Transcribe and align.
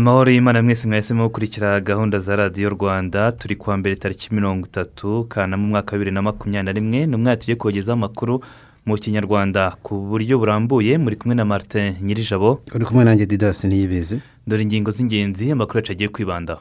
Amahoro 0.00 0.30
y'imana 0.30 0.62
mwese 0.62 0.88
mwahisemo 0.88 1.24
gukurikira 1.28 1.80
gahunda 1.80 2.18
za 2.20 2.36
radiyo 2.36 2.68
rwanda 2.70 3.32
turi 3.32 3.56
kuwa 3.56 3.76
mbere 3.76 3.96
tariki 3.96 4.34
mirongo 4.34 4.66
itatu 4.66 5.24
kanama 5.28 5.64
umwaka 5.64 5.92
wa 5.92 5.98
bibiri 5.98 6.14
na 6.14 6.22
makumyabiri 6.22 6.64
na 6.64 6.72
rimwe 6.72 7.06
ni 7.06 7.14
umwaka 7.16 7.36
tugiye 7.36 7.56
kubagezaho 7.56 7.92
amakuru 7.98 8.40
mu 8.86 8.96
kinyarwanda. 8.96 9.76
Ku 9.82 9.94
buryo 10.08 10.38
burambuye 10.38 10.98
muri 10.98 11.16
kumwe 11.16 11.34
na 11.34 11.44
martin 11.44 11.94
nyirijabo. 12.02 12.62
Uri 12.74 12.84
kumwe 12.84 13.04
nanjye 13.04 13.26
didasi 13.26 13.68
niyibizi 13.68 14.20
dore 14.46 14.62
ingingo 14.62 14.90
z'ingenzi 14.90 15.52
amakuru 15.52 15.78
yacu 15.78 15.92
agiye 15.92 16.08
kwibandaho 16.08 16.60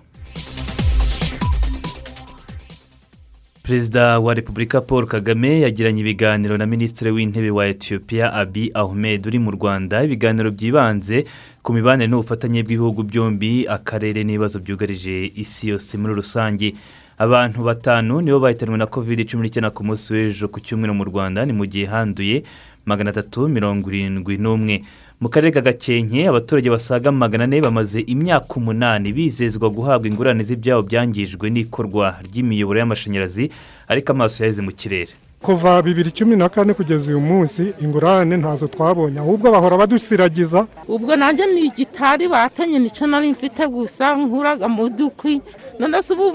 perezida 3.73 4.19
wa 4.19 4.33
repubulika 4.33 4.81
paul 4.81 5.05
kagame 5.05 5.59
yagiranye 5.61 6.01
ibiganiro 6.01 6.57
na 6.57 6.65
minisitiri 6.65 7.11
w'intebe 7.11 7.49
wa 7.51 7.67
etiyopiya 7.67 8.33
abi 8.33 8.71
ahmed 8.73 9.27
uri 9.27 9.39
mu 9.39 9.52
rwanda. 9.52 10.03
Ibiganiro 10.03 10.52
byibanze 10.52 11.25
ku 11.61 11.73
mibanire 11.73 12.09
n'ubufatanye 12.09 12.63
bw'ibihugu 12.66 13.03
byombi 13.05 13.67
akarere 13.69 14.23
n'ibibazo 14.25 14.57
byugarije 14.59 15.31
isi 15.38 15.69
yose 15.69 15.97
muri 16.02 16.13
rusange. 16.17 16.73
Abantu 17.17 17.61
batanu 17.63 18.21
nibo 18.21 18.39
bahitanwe 18.41 18.77
na 18.77 18.89
kovide 18.89 19.21
cumi 19.29 19.44
n'icyenda 19.45 19.69
ku 19.69 19.85
munsi 19.85 20.13
w'ejo 20.13 20.49
ku 20.49 20.57
cyumweru 20.66 20.97
mu 20.97 21.05
rwanda 21.05 21.45
ni 21.45 21.53
mu 21.53 21.66
gihe 21.69 21.85
handuye 21.85 22.41
magana 22.89 23.13
atatu 23.13 23.45
mirongo 23.45 23.85
irindwi 23.94 24.41
n'umwe. 24.41 24.81
Mu 25.22 25.30
karere 25.30 25.52
ka 25.52 25.62
gakenke 25.62 26.28
abaturage 26.28 26.70
basaga 26.70 27.12
magana 27.12 27.44
ane 27.44 27.62
bamaze 27.62 28.00
imyaka 28.08 28.53
umunani 28.56 29.12
bizezwa 29.14 29.70
guhabwa 29.70 30.08
ingurane 30.08 30.44
z'ibyabo 30.44 30.81
byangijwe 30.88 31.45
n'ikorwa 31.52 32.16
ry'imiyoboro 32.25 32.80
y'amashanyarazi 32.80 33.52
ariko 33.92 34.12
amaso 34.16 34.44
yaheze 34.44 34.62
mu 34.62 34.72
kirere. 34.72 35.12
Kuva 35.44 35.81
bibiri 35.81 36.12
cumi 36.12 36.36
na 36.36 36.50
kane 36.50 36.73
kugeza 36.73 37.12
uyu 37.12 37.20
munsi 37.22 37.73
ingurane 37.84 38.38
ntazo 38.38 38.67
twabonye 38.67 39.20
ahubwo 39.20 39.52
bahora 39.52 39.78
badusiragiza 39.78 40.67
ubwo 40.88 41.16
nanjye 41.16 41.45
ni 41.47 41.62
igitari 41.67 42.28
batenye 42.28 42.80
ni 42.80 42.90
cyo 42.92 43.08
nari 43.08 43.31
mfite 43.31 43.64
gusa 43.67 44.16
nkuraga 44.16 44.67
mu 44.67 44.90
dukwi. 44.90 45.42
None 45.80 46.00
se 46.03 46.14
ubu 46.14 46.31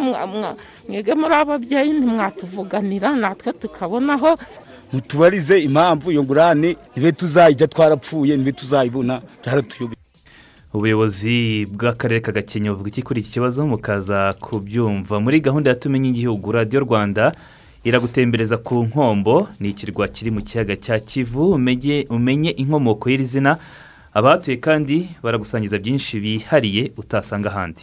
mwege 0.88 1.12
muri 1.14 1.34
ababyeyi 1.34 1.92
ntimwatuvuganira 1.92 3.16
natwe 3.16 3.52
tukabonaho. 3.52 4.36
Mutubarize 4.94 5.58
impamvu 5.62 6.10
iyo 6.12 6.22
ngurane 6.24 6.76
nibe 6.96 7.12
tuzayijya 7.12 7.66
twarapfuye 7.66 8.36
nibe 8.36 8.52
tuzayibona 8.52 9.20
byaratuyobeye 9.42 9.98
ubuyobozi 10.74 11.66
bw'akarere 11.70 12.20
ka 12.20 12.32
gakenke 12.32 12.70
buvuga 12.70 12.88
iki 12.90 13.02
kuri 13.02 13.20
iki 13.20 13.30
kibazo? 13.30 13.66
Mukaza 13.66 14.32
kubyumva. 14.40 15.20
Muri 15.20 15.40
gahunda 15.40 15.70
ya 15.70 15.76
tumenye 15.76 16.08
igihugu 16.08 16.52
radiyo 16.52 16.80
rwanda 16.80 17.32
iragutembereza 17.84 18.56
ku 18.58 18.82
nkombo. 18.84 19.48
Ni 19.60 19.68
ikirwa 19.70 20.08
kiri 20.08 20.30
mu 20.30 20.42
kiyaga 20.42 20.76
cya 20.76 20.98
kivu. 21.00 21.52
Umenye 22.10 22.50
inkomoko 22.58 23.10
y'iri 23.10 23.24
zina. 23.24 23.58
Abahatuye 24.14 24.56
kandi 24.56 25.08
baragusangiza 25.22 25.78
byinshi 25.78 26.20
bihariye 26.20 26.90
utasanga 26.96 27.50
ahandi. 27.54 27.82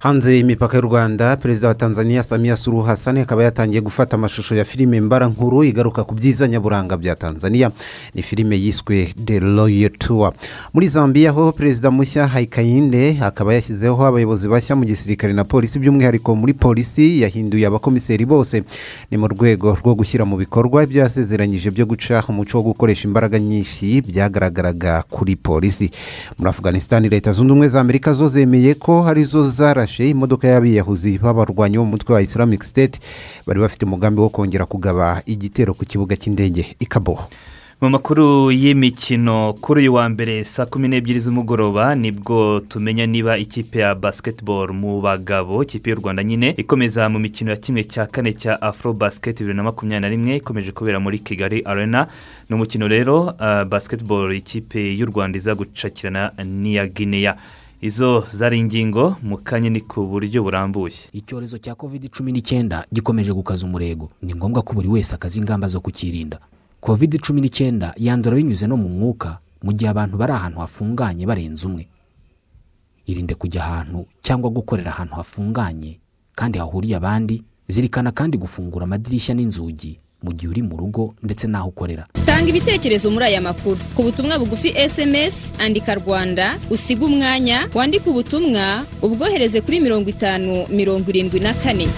Hanze 0.00 0.36
y'imipaka 0.36 0.76
y'u 0.76 0.80
rwanda 0.82 1.36
perezida 1.36 1.68
wa 1.68 1.74
tanzania 1.74 2.22
samiya 2.22 2.56
suru 2.56 2.82
hasani 2.82 3.20
akaba 3.20 3.44
yatangiye 3.44 3.80
gufata 3.80 4.16
amashusho 4.16 4.54
ya 4.54 4.64
filime 4.64 5.00
mbarankuru 5.00 5.64
igaruka 5.64 6.04
ku 6.04 6.14
byiza 6.14 6.48
nyaburanga 6.48 6.96
bya 6.96 7.14
tanzania. 7.16 7.70
Ni 8.14 8.22
filime 8.22 8.56
yiswe 8.60 9.08
the 9.24 9.38
royal 9.38 9.90
tour. 9.98 10.32
Muri 10.74 10.88
zambia 10.88 11.30
ho 11.30 11.52
perezida 11.52 11.90
mushya 11.90 12.26
hayikayinde 12.26 13.18
akaba 13.22 13.54
yashyizeho 13.54 14.06
abayobozi 14.06 14.48
bashya 14.48 14.76
mu 14.76 14.84
gisirikare 14.84 15.32
na 15.32 15.44
polisi 15.44 15.78
by'umwihariko 15.78 16.36
muri 16.36 16.54
polisi 16.54 17.20
yahinduye 17.20 17.66
abakomiseri 17.66 18.26
bose. 18.26 18.62
Ni 19.10 19.18
mu 19.18 19.28
rwego 19.28 19.74
rwo 19.82 19.94
gushyira 19.94 20.24
mu 20.24 20.36
bikorwa 20.36 20.82
ibyo 20.82 21.02
yasezeranyije 21.02 21.70
byo 21.70 21.86
guca 21.86 22.22
umuco 22.28 22.58
wo 22.58 22.62
gukoresha 22.62 23.08
imbaraga 23.08 23.38
nyinshi 23.38 24.02
byagaragaraga 24.02 25.02
kuri 25.10 25.36
polisi. 25.36 25.90
Muri 26.38 26.50
afganistan 26.50 27.08
leta 27.08 27.32
zunze 27.32 27.50
ubumwe 27.52 27.68
za 27.68 27.80
amerika 27.80 28.12
zo 28.12 28.28
zemeye 28.28 28.74
ko 28.74 29.02
ari 29.06 29.24
zo 29.24 29.42
zara 29.44 29.87
imodoka 29.96 30.48
y'abiyahuzi 30.48 31.18
b'abarwanyi 31.18 31.76
bo 31.78 31.84
mu 31.84 31.90
mutwe 31.90 32.14
wa 32.14 32.22
islamic 32.22 32.62
state 32.62 33.00
bari 33.46 33.60
bafite 33.60 33.82
umugambi 33.84 34.20
wo 34.20 34.28
kongera 34.28 34.66
kugaba 34.66 35.22
igitero 35.26 35.74
ku 35.74 35.84
kibuga 35.84 36.16
cy'indege 36.16 36.76
i 36.80 36.86
kaboho 36.86 37.24
mu 37.80 37.90
makuru 37.90 38.50
y'imikino 38.50 39.54
kuri 39.60 39.80
uyu 39.80 39.94
wa 39.94 40.08
mbere 40.08 40.44
saa 40.44 40.66
kumi 40.66 40.88
n'ebyiri 40.88 41.20
z'umugoroba 41.20 41.94
ni 41.94 42.10
bwo 42.10 42.60
tumenya 42.60 43.06
niba 43.06 43.38
ikipe 43.38 43.78
ya 43.78 43.94
basiketiboro 43.94 44.74
mu 44.74 45.00
bagabo 45.00 45.62
ikipe 45.62 45.90
y'u 45.90 45.96
rwanda 46.02 46.24
nyine 46.24 46.54
ikomeza 46.58 47.08
mu 47.08 47.18
mikino 47.18 47.50
ya 47.50 47.56
kimwe 47.56 47.84
cya 47.84 48.06
kane 48.06 48.32
cya 48.32 48.62
afro 48.62 48.92
basiketi 48.92 49.42
bibiri 49.46 49.56
na 49.56 49.62
makumyabiri 49.62 50.00
na 50.00 50.08
rimwe 50.08 50.36
ikomeje 50.36 50.72
kubera 50.72 50.98
muri 51.00 51.18
kigali 51.18 51.62
arena. 51.62 52.06
Ni 52.50 52.54
umukino 52.54 52.88
rero 52.88 53.32
basiketiboro 53.70 54.34
ikipe 54.34 54.82
y'u 54.98 55.06
rwanda 55.06 55.38
iza 55.38 55.54
gucakirana 55.54 56.32
n'iya 56.44 56.86
gineya 56.86 57.36
izo 57.80 58.20
zari 58.32 58.58
ingingo 58.58 59.16
mu 59.22 59.36
kanya 59.38 59.70
ni 59.70 59.80
ku 59.80 60.06
buryo 60.06 60.42
burambuye. 60.42 60.94
Icyorezo 61.12 61.58
cya 61.58 61.74
kovide 61.74 62.08
cumi 62.08 62.32
n'icyenda 62.32 62.84
gikomeje 62.92 63.32
gukaza 63.32 63.66
umurego. 63.66 64.10
Ni 64.22 64.34
ngombwa 64.34 64.62
ko 64.62 64.74
buri 64.74 64.88
wese 64.88 65.14
akaza 65.14 65.38
ingamba 65.40 65.68
zo 65.68 65.80
kukirinda. 65.80 66.38
Kovide 66.80 67.18
cumi 67.18 67.40
n'icyenda 67.40 67.94
yandura 67.96 68.36
binyuze 68.36 68.66
no 68.66 68.76
mu 68.76 68.88
mwuka 68.88 69.38
mu 69.62 69.72
gihe 69.72 69.90
abantu 69.90 70.16
bari 70.18 70.32
ahantu 70.32 70.58
hafunganye 70.60 71.26
barenze 71.26 71.66
umwe. 71.66 71.86
Irinde 73.06 73.34
kujya 73.34 73.62
ahantu 73.64 74.06
cyangwa 74.22 74.50
gukorera 74.50 74.90
ahantu 74.90 75.14
hafunganye 75.14 75.98
kandi 76.34 76.58
hahuriye 76.58 76.96
abandi 76.98 77.42
zirikana 77.68 78.10
kandi 78.12 78.38
gufungura 78.38 78.84
amadirishya 78.90 79.34
n'inzugi. 79.34 79.98
Mu 80.22 80.32
gihe 80.32 80.50
uri 80.50 80.62
mu 80.62 80.76
rugo 80.76 81.14
ndetse 81.22 81.46
n'aho 81.46 81.68
ukorera. 81.68 82.06
Tanga 82.26 82.48
ibitekerezo 82.50 83.10
muri 83.10 83.24
aya 83.24 83.40
makuru. 83.40 83.78
Ku 83.94 84.02
butumwa 84.02 84.38
bugufi 84.38 84.68
esemesi 84.76 85.52
andika 85.58 85.94
rwanda 85.94 86.58
usiga 86.70 87.06
umwanya 87.06 87.68
wandike 87.74 88.10
ubutumwa 88.10 88.82
ubwohereze 89.02 89.60
kuri 89.60 89.80
mirongo 89.80 90.10
itanu 90.10 90.66
mirongo 90.70 91.06
irindwi 91.10 91.40
na 91.40 91.54
kane. 91.54 91.88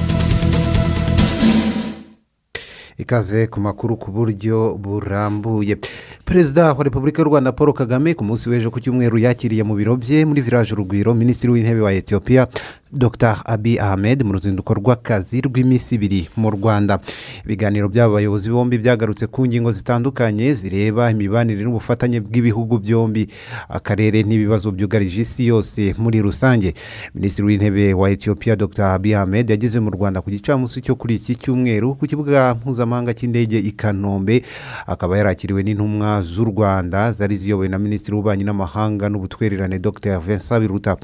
Ikaze 2.98 3.46
ku 3.46 3.60
makuru 3.60 3.96
ku 3.96 4.12
buryo 4.12 4.76
burambuye. 4.76 5.76
Perezida 6.24 6.72
wa 6.72 6.84
repubulika 6.84 7.22
y'u 7.22 7.28
rwanda 7.28 7.52
paul 7.52 7.72
kagame 7.72 8.14
ku 8.14 8.24
munsi 8.24 8.48
w'ejo 8.50 8.70
ku 8.70 8.80
cyumweru 8.80 9.18
yakiriye 9.18 9.64
mu 9.64 9.74
biro 9.74 9.96
bye 9.96 10.24
muri 10.24 10.40
village 10.44 10.72
urugwiro 10.72 11.14
minisitiri 11.14 11.52
w'intebe 11.52 11.80
wa 11.80 11.92
etiyopiya 11.92 12.46
dr. 12.92 13.36
Abi 13.46 13.78
ahmed 13.78 14.22
mu 14.26 14.32
ruzinduko 14.32 14.74
rw'akazi 14.74 15.40
rw'iminsi 15.40 15.94
ibiri 15.94 16.28
mu 16.36 16.50
rwanda. 16.50 16.98
Ibiganiro 17.44 17.88
by'aba 17.88 18.14
bayobozi 18.18 18.50
bombi 18.50 18.78
byagarutse 18.78 19.26
ku 19.26 19.46
ngingo 19.46 19.70
zitandukanye 19.72 20.54
zireba 20.54 21.10
imibanire 21.10 21.62
n'ubufatanye 21.62 22.20
bw'ibihugu 22.20 22.78
byombi. 22.82 23.28
Akarere 23.68 24.22
n'ibibazo 24.22 24.72
byugarije 24.74 25.22
isi 25.22 25.46
yose 25.46 25.94
muri 25.98 26.18
rusange. 26.22 26.74
Minisitiri 27.14 27.46
w'intebe 27.46 27.94
wa 27.94 28.10
etiyopiya 28.10 28.56
dr. 28.56 28.84
Abi 28.84 29.14
ahmed 29.14 29.50
yageze 29.50 29.80
mu 29.80 29.90
rwanda 29.90 30.20
ku 30.20 30.30
gicamunsi 30.30 30.82
cyo 30.82 30.94
kuri 30.98 31.14
iki 31.22 31.34
cyumweru 31.38 31.94
ku 31.94 32.06
kibuga 32.10 32.54
mpuzamahanga 32.58 33.14
cy'indege 33.14 33.58
i 33.62 33.70
kanombe. 33.70 34.42
Akaba 34.86 35.14
yarakiriwe 35.18 35.62
n'intumwa 35.62 36.22
z'u 36.26 36.44
rwanda 36.50 37.12
zari 37.12 37.36
ziyobowe 37.38 37.68
na 37.70 37.78
minisitiri 37.78 38.14
w'ububanyi 38.18 38.44
n'amahanga 38.44 39.06
n'ubutwererane 39.08 39.78
dr. 39.78 40.18
Vincent 40.18 40.60
biruta. 40.60 40.96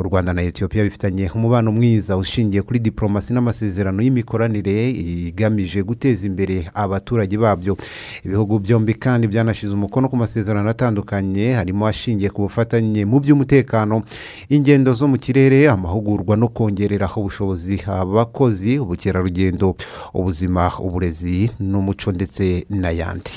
U 0.00 0.02
rwanda 0.02 0.32
na 0.32 0.42
etiyopiya 0.42 0.84
bifitanye 0.84 1.28
umubano 1.38 1.72
mwiza 1.72 2.16
ushingiye 2.16 2.62
kuri 2.62 2.78
diporomasi 2.78 3.32
n'amasezerano 3.32 4.02
y'imikoranire 4.02 4.90
igamije 4.90 5.82
guteza 5.82 6.26
imbere 6.26 6.68
abaturage 6.74 7.36
babyo. 7.38 7.76
Ibihugu 8.24 8.58
byombi 8.58 8.94
kandi 8.94 9.26
byanashyize 9.28 9.74
umukono 9.74 10.08
ku 10.08 10.16
masezerano 10.16 10.70
atandukanye 10.70 11.52
harimo 11.52 11.86
ashingiye 11.86 12.30
ku 12.30 12.42
bufatanye 12.46 13.04
mu 13.04 13.20
by'umutekano 13.20 14.02
ingendo 14.48 14.92
zo 14.92 15.08
mu 15.08 15.16
kirere 15.16 15.68
amahugurwa 15.68 16.36
no 16.36 16.48
kongerera 16.48 17.08
ubushobozi 17.16 17.80
abakozi 17.86 18.78
ubukerarugendo 18.78 19.74
ubuzima 20.14 20.70
uburezi 20.78 21.50
n'umuco 21.60 22.12
ndetse 22.12 22.66
n'ayandi. 22.70 23.30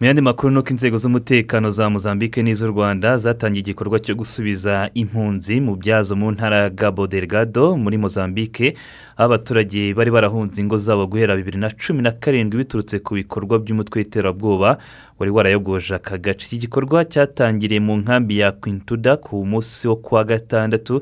Mu 0.00 0.06
yandi 0.06 0.20
makuru 0.22 0.52
ni 0.52 0.58
uko 0.58 0.70
inzego 0.70 0.98
z'umutekano 0.98 1.70
za 1.70 1.90
mozambique 1.90 2.42
n'iz'u 2.42 2.66
rwanda 2.66 3.16
zatangiye 3.16 3.60
igikorwa 3.60 3.98
cyo 3.98 4.14
gusubiza 4.14 4.90
impunzi 4.94 5.60
mu 5.60 5.76
byazo 5.76 6.16
mu 6.16 6.30
ntara 6.32 6.70
gabo 6.70 7.06
delgado 7.06 7.76
muri 7.76 7.96
mozambique 7.98 8.76
aho 9.16 9.24
abaturage 9.32 9.94
bari 9.94 10.10
barahunze 10.10 10.60
ingo 10.60 10.76
zabo 10.76 11.06
guhera 11.06 11.36
bibiri 11.36 11.58
na 11.58 11.70
cumi 11.70 12.02
na 12.02 12.12
karindwi 12.12 12.58
biturutse 12.58 12.98
ku 12.98 13.14
bikorwa 13.14 13.58
by'umutwe 13.58 13.98
w'iterabwoba 14.00 14.78
wari 15.18 15.30
warayogoje 15.30 15.94
aka 15.94 16.18
gace. 16.18 16.44
Iki 16.46 16.58
gikorwa 16.58 17.04
cyatangiriye 17.04 17.80
mu 17.80 17.96
nkambi 17.96 18.38
ya 18.38 18.52
kwintuda 18.52 19.16
ku 19.16 19.46
munsi 19.46 19.88
wo 19.88 19.96
kuwa 19.96 20.24
gatandatu 20.24 21.00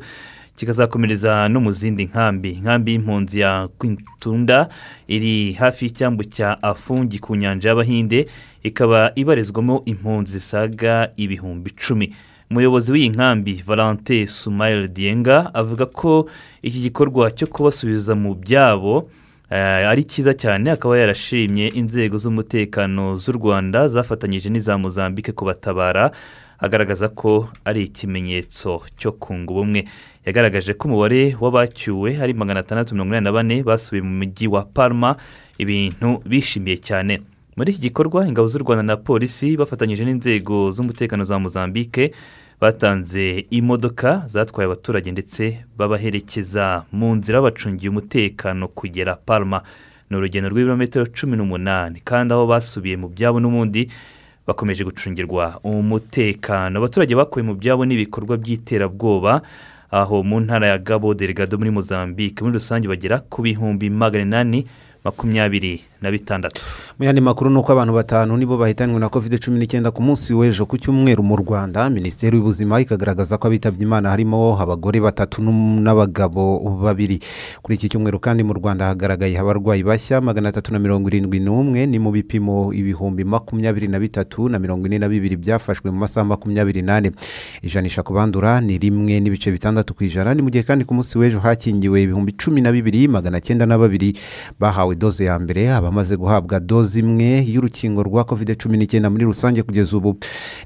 kikazakomereza 0.57 1.49
no 1.49 1.61
mu 1.61 1.73
zindi 1.73 2.05
nkambi. 2.05 2.51
Inkambi 2.51 2.93
y'impunzi 2.93 3.41
ya 3.41 3.69
kwintunda 3.79 4.69
iri 5.09 5.53
hafi 5.53 5.85
y'icyambu 5.85 6.25
cya 6.25 6.63
afungi 6.63 7.19
ku 7.19 7.37
nyanja 7.37 7.69
y'abahinde 7.69 8.27
ikaba 8.63 9.13
ibarizwamo 9.15 9.83
impunzi 9.85 10.33
zisaga 10.33 11.11
ibihumbi 11.17 11.71
icumi. 11.71 12.15
Umuyobozi 12.51 12.93
w'iyi 12.93 13.09
nkambi 13.09 13.63
valente 13.67 14.27
sumayeli 14.27 14.89
diyenga 14.89 15.55
avuga 15.55 15.87
ko 15.87 16.29
iki 16.63 16.81
gikorwa 16.81 17.31
cyo 17.31 17.47
kubasubiza 17.47 18.15
mu 18.15 18.35
byabo 18.35 19.09
ari 19.63 20.05
cyiza 20.05 20.35
cyane 20.35 20.71
akaba 20.71 20.99
yarashimye 20.99 21.69
inzego 21.69 22.19
z'umutekano 22.19 23.15
z'u 23.17 23.33
rwanda 23.39 23.89
zafatanyije 23.89 24.51
n'iza 24.51 24.79
mozambique 24.79 25.33
kubatabara 25.33 26.11
agaragaza 26.59 27.09
ko 27.09 27.49
ari 27.65 27.83
ikimenyetso 27.87 28.83
cyo 28.99 29.13
kunga 29.13 29.53
ubumwe. 29.53 29.85
Yagaragaje 30.27 30.75
ko 30.75 30.89
umubare 30.89 31.37
w'abacyuwe 31.41 32.19
ari 32.19 32.35
magana 32.35 32.61
atandatu 32.61 32.95
mirongo 32.95 33.13
inani 33.15 33.25
na 33.25 33.33
bane 33.33 33.63
basubiye 33.63 34.03
mu 34.03 34.15
mujyi 34.19 34.47
wa 34.49 34.63
parma 34.67 35.17
ibintu 35.59 36.19
bishimiye 36.27 36.77
cyane. 36.83 37.23
Muri 37.57 37.71
iki 37.71 37.81
gikorwa 37.81 38.27
ingabo 38.27 38.47
z'u 38.51 38.59
rwanda 38.67 38.83
na 38.83 38.97
polisi 38.97 39.55
bafatanyije 39.57 40.03
n'inzego 40.05 40.71
z'umutekano 40.75 41.23
za 41.25 41.39
mozambique 41.39 42.11
batanze 42.65 43.45
imodoka 43.51 44.23
zatwaye 44.27 44.67
abaturage 44.67 45.13
ndetse 45.13 45.65
babaherekeza 45.79 46.85
mu 46.93 47.15
nzira 47.15 47.41
babacungiye 47.41 47.91
umutekano 47.91 48.69
kugera 48.69 49.15
parma 49.21 49.61
ni 50.11 50.17
urugendo 50.17 50.49
rw'ibirometero 50.49 51.05
cumi 51.13 51.37
n'umunani. 51.37 52.01
Kandi 52.05 52.33
aho 52.35 52.47
basubiye 52.47 52.97
mu 52.97 53.09
byabo 53.09 53.41
n'ubundi 53.41 53.89
bakomeje 54.47 54.85
gucungirwa 54.85 55.61
umutekano. 55.65 56.79
Abaturage 56.81 57.13
bakuwe 57.15 57.43
mu 57.45 57.55
byabo 57.55 57.85
n'ibikorwa 57.85 58.37
by'iterabwoba 58.37 59.43
aho 59.91 60.23
mu 60.25 60.41
ntara 60.41 60.67
ya 60.73 60.79
gabo 60.79 61.15
delegado 61.15 61.59
muri 61.61 61.71
mozambique 61.71 62.41
muri 62.41 62.57
rusange 62.57 62.89
bagera 62.89 63.21
ku 63.21 63.43
bihumbi 63.45 63.91
magana 63.91 64.25
inani 64.25 64.65
makumyabiri 65.05 65.85
na 66.05 66.13
bitandatu 66.13 66.61
mu 67.01 67.09
yandi 67.09 67.21
makuru 67.25 67.49
ni 67.51 67.57
uko 67.59 67.73
abantu 67.73 67.93
batanu 67.97 68.37
nibo 68.37 68.61
bahitanwe 68.61 69.01
na 69.01 69.09
covid 69.09 69.41
cumi 69.41 69.57
n'icyenda 69.59 69.89
ku 69.91 70.05
munsi 70.05 70.37
w'ejo 70.37 70.69
ku 70.69 70.77
cyumweru 70.77 71.25
mu 71.25 71.35
rwanda 71.41 71.89
minisiteri 71.91 72.37
y'ubuzima 72.37 72.77
ikagaragaza 72.85 73.41
ko 73.41 73.49
abitabye 73.49 73.83
imana 73.89 74.13
harimo 74.13 74.61
abagore 74.61 75.01
batatu 75.01 75.41
n'abagabo 75.83 76.61
babiri. 76.83 77.19
Kuri 77.63 77.75
iki 77.79 77.89
cyumweru 77.89 78.19
kandi 78.21 78.43
mu 78.45 78.53
rwanda 78.55 78.87
hagaragaye 78.91 79.39
abarwayi 79.39 79.83
bashya 79.83 80.21
magana 80.21 80.49
atatu 80.49 80.73
na 80.73 80.79
mirongo 80.79 81.09
irindwi 81.09 81.41
n'umwe 81.41 81.87
ni 81.87 81.99
mu 81.99 82.11
bipimo 82.13 82.73
ibihumbi 82.73 83.25
makumyabiri 83.25 83.89
na 83.89 83.99
bitatu 84.01 84.49
na 84.49 84.59
mirongo 84.59 84.87
ine 84.87 84.99
na 84.99 85.09
bibiri 85.09 85.37
byafashwe 85.37 85.91
mu 85.91 85.99
masaha 86.05 86.25
makumyabiri 86.27 86.83
n'ane. 86.83 87.11
Ijanisha 87.63 88.03
ku 88.03 88.13
bandura 88.15 88.61
ni 88.61 88.79
rimwe 88.79 89.21
n'ibice 89.21 89.51
bitandatu 89.51 89.95
ku 89.95 90.05
ijana 90.05 90.35
ni 90.35 90.43
mu 90.43 90.51
gihe 90.51 90.63
kandi 90.67 90.85
ku 90.85 90.95
munsi 90.95 91.19
w'ejo 91.19 91.41
hakingiwe 91.41 92.03
ibihumbi 92.03 92.33
cumi 92.37 92.61
na 92.61 92.73
bibiri 92.73 93.09
magana 93.09 93.41
cyenda 93.41 93.67
na 93.67 93.79
babiri 93.79 94.13
bahawe 94.61 94.95
doze 94.97 95.25
ya 95.25 95.39
mbere 95.39 95.71
abamaze 95.95 96.17
guhabwa 96.17 96.61
doze 96.61 96.99
imwe 97.01 97.47
y'urukingo 97.47 98.03
rwa 98.03 98.25
covid 98.27 98.59
cumi 98.59 98.75
n'icyenda 98.79 99.11
muri 99.11 99.25
rusange 99.25 99.63
kugeza 99.63 99.95
ubu 99.97 100.19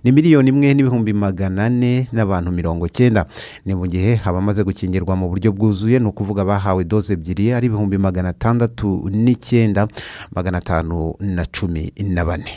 ni 0.04 0.12
miliyoni 0.12 0.48
imwe 0.48 0.72
n'ibihumbi 0.74 1.12
magana 1.12 1.64
ane 1.68 2.08
n'abantu 2.12 2.48
mirongo 2.52 2.88
cyenda 2.88 3.26
ni 3.68 3.74
mu 3.76 3.84
gihe 3.86 4.16
abamaze 4.24 4.64
gukingirwa 4.64 5.16
mu 5.20 5.28
buryo 5.28 5.52
bwuzuye 5.52 5.98
ni 6.00 6.08
ukuvuga 6.08 6.44
bahawe 6.48 6.80
doze 6.84 7.12
ebyiri 7.12 7.52
ari 7.52 7.66
ibihumbi 7.68 7.98
magana 8.00 8.28
atandatu 8.32 9.04
n'icyenda 9.12 9.84
magana 10.32 10.58
atanu 10.64 11.12
na 11.20 11.44
cumi 11.44 11.92
na 12.00 12.24
bane. 12.24 12.48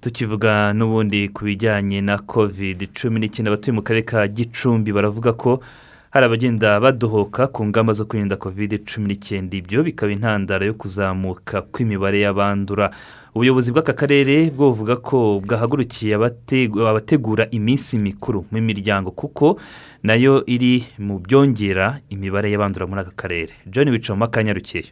Tukivuga 0.00 0.72
n'ubundi 0.76 1.28
ku 1.32 1.44
bijyanye 1.48 2.00
na 2.04 2.18
covid 2.20 2.92
cumi 2.92 3.16
n'icyenda 3.20 3.48
abatuye 3.48 3.72
mu 3.72 3.80
karere 3.82 4.04
ka 4.04 4.28
gicumbi 4.28 4.92
baravuga 4.92 5.32
ko 5.32 5.60
hari 6.10 6.26
abagenda 6.26 6.80
badohoka 6.80 7.46
ku 7.46 7.64
ngamba 7.66 7.92
zo 7.92 8.04
kwirinda 8.04 8.36
covid 8.36 8.84
cumi 8.84 9.06
n'icyenda. 9.08 9.56
Ibyo 9.56 9.82
bikaba 9.82 10.12
intandaro 10.12 10.66
yo 10.66 10.74
kuzamuka 10.74 11.62
kw'imibare 11.62 12.20
y'abandura. 12.20 12.90
Ubuyobozi 13.34 13.70
bw'aka 13.72 13.92
karere 13.94 14.50
buvuga 14.50 14.96
ko 14.98 15.38
bwahagurukiye 15.44 16.14
abategura 16.18 17.46
iminsi 17.50 17.98
mikuru 17.98 18.42
mu 18.50 18.58
miryango 18.58 19.10
kuko 19.14 19.60
na 20.02 20.14
yo 20.18 20.42
iri 20.46 20.82
mu 20.98 21.18
byongera 21.22 22.00
imibare 22.10 22.50
y'abandura 22.50 22.86
muri 22.90 23.00
aka 23.06 23.14
karere. 23.14 23.54
John 23.70 23.88
wicamo 23.88 24.24
akanyarukiye 24.24 24.90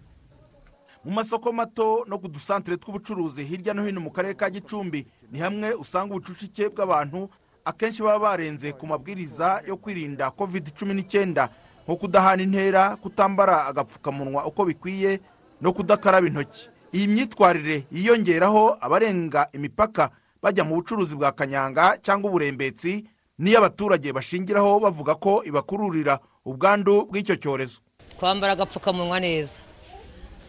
mu 1.05 1.11
masoko 1.14 1.53
mato 1.53 2.05
no 2.06 2.19
ku 2.19 2.29
dusantere 2.29 2.76
tw'ubucuruzi 2.79 3.43
hirya 3.44 3.75
no 3.75 3.82
hino 3.82 3.99
mu 4.00 4.11
karere 4.14 4.35
ka 4.35 4.50
gicumbi 4.50 5.06
ni 5.32 5.38
hamwe 5.43 5.75
usanga 5.75 6.14
ubucucike 6.14 6.69
bw'abantu 6.71 7.26
akenshi 7.69 8.03
baba 8.03 8.19
barenze 8.32 8.73
ku 8.73 8.87
mabwiriza 8.87 9.61
yo 9.69 9.76
kwirinda 9.76 10.31
covid 10.32 10.73
cumi 10.79 10.94
n'icyenda 10.97 11.49
nko 11.85 11.97
kudahana 11.97 12.43
intera 12.43 12.97
kutambara 12.97 13.67
agapfukamunwa 13.67 14.47
uko 14.47 14.65
bikwiye 14.65 15.20
no 15.61 15.73
kudakaraba 15.73 16.26
intoki. 16.26 16.69
Iyi 16.93 17.06
myitwarire 17.09 17.85
yiyongeraho 17.93 18.76
abarenga 18.81 19.49
imipaka 19.53 20.11
bajya 20.43 20.65
mu 20.65 20.75
bucuruzi 20.81 21.17
bwa 21.17 21.32
kanyanga 21.32 21.99
cyangwa 22.00 22.31
uburembetsi 22.31 23.05
niyo 23.38 23.59
abaturage 23.59 24.12
bashingiraho 24.12 24.81
bavuga 24.81 25.14
ko 25.14 25.44
ibakururira 25.44 26.19
ubwandu 26.44 27.05
bw'icyo 27.11 27.37
cyorezo. 27.37 27.81
Twambara 28.19 28.53
agapfukamunwa 28.53 29.21
neza. 29.21 29.61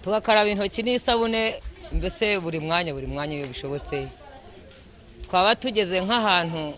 Tugakaraba 0.01 0.49
intoki 0.49 0.83
n'isabune 0.83 1.59
mbese 1.91 2.39
buri 2.39 2.59
mwanya 2.59 2.93
buri 2.93 3.07
mwanya 3.07 3.35
iyo 3.35 3.47
bishobotse. 3.47 4.07
Twaba 5.27 5.55
tugeze 5.55 6.01
nk'ahantu 6.01 6.73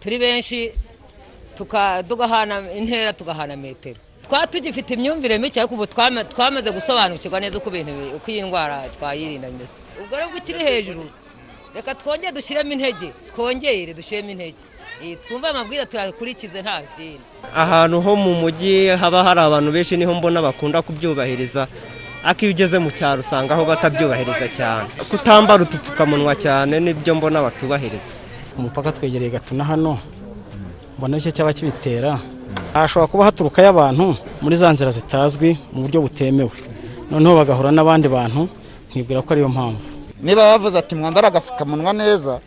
turi 0.00 0.18
benshi 0.18 0.72
tugahana 2.08 2.72
intera 2.72 3.12
tugahana 3.12 3.56
metero. 3.56 3.96
Twaba 4.28 4.46
tugifite 4.46 4.94
imyumvire 4.94 5.38
mike 5.38 5.60
ariko 5.60 5.74
ubu 5.74 5.86
twamaze 5.86 6.70
gusobanukirwa 6.72 7.40
neza 7.40 7.58
uko 7.58 8.30
iyi 8.30 8.42
ndwara 8.42 8.88
twayirinda 8.88 9.50
mbese 9.50 9.74
ubwo 10.02 10.16
rero 10.16 10.28
ukiri 10.36 10.58
hejuru 10.58 11.10
reka 11.74 11.94
twongere 11.94 12.32
dushyiremo 12.32 12.72
intege 12.72 13.12
twongere 13.34 13.94
dushyiremo 13.94 14.30
intege. 14.30 14.62
Twumve 15.28 15.48
amabwiriza 15.48 15.86
tuyakurikize 15.86 16.62
nta 16.62 16.82
kindi 16.96 17.20
ahantu 17.54 18.00
ho 18.00 18.16
mu 18.16 18.34
mujyi 18.34 18.88
haba 18.88 19.24
hari 19.24 19.40
abantu 19.40 19.72
benshi 19.72 19.96
ni 19.96 20.04
ho 20.04 20.14
mbona 20.14 20.42
bakunda 20.42 20.82
kubyubahiriza. 20.82 21.68
Ariko 22.24 22.44
iyo 22.44 22.50
ugeze 22.54 22.78
mu 22.78 22.90
cyaro 22.90 23.20
usanga 23.20 23.54
aho 23.54 23.64
batabyubahiriza 23.64 24.48
cyane. 24.56 24.88
Kutambara 25.10 25.62
udupfukamunwa 25.62 26.34
cyane 26.40 26.80
ni 26.80 26.94
byo 26.94 27.14
mbona 27.14 27.42
batubahiriza. 27.42 28.14
Umupaka 28.58 28.92
twegereye 28.92 29.30
gatuna 29.30 29.64
hano 29.64 29.98
mbona 30.98 31.16
icyo 31.18 31.30
cyaba 31.32 31.52
kibitera. 31.52 32.18
Hashobora 32.74 33.06
kuba 33.10 33.24
haturukayo 33.24 33.68
abantu 33.68 34.16
muri 34.42 34.56
za 34.56 34.70
nzira 34.72 34.90
zitazwi 34.90 35.58
mu 35.72 35.82
buryo 35.82 36.00
butemewe. 36.06 36.54
Noneho 37.10 37.34
bagahura 37.36 37.70
n'abandi 37.74 38.08
bantu 38.08 38.48
nkibwira 38.90 39.22
ko 39.22 39.30
ariyo 39.34 39.48
mpamvu. 39.48 39.82
Niba 40.22 40.42
bavuze 40.54 40.78
ati 40.78 40.94
mwambara 40.94 41.28
agapfukamunwa 41.28 41.92
neza 41.92 42.38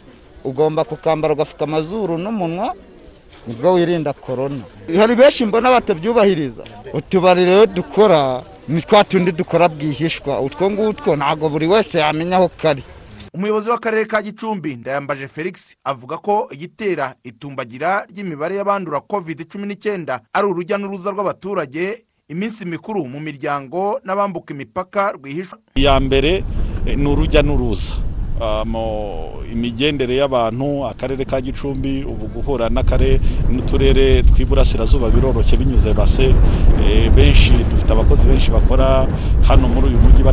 ugomba 0.44 0.84
kukambara 0.84 1.34
ugapfuka 1.34 1.64
amazuru 1.68 2.18
n'umunwa 2.18 2.74
ni 3.48 3.54
bwo 3.54 3.74
wirinda 3.76 4.14
korona 4.14 4.64
hari 4.98 5.16
benshi 5.16 5.46
mbona 5.46 5.72
batabyubahiriza. 5.72 6.64
Utubari 6.94 7.46
rero 7.46 7.66
dukora 7.66 8.44
ni 8.68 8.82
twa 8.82 9.04
tundi 9.04 9.32
dukora 9.32 9.68
bwihishwa. 9.70 10.42
Utwo 10.42 10.72
ngutwo 10.72 11.16
ntabwo 11.16 11.50
buri 11.50 11.68
wese 11.68 12.00
yamenya 12.00 12.36
aho 12.40 12.48
kari. 12.62 12.84
Umuyobozi 13.38 13.70
w'akarere 13.70 14.06
ka 14.06 14.22
gicumbi 14.22 14.76
ndayambaje 14.76 15.28
felix 15.28 15.76
avuga 15.86 16.18
ko 16.18 16.50
igitera 16.52 17.14
itumbagira 17.24 18.06
ry'imibare 18.10 18.56
y'abandura 18.58 19.00
covid 19.06 19.46
cumi 19.46 19.68
n'icyenda 19.68 20.22
ari 20.34 20.46
urujya 20.48 20.78
n'uruza 20.78 21.14
rw'abaturage 21.14 22.02
iminsi 22.34 22.66
mikuru 22.66 23.06
mu 23.06 23.20
miryango 23.22 24.02
n'abambuka 24.06 24.54
imipaka 24.58 25.14
rwihishwa. 25.16 25.58
Iya 25.78 26.00
mbere 26.00 26.44
ni 26.98 27.08
urujya 27.08 27.42
n'uruza. 27.46 27.94
Imigendere 29.54 30.14
y'abantu 30.18 30.86
akarere 30.90 31.26
ka 31.26 31.38
gicumbi 31.42 32.04
ubu 32.06 32.26
guhura 32.34 32.70
n'uturere 33.54 34.24
tw'iburasirazuba 34.34 35.10
biroroshye 35.14 35.58
binyuze 35.58 35.94
base 35.94 36.34
benshi 37.16 37.54
dufite 37.70 37.90
abakozi 37.94 38.28
benshi 38.28 38.50
bakora 38.52 39.06
hano 39.48 39.66
muri 39.70 39.88
uyu 39.94 39.98
mujyi 40.02 40.24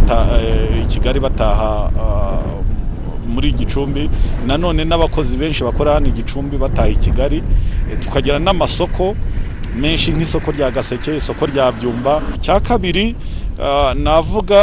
i 0.82 0.86
kigali 0.88 1.20
bataha 1.20 1.72
muri 3.34 3.52
gicumbi. 3.52 4.08
Nanone 4.46 4.84
n'abakozi 4.84 5.36
benshi 5.36 5.64
bakora 5.64 5.94
hano 5.94 6.06
i 6.06 6.12
gicumbi 6.12 6.56
bataha 6.56 6.88
i 6.88 6.96
kigali 6.96 7.42
tukagira 8.00 8.38
n'amasoko 8.38 9.14
menshi 9.76 10.12
nk'isoko 10.12 10.50
rya 10.52 10.70
gaseke 10.70 11.16
isoko 11.16 11.46
rya 11.46 11.72
byumba. 11.72 12.22
Icya 12.36 12.60
kabiri 12.60 13.14
navuga 13.94 14.60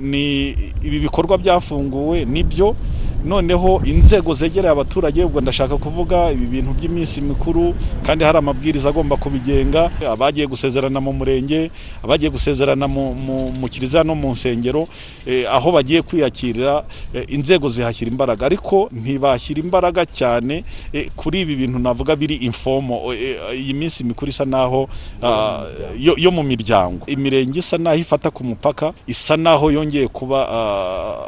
ni 0.00 0.48
ibi 0.82 0.98
bikorwa 1.00 1.38
byafunguwe 1.38 2.24
ni 2.24 2.42
byo 2.42 2.76
noneho 3.24 3.80
inzego 3.84 4.34
zegereye 4.34 4.72
abaturage 4.72 5.24
ubwo 5.24 5.40
ndashaka 5.40 5.76
kuvuga 5.76 6.30
ibi 6.32 6.46
bintu 6.46 6.70
by'iminsi 6.74 7.20
mikuru 7.20 7.74
kandi 8.06 8.24
hari 8.24 8.38
amabwiriza 8.38 8.88
agomba 8.88 9.16
kubigenga. 9.16 9.90
Abagiye 10.12 10.46
gusezerana 10.46 11.00
mu 11.00 11.12
murenge 11.12 11.70
abagiye 12.04 12.30
gusezerana 12.30 12.88
mu, 12.88 13.68
kiliziya 13.68 14.04
no 14.04 14.14
mu 14.14 14.30
nsengero 14.32 14.88
eh, 15.26 15.46
aho 15.50 15.72
bagiye 15.72 16.02
kwiyakirira 16.02 16.84
eh, 17.14 17.24
inzego 17.28 17.68
zihashyira 17.68 18.10
imbaraga. 18.10 18.46
Ariko 18.46 18.88
ntibashyira 18.92 19.60
imbaraga 19.60 20.06
cyane 20.06 20.64
eh, 20.92 21.10
kuri 21.16 21.40
ibi 21.40 21.56
bintu 21.56 21.78
navuga 21.78 22.16
biri 22.16 22.34
informo 22.46 23.12
eh, 23.14 23.36
iyi 23.58 23.74
minsi 23.74 24.04
mikuru 24.04 24.30
isa 24.30 24.44
naho 24.44 24.88
ah, 25.22 25.66
yo 25.98 26.30
mu 26.30 26.42
miryango. 26.42 27.06
Imirenge 27.06 27.58
isa 27.58 27.78
naho 27.78 27.96
ifata 27.96 28.30
ku 28.30 28.44
mupaka 28.44 28.92
isa 29.06 29.36
naho 29.36 29.70
yongeye 29.70 30.08
kuba 30.08 30.46
ah, 30.46 31.18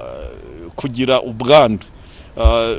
kugira 0.79 1.19
ubwandu. 1.23 1.83
Ah, 2.39 2.71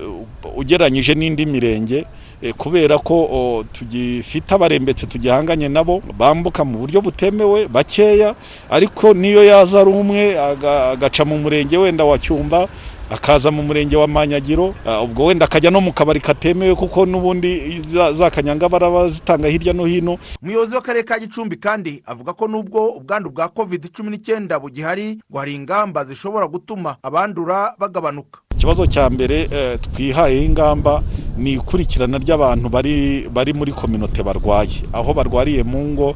ugereranyije 0.55 1.11
n'indi 1.19 1.43
mirenge 1.45 2.05
eh, 2.41 2.53
kubera 2.55 2.95
ko 2.97 3.65
tugifite 3.75 4.55
abarembetse 4.55 5.03
tugihanganye 5.05 5.67
nabo 5.67 5.99
bambuka 6.17 6.63
mu 6.63 6.79
buryo 6.79 7.01
butemewe 7.03 7.67
bakeya 7.67 8.35
ariko 8.71 9.11
niyo 9.13 9.43
yaza 9.43 9.81
ari 9.83 9.91
umwe 9.91 10.39
aga- 10.39 10.89
agaca 10.95 11.27
mu 11.27 11.37
murenge 11.43 11.75
wenda 11.77 12.05
wa 12.07 12.15
cyumba 12.15 12.67
akaza 13.11 13.51
mu 13.51 13.63
murenge 13.63 13.95
wa 13.97 14.07
manyagiro 14.07 14.75
ah, 14.85 15.01
ubwo 15.01 15.25
wenda 15.25 15.45
akajya 15.45 15.71
no 15.71 15.81
mu 15.81 15.93
kabari 15.93 16.19
katemewe 16.19 16.75
kuko 16.75 17.05
n'ubundi 17.05 17.81
za- 18.13 18.29
kanyanga 18.29 18.69
baraba 18.69 19.09
zitanga 19.09 19.47
hirya 19.47 19.73
no 19.73 19.85
hino. 19.85 20.17
Umuyobozi 20.41 20.75
w'akarere 20.75 21.03
ka 21.03 21.19
gicumbi 21.19 21.55
kandi 21.57 22.03
avuga 22.05 22.33
ko 22.33 22.47
nubwo 22.47 22.89
ubwandu 22.89 23.29
bwa 23.29 23.47
covid 23.49 23.89
cumi 23.91 24.09
n'icyenda 24.11 24.59
bugihari 24.59 25.19
ngo 25.31 25.39
hari 25.39 25.55
ingamba 25.55 26.05
zishobora 26.05 26.47
gutuma 26.47 26.95
abandura 27.03 27.73
bagabanuka. 27.79 28.39
Ikibazo 28.55 28.87
cya 28.87 29.09
mbere 29.09 29.47
eh, 29.51 29.79
twihayeho 29.79 30.43
ingamba 30.45 31.03
ni 31.37 31.53
ikurikirana 31.53 32.17
ry'abantu 32.17 32.69
bari 32.69 33.27
bari 33.31 33.53
muri 33.53 33.71
kominote 33.71 34.23
barwaye. 34.23 34.83
Aho 34.93 35.13
barwariye 35.13 35.63
mu 35.63 35.79
ngo 35.95 36.15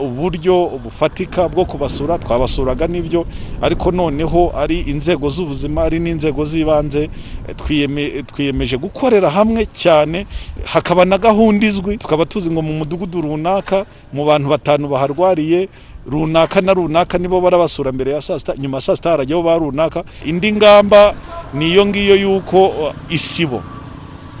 uburyo 0.00 0.66
bufatika 0.84 1.48
bwo 1.48 1.64
kubasura 1.64 2.18
twabasuraga 2.18 2.86
n'ibyo 2.86 3.26
ariko 3.62 3.90
noneho 3.90 4.52
ari 4.56 4.80
inzego 4.80 5.30
z'ubuzima 5.30 5.82
ari 5.84 5.98
n'inzego 6.00 6.44
z'ibanze 6.44 7.02
eh, 7.48 7.54
twiyeme- 7.56 8.22
twiyemeje 8.26 8.76
gukorera 8.76 9.30
hamwe 9.30 9.66
cyane 9.72 10.26
hakaba 10.64 11.04
na 11.04 11.18
gahunda 11.18 11.66
izwi 11.66 11.96
tukaba 11.98 12.26
tuzi 12.26 12.50
ngo 12.50 12.62
mu 12.62 12.72
mudugudu 12.82 13.20
runaka 13.20 13.86
mu 14.12 14.24
bantu 14.24 14.48
batanu 14.48 14.88
baharwariye 14.88 15.68
runaka 16.06 16.60
na 16.60 16.74
runaka 16.74 17.18
nibo 17.18 17.40
barabasura 17.40 17.92
mbere 17.92 18.12
ya 18.12 18.20
saa 18.22 18.38
sita 18.38 18.54
nyuma 18.58 18.76
ya 18.76 18.80
saa 18.80 18.96
sita 18.96 19.10
harajyaho 19.10 19.42
ba 19.42 19.56
runaka 19.58 20.04
indi 20.24 20.52
ngamba 20.52 21.14
ni 21.54 21.70
iyo 21.72 21.86
ngiyo 21.86 22.16
y'uko 22.16 22.92
isibo. 23.10 23.62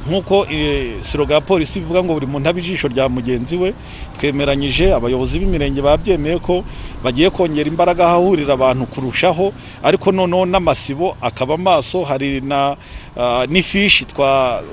Nk'uko 0.08 0.46
eh, 0.50 1.02
siroga 1.02 1.34
ya 1.34 1.40
polisi 1.40 1.78
ivuga 1.78 2.04
ngo 2.04 2.14
buri 2.14 2.26
muntu 2.26 2.48
abe 2.48 2.60
ijisho 2.60 2.88
rya 2.88 3.08
mugenzi 3.08 3.56
we 3.56 3.74
twemeranyije 4.20 4.94
abayobozi 4.94 5.38
b'imirenge 5.38 5.82
babyemeye 5.82 6.38
ko 6.38 6.64
bagiye 7.04 7.30
kongera 7.30 7.68
imbaraga 7.68 8.06
ahahurira 8.06 8.54
abantu 8.54 8.86
kurushaho 8.86 9.52
ariko 9.82 10.12
noneho 10.12 10.46
n'amasibo 10.46 11.16
akaba 11.20 11.56
maso 11.56 12.04
hari 12.04 12.42
ah, 12.50 13.46
n'ifishi 13.48 14.06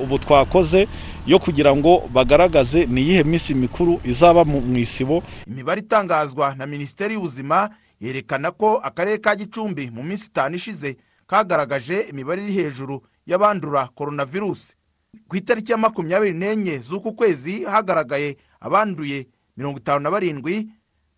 ubu 0.03 0.19
twakoze 0.19 0.87
yo 1.27 1.39
kugira 1.39 1.75
ngo 1.75 2.03
bagaragaze 2.13 2.85
ni 2.85 3.01
iyihe 3.01 3.23
minsi 3.23 3.55
mikuru 3.55 4.01
izaba 4.03 4.43
mu 4.43 4.77
isibo. 4.77 5.23
Imibare 5.47 5.81
itangazwa 5.81 6.55
na 6.55 6.65
minisiteri 6.65 7.13
y'ubuzima 7.13 7.69
yerekana 8.01 8.51
ko 8.51 8.81
akarere 8.83 9.17
ka 9.17 9.35
gicumbi 9.35 9.91
mu 9.91 10.03
minsi 10.03 10.25
itanu 10.27 10.55
ishize 10.55 10.97
kagaragaje 11.27 12.01
imibare 12.09 12.43
iri 12.43 12.53
hejuru 12.53 13.01
y'abandura 13.25 13.87
coronavirus. 13.95 14.80
Ku 15.27 15.35
itariki 15.35 15.71
ya 15.71 15.77
makumyabiri 15.77 16.33
n'enye 16.33 16.79
z'uku 16.79 17.13
kwezi 17.13 17.63
hagaragaye 17.63 18.37
abanduye 18.59 19.27
mirongo 19.57 19.77
itanu 19.79 19.99
na 19.99 20.11
barindwi 20.11 20.69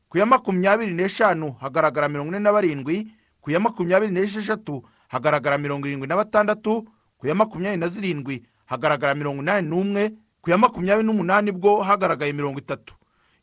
ku 0.09 0.17
ya 0.17 0.25
makumyabiri 0.25 0.93
n'eshanu 0.93 1.51
hagaragara 1.61 2.09
mirongo 2.09 2.29
ine 2.29 2.39
na 2.39 2.51
barindwi 2.51 3.07
ku 3.41 3.51
ya 3.51 3.59
makumyabiri 3.59 4.11
n'esheshatu 4.11 4.83
hagaragara 5.07 5.57
mirongo 5.57 5.87
irindwi 5.87 6.07
na 6.07 6.15
batandatu 6.15 6.87
ku 7.17 7.27
ya 7.27 7.35
makumyabiri 7.35 7.79
na 7.79 7.87
zirindwi 7.87 8.43
hagaragara 8.65 9.15
mirongo 9.15 9.41
inani 9.41 9.69
n'umwe 9.69 10.11
ku 10.41 10.49
ya 10.49 10.57
makumyabiri 10.57 11.05
n'umunani 11.07 11.51
bwo 11.51 11.81
hagaragaye 11.81 12.33
mirongo 12.33 12.59
itatu. 12.59 12.95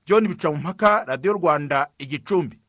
John 0.06 0.28
bicamumpaka 0.28 1.04
radiyo 1.04 1.32
rwanda 1.32 1.88
igicumbi. 1.98 2.59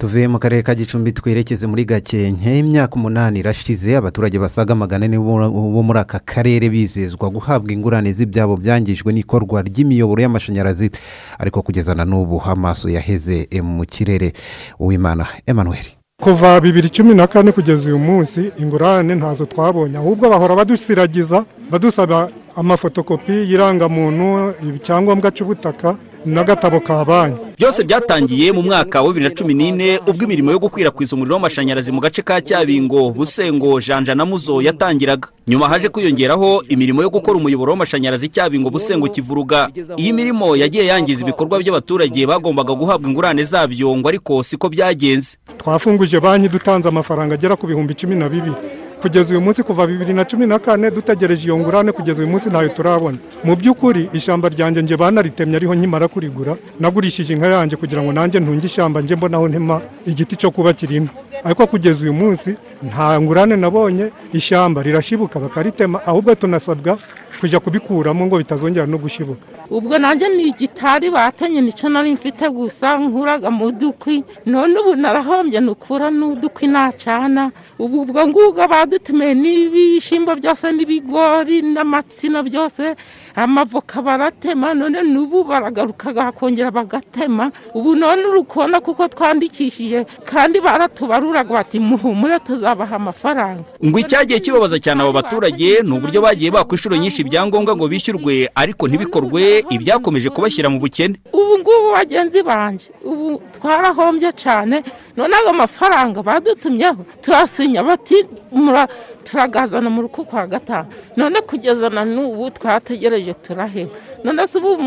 Tuvuye 0.00 0.28
mu 0.28 0.38
karere 0.38 0.62
ka 0.62 0.74
gicumbi 0.74 1.12
twerekeze 1.12 1.66
muri 1.66 1.84
gakenke 1.84 2.58
imyaka 2.58 2.94
umunani 2.96 3.38
irashize 3.38 3.96
abaturage 3.96 4.38
basaga 4.38 4.74
magana 4.74 5.04
ane 5.04 5.18
bo 5.18 5.82
muri 5.82 5.98
aka 5.98 6.18
karere 6.18 6.68
bizezwa 6.72 7.28
guhabwa 7.30 7.72
ingurane 7.72 8.12
z'ibyabo 8.12 8.56
byangijwe 8.56 9.12
n'ikorwa 9.12 9.60
ry'imiyoboro 9.62 10.22
y'amashanyarazi 10.22 10.90
ariko 11.38 11.62
kugeza 11.62 11.94
na 11.94 12.04
n'ubu 12.04 12.40
amaso 12.40 12.88
yaheze 12.88 13.48
eh, 13.50 13.62
mu 13.64 13.84
kirere. 13.84 14.32
Uwimana 14.78 15.26
emmanuel. 15.46 15.84
Kuva 16.22 16.60
bibiri 16.60 16.88
cumi 16.88 17.14
na 17.14 17.26
kane 17.26 17.52
kugeza 17.52 17.88
uyu 17.88 17.98
munsi 17.98 18.52
ingurane 18.58 19.14
ntazo 19.14 19.44
twabonye 19.46 19.96
ahubwo 19.96 20.30
bahora 20.30 20.56
badusiragiza 20.56 21.44
badusaba 21.70 22.28
amafotokopi 22.56 23.32
y'irangamuntu 23.32 24.54
icyangombwa 24.76 25.30
cy'ubutaka 25.30 25.96
n'agatabo 26.26 26.80
ka 26.80 27.04
banki. 27.04 27.38
Byose 27.58 27.84
byatangiye 27.84 28.52
mu 28.52 28.62
mwaka 28.62 29.00
wa 29.02 29.08
bibiri 29.08 29.24
na 29.28 29.34
cumi 29.34 29.54
n'ine 29.54 30.00
ubwo 30.08 30.24
imirimo 30.24 30.50
yo 30.52 30.58
gukwirakwiza 30.58 31.16
umuriro 31.16 31.34
w'amashanyarazi 31.34 31.92
mu 31.92 32.00
gace 32.00 32.22
ka 32.22 32.40
cyabingo 32.44 33.10
busengo 33.16 33.80
janja 33.80 34.14
na 34.14 34.24
muzo 34.26 34.60
yatangiraga. 34.62 35.28
Nyuma 35.48 35.68
haje 35.68 35.88
kwiyongeraho 35.88 36.62
imirimo 36.68 37.02
yo 37.02 37.08
gukora 37.10 37.38
umuyoboro 37.38 37.72
w'amashanyarazi 37.72 38.28
cyabingo 38.28 38.68
busengo 38.70 39.08
kivuruga. 39.08 39.68
Iyi 39.96 40.12
mirimo 40.12 40.56
yagiye 40.56 40.86
yangiza 40.86 41.22
ibikorwa 41.22 41.58
by'abaturage 41.58 42.26
bagombaga 42.26 42.74
guhabwa 42.74 43.08
ingurane 43.08 43.44
zabyo 43.44 43.96
ngo 43.96 44.08
ariko 44.08 44.42
siko 44.42 44.68
byagenze. 44.68 45.36
Twafunguje 45.56 46.20
banki 46.20 46.48
dutanze 46.48 46.88
amafaranga 46.88 47.34
agera 47.34 47.56
ku 47.56 47.66
bihumbi 47.66 47.94
cumi 47.94 48.16
na 48.16 48.28
bibiri. 48.28 48.52
Kugeza 49.02 49.30
uyu 49.34 49.40
munsi 49.40 49.62
kuva 49.62 49.86
bibiri 49.86 50.12
na 50.14 50.24
cumi 50.24 50.46
na 50.46 50.58
kane 50.58 50.90
dutegereje 50.90 51.44
iyo 51.44 51.58
ngurane 51.58 51.92
kugeza 51.92 52.22
uyu 52.22 52.30
munsi 52.30 52.48
ntayo 52.48 52.68
turabona. 52.68 53.18
Mu 53.44 53.56
by'ukuri 53.56 54.08
ishyamba 54.12 54.48
ryanjye 54.48 54.82
nge 54.82 54.96
banaritemye 54.96 55.56
ariho 55.56 55.74
nkimara 55.74 56.08
kurigura. 56.08 56.56
Nagurishije 56.80 57.34
inka 57.34 57.46
yanjye 57.46 57.76
kugira 57.76 58.02
ngo 58.02 58.12
nanjye 58.12 58.40
ntunge 58.40 58.66
ishyamba 58.66 59.00
njye 59.00 59.16
mbonaho 59.16 59.48
ntema 59.48 59.80
igiti 60.06 60.36
cyo 60.36 60.50
kubakira 60.50 60.92
inka 60.94 61.12
ariko 61.44 61.66
kugeza 61.66 62.02
uyu 62.04 62.12
munsi 62.12 62.54
nta 62.82 63.20
ngurane 63.20 63.56
nabonye. 63.56 64.10
Ishyamba 64.32 64.82
rirashibuka 64.82 65.40
bakaritema 65.40 66.04
ahubwo 66.06 66.34
tunasabwa 66.34 66.98
kujya 67.40 67.60
kubikuramo 67.60 68.26
ngo 68.26 68.36
bitazongera 68.38 68.86
no 68.86 68.98
gushibuka. 68.98 69.40
Ubwo 69.70 69.98
nanjye 69.98 70.28
ni 70.28 70.42
igitari 70.52 71.10
batenye 71.10 71.60
ni 71.60 71.72
cyo 71.72 71.88
nari 71.88 72.12
mfite 72.12 72.48
gusa 72.52 72.98
nkuraga 72.98 73.50
mu 73.50 73.72
dukwi. 73.72 74.24
None 74.46 74.76
ubu 74.80 74.94
narahombye 74.96 75.60
nukura 75.60 76.10
n'udukwi 76.10 76.66
nacana. 76.68 77.50
Ubu 77.78 78.02
ubwo 78.02 78.20
ngubwo 78.28 78.68
badutumiye 78.68 79.34
n'ibishyimbo 79.34 80.34
byose 80.36 80.68
n'ibigori 80.72 81.62
n'amatsina 81.62 82.42
byose. 82.42 82.94
Amavoka 83.36 84.02
baratema 84.02 84.74
none 84.74 85.02
n'ubu 85.02 85.44
baragaruka 85.44 86.12
bakongera 86.12 86.70
bagatema. 86.70 87.52
Ubu 87.74 87.94
none 87.94 88.24
uri 88.26 88.42
kubona 88.42 88.80
kuko 88.80 89.08
twandikishije 89.08 90.06
kandi 90.24 90.60
baratubaruraga 90.60 91.54
bati 91.54 91.78
muhumure 91.78 92.38
tuzabaha 92.40 92.96
amafaranga. 92.96 93.64
Ngo 93.84 93.98
icyagiye 93.98 94.40
kibabaza 94.40 94.78
cyane 94.78 95.02
abo 95.02 95.12
baturage 95.12 95.82
ni 95.82 95.92
uburyo 95.92 96.20
bagiye 96.22 96.50
bakwa 96.50 96.74
inshuro 96.76 96.96
nyinshi 96.96 97.22
ibyangombwa 97.22 97.76
ngo 97.76 97.88
bishyurwe 97.88 98.48
ariko 98.54 98.88
ntibikorwe 98.88 99.64
ibyakomeje 99.70 100.30
kubashyira 100.30 100.68
mu 100.70 100.78
bukene. 100.80 101.20
Ubu 101.32 101.58
ngubu 101.58 101.88
bagenzi 101.92 102.42
banjye 102.42 102.88
ubu 103.04 103.42
twarahombye 103.52 104.32
cyane 104.32 104.82
none 105.16 105.34
ayo 105.36 105.52
mafaranga 105.52 106.22
badutumyeho 106.22 107.04
turasinya 107.22 107.82
bati 107.82 108.24
"Mura- 108.52 108.88
turagazana 109.24 109.90
mu 109.90 110.02
ruku 110.02 110.24
kwa 110.24 110.46
gatanu. 110.46 110.88
None 111.16 111.40
kugeza 111.40 111.88
na 111.90 112.04
n'ubu 112.04 112.50
twategereje 112.50 113.19
turaheba 113.34 113.90
none 114.24 114.46
se 114.46 114.58
ubu 114.58 114.78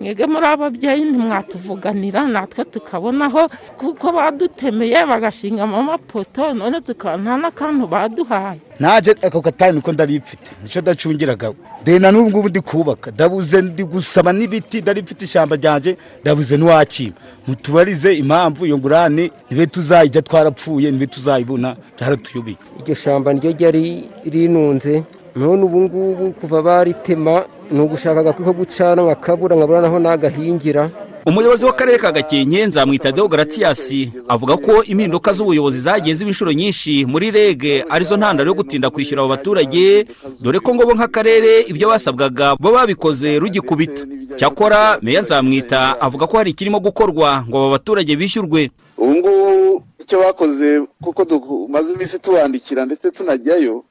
mwebwe 0.00 0.26
muri 0.26 0.46
ababyeyi 0.46 1.04
ntimwatuvuganira 1.04 2.26
natwe 2.26 2.64
tukabonaho 2.64 3.48
kuko 3.76 4.12
badutemeye 4.12 5.06
bagashingamo 5.06 5.76
amapoto 5.76 6.54
none 6.54 6.80
tukaba 6.80 7.16
nta 7.22 7.36
n'akantu 7.36 7.86
baduhaye. 7.86 8.60
Naje 8.80 9.14
ako 9.22 9.40
gatanu 9.40 9.72
niko 9.78 9.92
ndaripfite 9.92 10.50
ni 10.62 10.68
cyo 10.68 10.80
ndacungiraga. 10.80 11.52
Dore 11.84 11.98
na 11.98 12.10
n'ubu 12.12 12.30
ngubu 12.30 12.48
ndi 12.48 12.60
kubaka 12.60 13.10
ndabuze 13.10 13.62
ndi 13.62 13.84
gusaba 13.84 14.32
n'ibiti 14.32 14.80
ndari 14.80 15.02
mfite 15.02 15.22
ishyamba 15.24 15.56
ryanjye 15.56 15.96
ndabuze 16.22 16.56
n'uwakima 16.56 17.12
mutubarize 17.46 18.14
impamvu 18.16 18.66
iyo 18.66 18.78
ngurane 18.78 19.30
nibe 19.50 19.66
tuzayijya 19.66 20.22
twarapfuye 20.22 20.90
nibe 20.90 21.06
tuzayibona 21.06 21.76
byaratuyobeye 21.96 22.56
iryo 22.80 22.94
shyamba 22.94 23.32
niryo 23.32 23.50
ryari 23.52 24.08
rinunze? 24.24 25.02
None 25.36 25.62
ubu 25.64 25.80
ngubu 25.80 26.32
kuva 26.32 26.62
baritema 26.62 27.44
ni 27.70 27.80
ugushaka 27.80 28.20
agakwi 28.20 28.44
ko 28.44 28.52
gucana 28.52 29.02
nkakabura 29.02 29.56
nkabura 29.56 29.80
naho 29.80 29.98
nagahingira. 29.98 30.90
Umuyobozi 31.26 31.64
w'akarere 31.66 31.98
ka 31.98 32.12
gakenke 32.12 32.66
nzamwita 32.66 33.12
deo 33.12 33.28
garatiyasi 33.28 34.12
avuga 34.28 34.56
ko 34.56 34.82
impinduka 34.84 35.32
z'ubuyobozi 35.32 35.78
zagiye 35.80 36.14
ziba 36.14 36.30
inshuro 36.30 36.52
nyinshi 36.52 37.06
muri 37.06 37.30
rege 37.30 37.84
ari 37.88 38.04
zo 38.04 38.16
ntandaro 38.16 38.48
yo 38.50 38.54
gutinda 38.54 38.90
kwishyura 38.90 39.22
abo 39.22 39.28
baturage 39.30 40.06
dore 40.42 40.58
ko 40.60 40.74
ngo 40.74 40.82
bo 40.86 40.94
nk'akarere 40.94 41.60
ibyo 41.70 41.88
basabwaga 41.88 42.56
bo 42.58 42.72
babikoze 42.74 43.38
rugikubita. 43.38 44.02
Cyakora 44.36 44.98
meya 45.02 45.22
nzamwita 45.22 46.00
avuga 46.00 46.26
ko 46.26 46.36
hari 46.36 46.50
ikirimo 46.50 46.80
gukorwa 46.82 47.46
ngo 47.48 47.56
abo 47.58 47.70
baturage 47.70 48.16
bishyurwe. 48.16 48.70
Ubu 48.98 49.14
ngubu 49.14 49.82
icyo 50.02 50.18
bakoze 50.18 50.82
kuko 51.02 51.24
tumaze 51.24 51.92
iminsi 51.94 52.18
tubandikira 52.18 52.82
ndetse 52.86 53.10
tunajyayo 53.10 53.84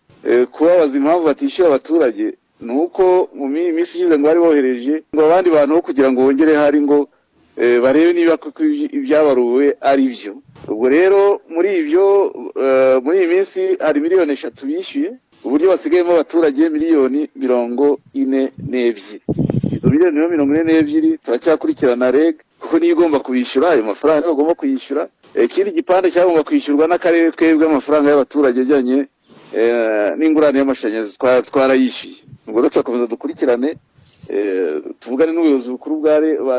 kubabaza 0.52 0.98
impamvu 0.98 1.26
batishyura 1.26 1.68
abaturage 1.70 2.34
ni 2.62 2.72
uko 2.74 3.30
mu 3.34 3.48
mi- 3.50 3.72
minsi 3.72 3.98
ishize 3.98 4.14
ngo 4.18 4.26
bari 4.28 4.40
bohereje 4.40 5.04
ngo 5.16 5.22
abandi 5.26 5.50
bantu 5.50 5.72
bo 5.76 5.82
kugira 5.82 6.12
ngo 6.12 6.22
bongere 6.22 6.54
hari 6.56 6.82
ngo 6.82 7.10
eh, 7.58 7.82
barebe 7.82 8.14
niba 8.14 8.38
koko 8.38 8.64
ibyabaruwe 8.98 9.76
ari 9.82 10.08
byo 10.14 10.34
ubwo 10.70 10.90
rero 10.90 11.42
muri 11.50 11.70
ibyo 11.82 12.06
eh, 12.64 12.98
muri 13.04 13.18
iyi 13.18 13.28
minsi 13.34 13.62
hari 13.82 14.00
miliyoni 14.00 14.34
eshatu 14.34 14.66
bishyuye 14.70 15.12
uburyo 15.44 15.70
basigayemo 15.74 16.12
abaturage 16.14 16.70
miliyoni 16.70 17.30
mirongo 17.36 17.98
ine 18.14 18.52
n'ebyiri. 18.70 19.20
Izo 19.74 19.88
miliyoni 19.90 20.22
mirongo 20.30 20.54
ine 20.54 20.64
n'ebyiri 20.64 21.18
turacyakurikirana 21.26 22.12
reg 22.14 22.36
kuko 22.62 22.78
niyo 22.80 22.92
igomba 22.94 23.20
kubishyura 23.20 23.70
ayo 23.74 23.84
mafaranga 23.84 24.28
bagomba 24.30 24.54
kuyishyura. 24.54 25.08
Eh, 25.36 25.46
ikindi 25.50 25.72
gipande 25.72 26.12
cyagomba 26.14 26.44
kwishyurwa 26.46 26.86
n'akarere 26.88 27.32
twebwe 27.34 27.66
amafaranga 27.66 28.10
y'abaturage 28.14 28.62
ajyanye 28.62 28.98
eh, 29.02 29.08
n'ingurane 30.18 30.60
y'amashanyarazi 30.60 31.18
twa- 31.18 31.42
twarayishyuye 31.42 32.16
ubwo 32.48 32.60
rero 32.62 32.70
turakomeza 32.70 33.08
dukurikirane 33.08 33.76
eh, 34.30 34.80
tuvugane 35.00 35.32
n'ubuyobozi 35.34 35.70
bukuru 35.72 35.96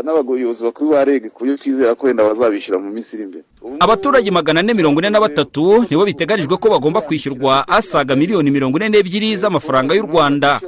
n'abayobozi 0.04 0.64
bakuru 0.64 0.90
ba 0.90 1.04
reg 1.04 1.30
ku 1.32 1.38
buryo 1.44 1.56
twizera 1.56 1.94
ko 1.94 2.06
wenda 2.06 2.24
bazabishyura 2.28 2.78
mu 2.78 2.90
minsi 2.90 3.16
iri 3.16 3.24
imbere 3.24 3.44
abaturage 3.80 4.30
magana 4.30 4.60
ane 4.60 4.74
mirongo 4.74 5.00
ine 5.00 5.10
na 5.10 5.20
batatu 5.20 5.86
nibo 5.90 6.04
biteganijwe 6.04 6.56
ko 6.58 6.68
bagomba 6.68 7.00
kwishyurwa 7.00 7.64
asaga 7.68 8.16
miliyoni 8.16 8.50
mirongo 8.50 8.76
ine 8.78 8.88
n'ebyiri 8.88 9.36
z'amafaranga 9.36 9.94
y'u 9.94 10.06
rwanda. 10.06 10.60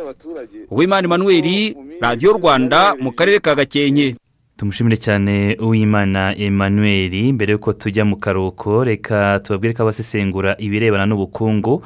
Uwimana 0.71 1.05
emmanuel 1.05 1.75
radiyo 2.01 2.33
rwanda 2.41 2.95
mu 3.01 3.13
karere 3.13 3.39
ka 3.41 3.55
gakenke. 3.55 4.17
Tumushimire 4.57 4.97
cyane 4.97 5.59
uwimana 5.61 6.33
emmanuel. 6.39 7.33
Mbere 7.35 7.53
y'uko 7.53 7.73
tujya 7.73 8.05
mu 8.07 8.17
karuhuko 8.17 8.85
reka 8.85 9.41
tubabwire 9.43 9.75
ko 9.75 9.83
abasesengura 9.83 10.55
ibirebana 10.63 11.07
n'ubukungu. 11.11 11.83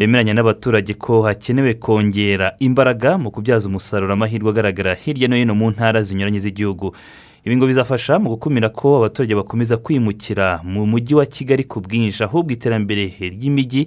Bemeranya 0.00 0.32
n'abaturage 0.34 0.94
ko 0.94 1.22
hakenewe 1.22 1.74
kongera 1.74 2.54
imbaraga 2.58 3.18
mu 3.18 3.28
kubyaza 3.30 3.68
umusaruro 3.68 4.12
amahirwe 4.12 4.48
agaragara 4.50 4.94
hirya 4.94 5.28
no 5.28 5.36
hino 5.36 5.52
mu 5.54 5.70
ntara 5.70 6.00
zinyuranye 6.02 6.40
z'igihugu. 6.40 6.96
Ibi 7.44 7.56
ngo 7.56 7.66
bizafasha 7.68 8.16
mu 8.18 8.28
gukumira 8.32 8.68
ko 8.72 8.96
abaturage 8.96 9.34
bakomeza 9.36 9.76
kwimukira 9.76 10.60
mu 10.64 10.86
mujyi 10.88 11.14
wa 11.20 11.26
kigali 11.28 11.64
ku 11.68 11.84
bwinshi 11.84 12.24
ahubwo 12.24 12.48
iterambere 12.56 13.12
ry'imijyi 13.20 13.86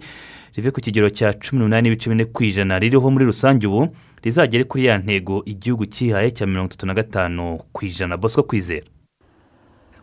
rive 0.53 0.69
ku 0.71 0.81
kigero 0.85 1.09
cya 1.09 1.33
cumi 1.33 1.57
n'umunani 1.65 1.89
n'ibice 1.89 2.09
bine 2.09 2.25
ku 2.29 2.43
ijana. 2.45 2.77
Ririho 2.77 3.09
muri 3.09 3.25
rusange 3.25 3.65
ubu 3.65 3.89
rizagere 4.21 4.63
kuri 4.69 4.85
ya 4.85 5.01
ntego 5.01 5.41
igihugu 5.49 5.89
cyihaye 5.89 6.29
cya 6.29 6.45
mirongo 6.45 6.69
itatu 6.69 6.85
na 6.85 6.93
gatanu 6.93 7.57
ku 7.73 7.85
ijana. 7.89 8.17
Bosco 8.21 8.43
kwizera. 8.45 8.85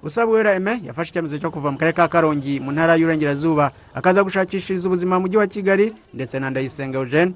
Usabwera 0.02 0.54
eme 0.54 0.80
yafashe 0.84 1.10
icyemezo 1.10 1.38
cyo 1.38 1.50
kuva 1.50 1.70
mu 1.70 1.78
karere 1.78 1.92
ka 1.96 2.08
karongi 2.08 2.60
mu 2.60 2.72
ntara 2.72 2.96
y'uburengerazuba 2.96 3.70
akaza 3.94 4.24
gushakishiriza 4.24 4.88
ubuzima 4.88 5.16
mu 5.16 5.20
mujyi 5.26 5.36
wa 5.36 5.46
kigali 5.46 5.92
ndetse 6.14 6.38
na 6.40 6.50
ndayisenga 6.50 6.98
eugene. 6.98 7.32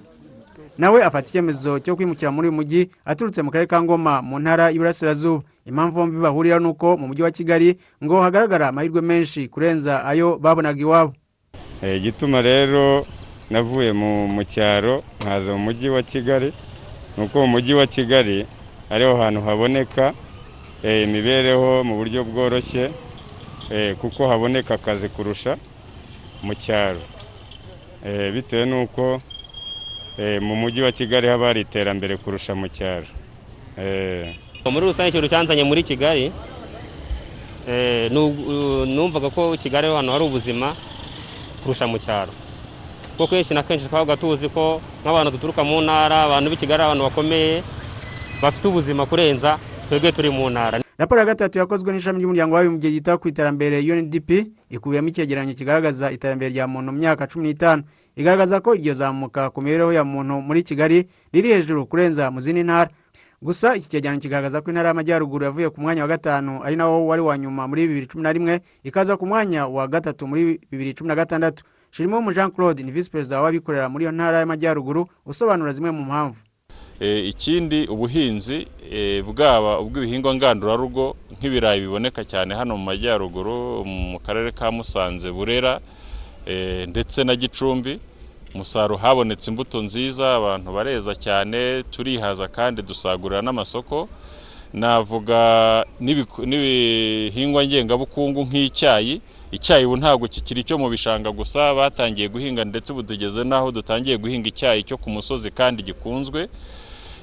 Nawe 0.79 1.05
afata 1.05 1.29
icyemezo 1.29 1.79
cyo 1.79 1.97
kwimukira 1.97 2.31
muri 2.31 2.49
uyu 2.49 2.57
mujyi 2.57 2.91
aturutse 3.05 3.43
mu 3.43 3.51
karere 3.51 3.67
ka 3.69 3.83
ngoma 3.83 4.23
mu 4.23 4.39
ntara 4.39 4.71
y'iburasirazuba 4.71 5.43
impamvu 5.67 5.95
bombi 5.97 6.17
bahurira 6.21 6.59
ni 6.59 6.67
uko 6.67 6.97
mu 6.97 7.07
mujyi 7.09 7.23
wa 7.23 7.31
kigali 7.31 7.79
ngo 8.05 8.21
hagaragara 8.23 8.69
amahirwe 8.69 9.01
menshi 9.01 9.49
kurenza 9.49 10.05
ayo 10.05 10.39
babonaga 10.39 10.81
iwabo. 10.81 11.13
Eh, 11.83 11.97
igituma 11.97 12.43
rero 12.43 13.07
navuye 13.51 13.93
mu 13.93 14.45
cyaro 14.45 15.03
nkaza 15.21 15.53
mu 15.53 15.59
mujyi 15.59 15.89
wa 15.89 16.03
kigali. 16.03 16.53
Ni 17.17 17.25
uko 17.25 17.39
mu 17.41 17.47
mujyi 17.47 17.75
wa 17.75 17.87
kigali 17.87 18.47
ariho 18.91 19.17
hantu 19.17 19.41
haboneka 19.41 20.13
imibereho 20.85 21.85
mu 21.85 21.97
buryo 21.97 22.25
bworoshye 22.25 22.91
eh, 23.71 23.97
kuko 23.97 24.29
haboneka 24.29 24.75
akazi 24.75 25.09
kurusha 25.09 25.57
mu 26.43 26.55
cyaro. 26.55 27.01
Eh, 28.05 28.33
bitewe 28.33 28.65
n'uko 28.67 29.21
eh, 30.19 30.43
mu 30.43 30.55
mujyi 30.57 30.83
wa 30.83 30.93
kigali 30.93 31.29
haba 31.29 31.47
hari 31.47 31.61
iterambere 31.61 32.17
kurusha 32.17 32.55
mu 32.55 32.69
cyaro. 32.69 33.07
Eh, 33.79 34.29
muri 34.65 34.87
rusange 34.87 35.09
ikintu 35.09 35.29
cyanzanye 35.29 35.65
muri 35.65 35.83
kigali 35.83 36.33
eh, 37.69 38.11
nu- 38.13 38.85
numvaga 38.87 39.31
ko 39.31 39.57
kigali 39.57 39.89
ahantu 39.89 40.13
hari 40.13 40.25
ubuzima 40.25 40.77
kurusha 41.63 41.87
mu 41.89 41.97
cyaro. 41.99 42.33
Kuko 43.17 43.27
kenshi 43.31 43.55
na 43.55 43.63
kenshi 43.63 43.89
twabaga 43.89 44.17
tuzi 44.21 44.49
ko 44.53 44.81
nk'abantu 45.01 45.31
duturuka 45.33 45.65
mu 45.65 45.81
ntara 45.81 46.29
abantu 46.29 46.51
b'i 46.53 46.61
kigali 46.61 46.83
abantu 46.83 47.05
bakomeye 47.09 47.63
bafite 48.43 48.65
ubuzima 48.69 49.07
kurenza 49.07 49.57
twebwe 49.89 50.13
turi 50.13 50.29
mu 50.31 50.51
ntara. 50.51 50.84
Raporo 50.99 51.21
ya 51.21 51.27
gatatu 51.27 51.59
yakozwe 51.59 51.93
n'ishami 51.93 52.19
ry'umuryango 52.19 52.55
w'abibumbye 52.55 52.91
ryita 52.91 53.17
ku 53.19 53.29
iterambere 53.29 53.79
UNDP 53.93 54.31
ikubiyemo 54.71 55.09
icyegeranyo 55.09 55.55
kigaragaza 55.55 56.11
iterambere 56.13 56.51
rya 56.55 56.67
muntu 56.67 56.93
mu 56.93 56.99
myaka 56.99 57.27
cumi 57.27 57.45
n'itanu. 57.49 57.83
Igaragaza 58.17 58.61
ko 58.61 58.75
iryo 58.75 58.95
zamuka 58.95 59.51
ku 59.51 59.63
mibereho 59.63 59.93
ya 59.93 60.05
muntu 60.05 60.39
muri 60.41 60.63
kigali 60.63 61.09
riri 61.33 61.49
hejuru 61.51 61.87
kurenza 61.87 62.31
mu 62.31 62.41
zindi 62.41 62.63
ntara. 62.63 62.91
Gusa 63.43 63.77
iki 63.77 63.89
cyegeranyo 63.91 64.21
kigaragaza 64.23 64.61
ko 64.63 64.71
intara 64.71 64.89
y'amajyaruguru 64.89 65.45
yavuye 65.45 65.69
ku 65.71 65.81
mwanya 65.81 66.03
wa 66.03 66.09
gatanu 66.09 66.63
ari 66.63 66.77
nawo 66.77 67.07
wari 67.07 67.23
wa 67.23 67.35
nyuma 67.39 67.67
muri 67.69 67.89
bibiri 67.89 68.07
cumi 68.07 68.23
na 68.23 68.33
rimwe 68.33 68.61
ikaza 68.87 69.17
ku 69.17 69.27
mwanya 69.27 69.67
wa 69.67 69.89
gatatu 69.89 70.27
muri 70.27 70.61
bibiri 70.71 70.95
cumi 70.95 71.09
na 71.09 71.15
gatandatu. 71.15 71.65
Shirimo 71.91 72.33
jean 72.33 72.51
claude 72.51 72.83
ni 72.83 72.91
visi 72.93 73.11
perezida 73.11 73.43
w'abikorera 73.43 73.89
muri 73.89 74.05
iyo 74.05 74.13
ntara 74.13 74.39
y'amajyaruguru 74.39 75.07
usobanura 75.27 75.73
zimwe 75.73 75.91
mu 75.91 76.03
mpamvu. 76.05 76.39
Ikindi 77.01 77.87
ubuhinzi 77.87 78.67
eh, 78.93 79.25
bwaba 79.25 79.81
ubw'ibihingwa 79.81 80.35
ngandurarugo 80.35 81.17
nk'ibirayi 81.39 81.81
biboneka 81.81 82.25
cyane 82.25 82.55
hano 82.55 82.77
mu 82.77 82.85
majyaruguru 82.85 83.85
mu 83.85 84.19
karere 84.21 84.51
ka 84.53 84.71
musanze 84.71 85.31
burera 85.33 85.81
eh, 86.47 86.87
ndetse 86.89 87.25
na 87.25 87.35
gicumbi. 87.37 87.99
Umusaruro 88.55 88.97
habonetse 88.97 89.51
imbuto 89.51 89.83
nziza 89.83 90.37
abantu 90.39 90.73
bareza 90.73 91.15
cyane 91.15 91.83
turihaza 91.91 92.47
kandi 92.49 92.83
dusagurira 92.83 93.43
n'amasoko. 93.43 94.09
Navuga 94.73 95.39
n'ibihingwa 96.01 97.65
ngengabukungu 97.67 98.45
nk'icyayi. 98.47 99.21
Icyayi 99.51 99.85
ubu 99.87 99.97
ntabwo 99.97 100.27
kikiri 100.29 100.61
icyo 100.63 100.79
mu 100.79 100.87
bishanga 100.91 101.31
gusa 101.31 101.75
batangiye 101.75 102.29
guhinga 102.29 102.63
ndetse 102.65 102.91
ubu 102.93 103.03
tugeze 103.03 103.43
n'aho 103.45 103.71
dutangiye 103.71 104.17
guhinga 104.19 104.49
icyayi 104.51 104.83
cyo 104.87 104.97
ku 104.99 105.11
musozi 105.11 105.51
kandi 105.51 105.83
gikunzwe. 105.83 106.47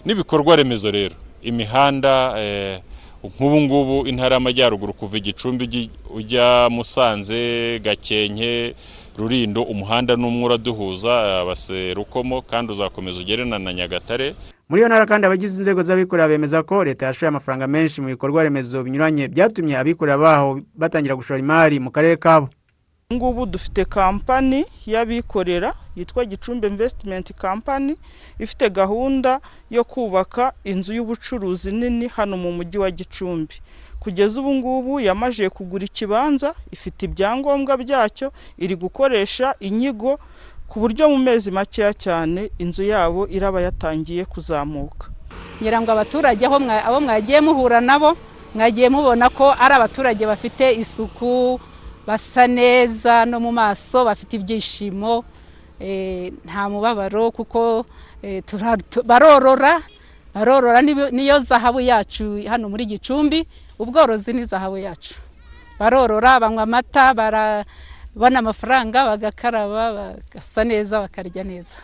N'ibikorwa 0.06 0.56
remezo 0.56 0.92
rero. 0.92 1.16
Imihanda 1.42 2.34
eh, 2.40 2.80
nk'ubu 3.24 3.62
ngubu 3.62 4.08
intara 4.08 4.36
y'amajyaruguru 4.36 4.94
kuva 4.94 5.18
igicumbi 5.18 5.90
ujya 6.14 6.70
musanze 6.70 7.80
gakenke 7.80 8.76
rurindo 9.18 9.62
umuhanda 9.64 10.16
n'umwe 10.16 10.46
uraduhuza 10.46 11.42
abase 11.42 11.94
rukomo 11.94 12.42
kandi 12.42 12.72
uzakomeza 12.72 13.20
ugere 13.20 13.46
na 13.46 13.60
na 13.60 13.74
nyagatare. 13.74 14.36
Muri 14.70 14.82
iyo 14.82 14.88
ntara 14.88 15.06
kandi 15.06 15.26
abagize 15.28 15.58
inzego 15.60 15.84
z'abikorera 15.84 16.28
bemeza 16.28 16.64
ko 16.64 16.84
leta 16.84 17.06
yashoye 17.06 17.28
amafaranga 17.30 17.68
menshi 17.68 18.02
mu 18.02 18.08
bikorwa 18.08 18.44
remezo 18.44 18.84
binyuranye 18.84 19.28
byatumye 19.28 19.78
abikorera 19.78 20.18
baho 20.18 20.62
batangira 20.76 21.16
gushora 21.16 21.40
imari 21.40 21.80
mu 21.80 21.92
karere 21.92 22.16
kabo. 22.18 22.50
Ngubu 23.14 23.46
dufite 23.46 23.86
kampani 23.86 24.66
y'abikorera 24.88 25.74
yitwa 25.96 26.26
gicumbi 26.26 26.68
invesitimenti 26.68 27.34
kampani 27.34 27.96
ifite 28.40 28.70
gahunda 28.70 29.40
yo 29.70 29.84
kubaka 29.84 30.54
inzu 30.64 30.94
y'ubucuruzi 30.94 31.72
nini 31.72 32.08
hano 32.08 32.38
mu 32.38 32.52
mujyi 32.52 32.78
wa 32.78 32.92
gicumbi. 32.92 33.56
Kugeza 34.00 34.42
ubu 34.42 34.54
ngubu 34.54 35.00
yamajije 35.00 35.50
kugura 35.50 35.86
ikibanza 35.86 36.54
ifite 36.72 37.06
ibyangombwa 37.06 37.78
byacyo 37.78 38.32
iri 38.58 38.76
gukoresha 38.76 39.56
inyigo 39.60 40.20
ku 40.68 40.80
buryo 40.80 41.10
mu 41.10 41.18
mezi 41.18 41.52
makeya 41.52 41.94
cyane 41.94 42.52
inzu 42.58 42.84
yabo 42.84 43.28
iraba 43.28 43.62
yatangiye 43.62 44.26
kuzamuka. 44.26 45.08
Ngira 45.62 45.82
ngo 45.82 45.92
abaturage 45.92 46.46
abo 46.48 47.00
mwagiye 47.02 47.42
muhura 47.42 47.82
nabo 47.82 48.18
mwagiye 48.56 48.90
mubona 48.90 49.30
ko 49.30 49.52
ari 49.60 49.74
abaturage 49.76 50.26
bafite 50.26 50.72
isuku 50.80 51.60
basa 52.08 52.48
neza 52.48 53.26
no 53.30 53.40
mu 53.40 53.52
maso 53.52 54.06
bafite 54.06 54.34
ibyishimo 54.42 55.24
nta 56.46 56.70
mubabaro 56.70 57.32
kuko 57.32 57.86
eh, 58.22 58.44
barorora 59.06 59.82
barorora 60.36 60.82
niyo 60.82 61.39
zahabu 61.39 61.82
yacu 61.82 62.44
hano 62.48 62.70
muri 62.70 62.86
gicumbi 62.86 63.48
ubworozi 63.80 64.34
ni 64.34 64.46
zahabu 64.46 64.78
yacu. 64.78 65.15
Barorora 65.80 66.39
banywa 66.39 66.63
amata 66.63 67.13
barabona 67.13 68.39
amafaranga 68.39 69.06
bagakaraba 69.06 69.94
bagasa 69.94 70.63
neza 70.63 71.00
bakarya 71.00 71.44
neza. 71.44 71.76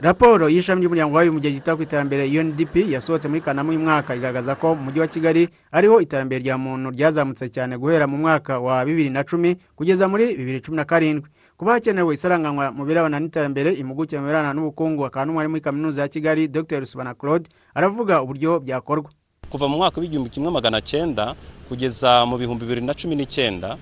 Raporo 0.00 0.48
y'ishami 0.50 0.80
ry'umuryango 0.82 1.14
w'abibumbye 1.16 1.50
ryita 1.50 1.76
ku 1.76 1.82
iterambere 1.86 2.26
UNDP 2.26 2.90
yasohotse 2.90 3.28
muri 3.28 3.40
kanama 3.40 3.70
uyu 3.70 3.78
mwaka 3.80 4.16
igaragaza 4.16 4.54
ko 4.58 4.74
mu 4.74 4.82
mujyi 4.90 5.00
wa 5.00 5.06
kigali 5.06 5.48
ariho 5.72 6.00
iterambere 6.00 6.42
rya 6.42 6.58
muntu 6.58 6.90
ryazamutse 6.90 7.48
cyane 7.48 7.78
guhera 7.78 8.06
mu 8.10 8.16
mwaka 8.18 8.58
wa 8.58 8.84
bibiri 8.84 9.10
na 9.10 9.22
cumi 9.24 9.54
kugeza 9.78 10.08
muri 10.10 10.34
bibiri 10.34 10.60
cumi 10.60 10.76
na 10.76 10.84
karindwi. 10.84 11.30
Kuba 11.56 11.72
hakenewe 11.72 12.14
isaranganywa 12.14 12.70
mu 12.72 12.84
birebana 12.84 13.20
n'iterambere 13.20 13.70
impuguke 13.78 14.18
mu 14.18 14.26
birebana 14.26 14.52
n'ubukungu 14.54 15.06
akaba 15.06 15.24
n'umwari 15.26 15.48
muri 15.48 15.60
kaminuza 15.62 16.02
ya 16.02 16.08
kigali 16.08 16.48
dr. 16.48 16.86
Subana 16.86 17.14
claude 17.14 17.48
aravuga 17.74 18.22
uburyo 18.22 18.60
byakorwa. 18.60 19.10
Kuva 19.50 19.68
mu 19.68 19.76
mwaka 19.76 20.00
w'igihumbi 20.00 20.30
kimwe 20.30 20.50
magana 20.50 20.80
cyenda 20.80 21.34
kugeza 21.68 22.26
mu 22.26 22.38
bihumbi 22.38 22.64
bibiri 22.66 22.80
na 22.86 22.94
cumi 22.94 23.14
n'icyenda 23.16 23.76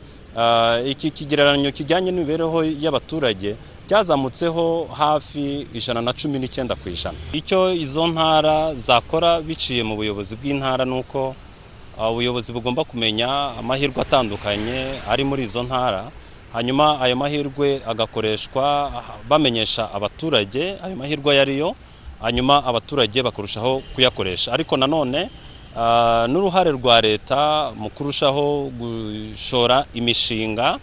iki 0.85 1.11
kigereranyo 1.11 1.73
kijyanye 1.73 2.11
n'imibereho 2.13 2.65
y'abaturage 2.65 3.57
byazamutseho 3.89 4.85
hafi 4.93 5.67
ijana 5.73 6.01
na 6.03 6.13
cumi 6.13 6.39
n'icyenda 6.39 6.75
ku 6.77 6.89
ijana. 6.89 7.17
Icyo 7.33 7.73
izo 7.73 8.07
ntara 8.07 8.75
zakora 8.75 9.41
biciye 9.41 9.81
mu 9.83 9.97
buyobozi 9.97 10.37
bw'intara 10.37 10.85
ni 10.85 10.93
uko 11.01 11.35
ubuyobozi 12.11 12.53
bugomba 12.53 12.85
kumenya 12.85 13.29
amahirwe 13.61 14.01
atandukanye 14.03 15.01
ari 15.09 15.25
muri 15.25 15.43
izo 15.49 15.63
ntara 15.63 16.09
hanyuma 16.53 17.01
ayo 17.01 17.17
mahirwe 17.17 17.83
agakoreshwa 17.87 18.93
bamenyesha 19.29 19.93
abaturage 19.95 20.77
ayo 20.85 20.97
mahirwe 20.97 21.33
ayo 21.33 21.43
ariyo 21.43 21.71
hanyuma 22.21 22.65
abaturage 22.65 23.23
bakarushaho 23.23 23.83
kuyakoresha. 23.95 24.53
Ariko 24.53 24.77
nanone 24.77 25.31
n'uruhare 26.29 26.71
rwa 26.71 27.01
leta 27.01 27.73
mu 27.77 27.91
kurushaho 27.91 28.71
gushora 28.79 29.85
imishinga 29.95 30.79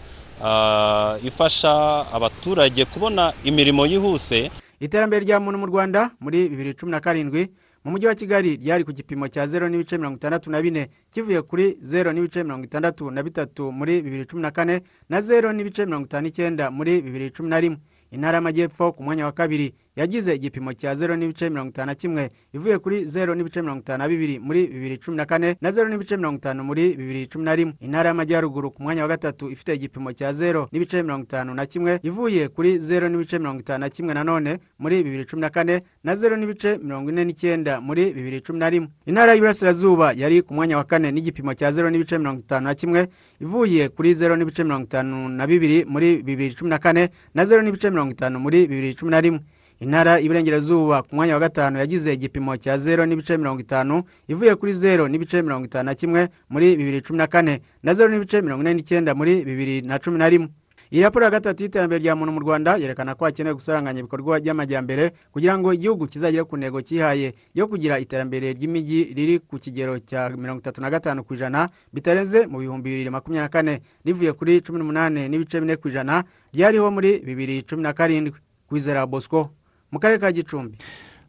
ifasha 1.24 1.72
abaturage 2.12 2.84
kubona 2.84 3.32
imirimo 3.44 3.86
yihuse. 3.86 4.50
Iterambere 4.80 5.24
rya 5.24 5.40
muntu 5.40 5.58
mu 5.58 5.66
rwanda 5.66 6.10
muri 6.20 6.48
bibiri 6.48 6.74
cumi 6.74 6.92
na 6.92 7.00
karindwi 7.00 7.48
mu 7.84 7.90
mujyi 7.90 8.06
wa 8.06 8.14
kigali 8.14 8.56
ryari 8.56 8.84
ku 8.84 8.92
gipimo 8.92 9.28
cya 9.28 9.46
zero 9.46 9.68
n'ibice 9.68 9.96
mirongo 9.98 10.16
itandatu 10.16 10.50
na 10.50 10.62
bine 10.62 10.88
kivuye 11.10 11.42
kuri 11.42 11.78
zero 11.82 12.12
n'ibice 12.12 12.44
mirongo 12.44 12.64
itandatu 12.64 13.10
na 13.10 13.22
bitatu 13.22 13.72
muri 13.72 14.02
bibiri 14.02 14.24
cumi 14.26 14.42
na 14.42 14.50
kane 14.50 14.82
na 15.08 15.20
zero 15.20 15.52
n'ibice 15.52 15.86
mirongo 15.86 16.04
itanu 16.06 16.22
n'icyenda 16.26 16.70
muri 16.70 17.02
bibiri 17.02 17.30
cumi 17.30 17.48
na 17.48 17.60
rimwe. 17.60 17.78
Intara 18.10 18.36
y'amajyepfo 18.36 18.92
ku 18.92 19.02
mwanya 19.02 19.24
wa 19.26 19.32
kabiri 19.32 19.74
yagize 19.96 20.34
igipimo 20.34 20.72
cya 20.72 20.94
zero 20.94 21.16
n'ibice 21.16 21.50
mirongo 21.50 21.70
itanu 21.70 21.86
na 21.86 21.94
kimwe 21.94 22.28
ivuye 22.54 22.78
kuri 22.78 23.04
zero 23.06 23.34
n'ibice 23.34 23.62
mirongo 23.62 23.80
itanu 23.80 23.98
na 23.98 24.08
bibiri 24.08 24.38
muri 24.38 24.66
bibiri 24.66 24.98
cumi 24.98 25.16
na 25.16 25.26
kane 25.26 25.56
na 25.60 25.70
zero 25.72 25.88
n'ibice 25.88 26.16
mirongo 26.16 26.38
itanu 26.38 26.64
muri 26.64 26.94
bibiri 26.96 27.26
cumi 27.26 27.44
na 27.44 27.54
rimwe. 27.56 27.74
Intara 27.80 28.08
y'amajyaruguru 28.08 28.70
ku 28.70 28.82
mwanya 28.82 29.02
wa 29.02 29.08
gatatu 29.08 29.50
ifite 29.50 29.74
igipimo 29.74 30.12
cya 30.12 30.32
zero 30.32 30.68
n'ibice 30.72 31.02
mirongo 31.02 31.24
itanu 31.24 31.54
na 31.54 31.66
kimwe 31.66 31.98
ivuye 32.02 32.48
kuri 32.48 32.78
zero 32.78 33.08
n'ibice 33.08 33.38
mirongo 33.38 33.60
itanu 33.60 33.78
na 33.80 33.88
kimwe 33.88 34.14
nanone 34.14 34.58
muri 34.78 35.02
bibiri 35.02 35.24
cumi 35.24 35.40
na 35.42 35.50
kane 35.50 35.82
na 36.04 36.14
zero 36.16 36.36
n'ibice 36.36 36.78
mirongo 36.78 37.10
ine 37.10 37.24
n'icyenda 37.24 37.80
muri 37.80 38.12
bibiri 38.14 38.40
cumi 38.40 38.58
na 38.58 38.70
rimwe. 38.70 38.88
Intara 39.06 39.34
y'Iburasirazuba 39.34 40.12
yari 40.12 40.42
ku 40.42 40.54
mwanya 40.54 40.76
wa 40.76 40.84
kane 40.84 41.10
n'igipimo 41.12 41.54
cya 41.54 41.72
zero 41.72 41.90
n'ibice 41.90 42.18
mirongo 42.18 42.40
itanu 42.40 42.66
na 42.66 42.74
kimwe 42.74 43.08
ivuye 43.40 43.88
kuri 43.88 44.14
zero 44.14 44.36
n'ibice 44.36 44.64
mirongo 44.64 44.84
itanu 44.84 45.28
na 45.28 45.46
bibiri 45.46 45.84
muri 45.84 46.22
bibiri 46.22 46.54
cumi 46.54 46.70
na 46.70 46.78
kane 46.78 47.10
na 47.34 47.44
zero 47.44 47.62
n'ibice 47.62 47.90
mirongo 47.90 48.12
itanu 48.12 48.38
muri 48.38 48.66
bibiri 48.66 48.94
cumi 48.94 49.10
na 49.10 49.20
rimwe. 49.20 49.40
Intara 49.80 50.18
y'iburengerazuba 50.18 51.02
ku 51.02 51.14
mwanya 51.16 51.34
wa 51.34 51.40
gatanu 51.40 51.78
yagize 51.78 52.12
igipimo 52.14 52.56
cya 52.56 52.78
zero 52.78 53.06
n'ibice 53.06 53.36
mirongo 53.38 53.60
itanu 53.60 54.02
ivuye 54.28 54.54
kuri 54.54 54.72
zero 54.74 55.08
n'ibice 55.08 55.42
mirongo 55.42 55.64
itanu 55.66 55.84
na 55.86 55.94
kimwe 55.94 56.28
muri 56.48 56.76
bibiri 56.76 57.00
cumi 57.02 57.16
na 57.18 57.26
kane 57.26 57.60
na 57.82 57.94
zero 57.94 58.08
n'ibice 58.10 58.42
mirongo 58.42 58.62
ine 58.62 58.74
n'icyenda 58.74 59.14
muri 59.14 59.44
bibiri 59.44 59.82
na 59.82 59.98
cumi 59.98 60.18
na 60.18 60.28
rimwe. 60.28 60.48
Iyi 60.90 61.02
raporo 61.02 61.24
ya 61.24 61.30
gatatu 61.30 61.62
y'iterambere 61.62 62.02
rya 62.02 62.16
muntu 62.16 62.32
mu 62.32 62.40
rwanda 62.40 62.76
yerekana 62.76 63.14
ko 63.14 63.24
hakenewe 63.24 63.54
gusaranganya 63.54 64.00
ibikorwa 64.00 64.40
by'amajyambere 64.40 65.12
kugira 65.32 65.54
ngo 65.58 65.72
igihugu 65.72 66.06
kizagere 66.06 66.44
ku 66.44 66.56
ntego 66.58 66.82
cyihaye 66.82 67.34
yo 67.54 67.68
kugira 67.70 67.98
iterambere 68.02 68.52
ry'imijyi 68.52 69.14
riri 69.14 69.38
ku 69.38 69.54
kigero 69.58 69.98
cya 70.02 70.28
mirongo 70.34 70.58
itatu 70.58 70.80
na 70.82 70.90
gatanu 70.90 71.22
ku 71.24 71.34
ijana 71.38 71.68
bitarenze 71.94 72.46
mu 72.50 72.58
bihumbi 72.58 72.90
bibiri 72.90 73.10
makumyabiri 73.10 73.42
na 73.42 73.48
kane 73.48 73.74
rivuye 74.04 74.32
kuri 74.34 74.60
cumi 74.66 74.78
n'umunani 74.82 75.28
n'ibice 75.30 75.60
bine 75.62 75.76
ku 75.78 75.88
ijana 75.88 76.24
ryariho 76.52 76.90
muri 76.90 77.22
bibiri 77.22 77.62
cumi 77.62 77.82
na 77.82 77.92
karindwi. 77.94 78.34
Kwizera 78.66 79.06
bosco. 79.06 79.50
Mu 79.90 79.98
karere 79.98 80.18
ka 80.18 80.32
gicumbi. 80.32 80.78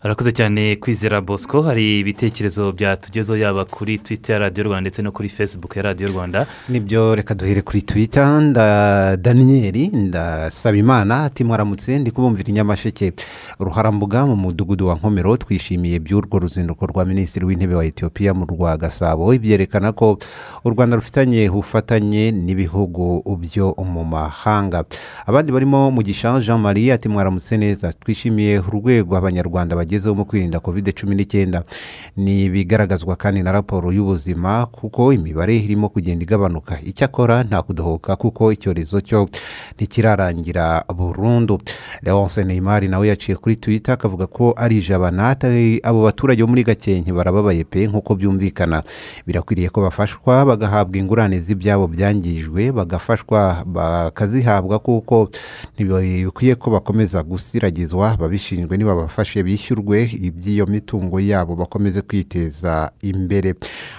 Harakoze 0.01 0.31
cyane 0.31 0.75
kwizera 0.75 1.21
bosco. 1.21 1.61
Hari 1.61 1.99
ibitekerezo 1.99 2.71
byatugezeho 2.71 3.37
yaba 3.37 3.65
kuri 3.65 3.99
twita 3.99 4.33
ya 4.33 4.39
radiyo 4.39 4.63
rwanda 4.63 4.81
ndetse 4.81 5.01
no 5.01 5.11
kuri 5.11 5.29
facebook 5.29 5.75
ya 5.75 5.81
radiyo 5.81 6.09
rwanda. 6.09 6.47
Nibyo 6.69 7.15
reka 7.15 7.35
duhere 7.35 7.61
kuri 7.61 7.81
twita 7.81 8.41
nda 8.41 9.17
daniyeli 9.17 9.87
ndasaba 9.87 10.77
imana 10.77 11.23
ati 11.23 11.43
mwaramutse 11.43 11.99
ndi 11.99 12.11
kubumvira 12.11 12.49
inyamasheke. 12.49 13.13
Ruharambuga 13.59 14.25
mu 14.25 14.35
mudugudu 14.35 14.87
wa 14.87 14.95
nkomero 14.95 15.37
twishimiye 15.37 15.99
by'urwo 15.99 16.39
ruzinduko 16.39 16.85
rwa 16.85 17.05
minisitiri 17.05 17.45
w'intebe 17.45 17.75
wa 17.75 17.85
etiyopiya 17.85 18.33
mu 18.33 18.45
rwa 18.45 18.77
gasabo 18.77 19.37
byerekana 19.37 19.91
ko 19.91 20.17
u 20.65 20.69
rwanda 20.69 20.95
rufitanye 20.95 21.49
ubufatanye 21.49 22.31
n'ibihugu 22.31 23.21
byo 23.39 23.75
mu 23.77 24.05
mahanga. 24.05 24.83
Abandi 25.25 25.51
barimo 25.51 25.91
mugisha 25.91 26.39
jean 26.39 26.59
marie 26.59 26.93
ati 26.93 27.09
mwaramutse 27.09 27.57
neza. 27.57 27.93
Twishimiye 27.93 28.59
urwego 28.59 29.17
abanyarwanda 29.17 29.75
bagezeho 29.91 30.15
mu 30.15 30.25
kwirinda 30.25 30.59
covid 30.59 30.93
cumi 30.95 31.15
n'icyenda. 31.15 31.63
Ni 32.17 32.43
ibigaragazwa 32.47 33.15
kandi 33.15 33.43
na 33.43 33.51
raporo 33.51 33.91
y'ubuzima 33.91 34.65
kuko 34.65 35.11
imibare 35.13 35.57
irimo 35.57 35.89
kugenda 35.89 36.23
igabanuka. 36.23 36.79
Icyakora 36.83 37.43
nta 37.43 37.61
kudohoka 37.61 38.15
kuko 38.15 38.51
icyorezo 38.51 39.01
cyo 39.01 39.27
ntikirarangira 39.75 40.83
burundu. 40.95 41.59
Leonce 42.03 42.43
neymar 42.43 42.87
nawe 42.87 43.07
yaciye 43.07 43.35
kuri 43.37 43.55
twitter 43.55 43.93
akavuga 43.93 44.27
ko 44.27 44.53
ari 44.57 44.77
ijabana 44.77 45.35
abo 45.83 46.03
baturage 46.03 46.41
bo 46.43 46.47
muri 46.47 46.63
gakenke 46.63 47.11
barababaye 47.11 47.63
pe 47.63 47.87
nk'uko 47.87 48.15
byumvikana. 48.15 48.83
Birakwiriye 49.27 49.69
ko 49.69 49.81
bafashwa 49.81 50.45
bagahabwa 50.45 50.97
ingurane 50.97 51.39
z'ibyabo 51.39 51.87
byangijwe 51.87 52.71
bagafashwa 52.71 53.63
bakazihabwa 53.67 54.79
kuko 54.79 55.27
ntibikwiye 55.75 56.55
ko 56.55 56.71
bakomeza 56.71 57.23
gusiragizwa. 57.23 58.15
Babishinzwe 58.19 58.77
nibabafashe 58.77 59.43
bishyurwe 59.81 60.09
iby'iyo 60.21 60.65
mitungo 60.65 61.19
yabo 61.19 61.55
bakomeze 61.55 62.01
kwiteza 62.01 62.91
imbere. 63.01 63.55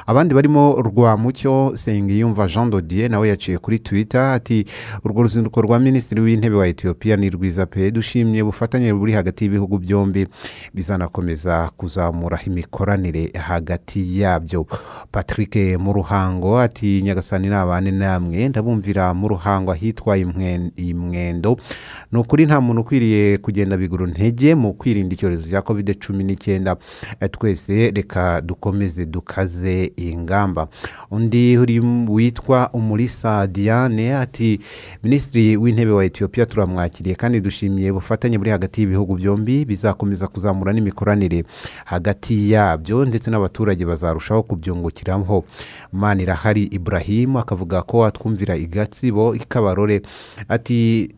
Abandi 0.06 0.34
barimo 0.34 0.74
rwamucyo 0.82 1.72
sengiyumva 1.76 2.46
jean 2.48 2.70
dodier 2.70 3.10
nawe 3.10 3.28
yaciye 3.28 3.58
kuri 3.58 3.78
twitter 3.78 4.20
ati 4.20 4.64
urwo 5.04 5.22
ruzinduko 5.22 5.62
rwa 5.62 5.78
minisitiri 5.78 6.20
w'intebe 6.20 6.56
wa 6.56 6.66
etiyopiya 6.68 7.16
ni 7.16 7.30
rwiza 7.30 7.66
pe 7.66 7.90
dushimye 7.90 8.42
ubufatanye 8.42 8.92
buri 8.94 9.12
hagati 9.12 9.44
y'ibihugu 9.44 9.78
byombi 9.78 10.26
bizanakomeza 10.74 11.70
kuzamura 11.76 12.38
imikoranire 12.46 13.30
hagati 13.38 14.20
yabyo. 14.20 14.66
Patrick 15.12 15.56
mu 15.78 15.92
ruhango 15.92 16.58
ati 16.60 17.02
nyagasani 17.02 17.48
ni 17.48 17.54
abane 17.54 17.90
namwe 17.90 18.48
ndabumvira 18.48 19.14
mu 19.14 19.28
ruhango 19.28 19.72
ahitwa 19.72 20.18
imwendo 20.76 21.56
ni 22.12 22.18
ukuri 22.18 22.46
nta 22.46 22.60
muntu 22.60 22.80
ukwiriye 22.80 23.38
kugenda 23.38 23.76
bigura 23.76 24.06
intege 24.06 24.54
mu 24.54 24.72
kwirinda 24.74 25.14
icyorezo 25.14 25.48
cya 25.48 25.62
covid 25.72 25.96
cumi 26.06 26.24
n'icyenda. 26.24 26.76
Twese 27.30 27.90
reka 27.90 28.40
dukomeze 28.40 29.06
dukaze 29.06 29.92
ingamba. 29.96 30.68
Undi 31.10 31.58
witwa 32.08 32.70
umurisa 32.72 33.46
diane 33.46 34.14
ati 34.16 34.60
minisitiri 35.02 35.56
w'intebe 35.56 35.90
wa 35.92 36.04
etiyopiya 36.04 36.46
turamwakiriye 36.46 37.14
kandi 37.16 37.40
dushimiye 37.40 37.90
ubufatanye 37.90 38.38
buri 38.38 38.50
hagati 38.50 38.80
y'ibihugu 38.80 39.14
byombi 39.16 39.64
bizakomeza 39.64 40.28
kuzamura 40.28 40.72
n'imikoranire 40.72 41.44
hagati 41.84 42.50
yabyo 42.52 43.04
ndetse 43.04 43.30
n'abaturage 43.30 43.84
bazarushaho 43.84 44.42
kubyungukiramo. 44.42 45.44
Manirahari 45.92 46.62
iburahimu 46.64 47.38
akavuga 47.38 47.82
ko 47.82 47.98
watwumvira 47.98 48.56
igatsibo 48.56 49.34
ikabarore 49.34 50.02
ati 50.48 51.08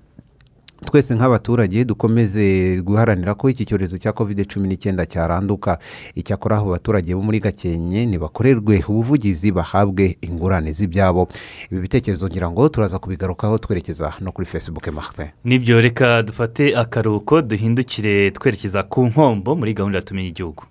twese 0.85 1.15
nk'abaturage 1.15 1.85
dukomeze 1.85 2.77
guharanira 2.83 3.35
ko 3.35 3.51
iki 3.51 3.65
cyorezo 3.65 3.99
cya 3.99 4.13
covid 4.13 4.47
cumi 4.47 4.69
n'icyenda 4.69 5.07
cyaranduka 5.07 5.79
icyakora 6.15 6.57
aho 6.57 6.69
abaturage 6.71 7.15
bo 7.15 7.23
muri 7.23 7.41
gakenke 7.41 8.07
ntibakorerwe 8.07 8.85
ubuvugizi 8.89 9.51
bahabwe 9.53 10.17
ingurane 10.23 10.73
z'ibyabo 10.73 11.29
ibi 11.71 11.81
bitekerezo 11.81 12.27
ngira 12.29 12.51
ngo 12.51 12.69
turaza 12.69 12.99
kubigarukaho 12.99 13.59
twerekeza 13.59 14.13
no 14.21 14.33
kuri 14.33 14.47
facebook 14.47 14.87
martin 14.93 15.29
ni 15.45 15.59
byo 15.59 15.81
reka 15.81 16.23
dufate 16.23 16.77
akaruhuko 16.77 17.43
duhindukire 17.43 18.31
twerekeza 18.31 18.83
ku 18.83 19.07
nkombo 19.07 19.57
muri 19.57 19.75
gahunda 19.75 19.99
ya 19.99 20.05
tumenya 20.05 20.29
igihugu 20.29 20.63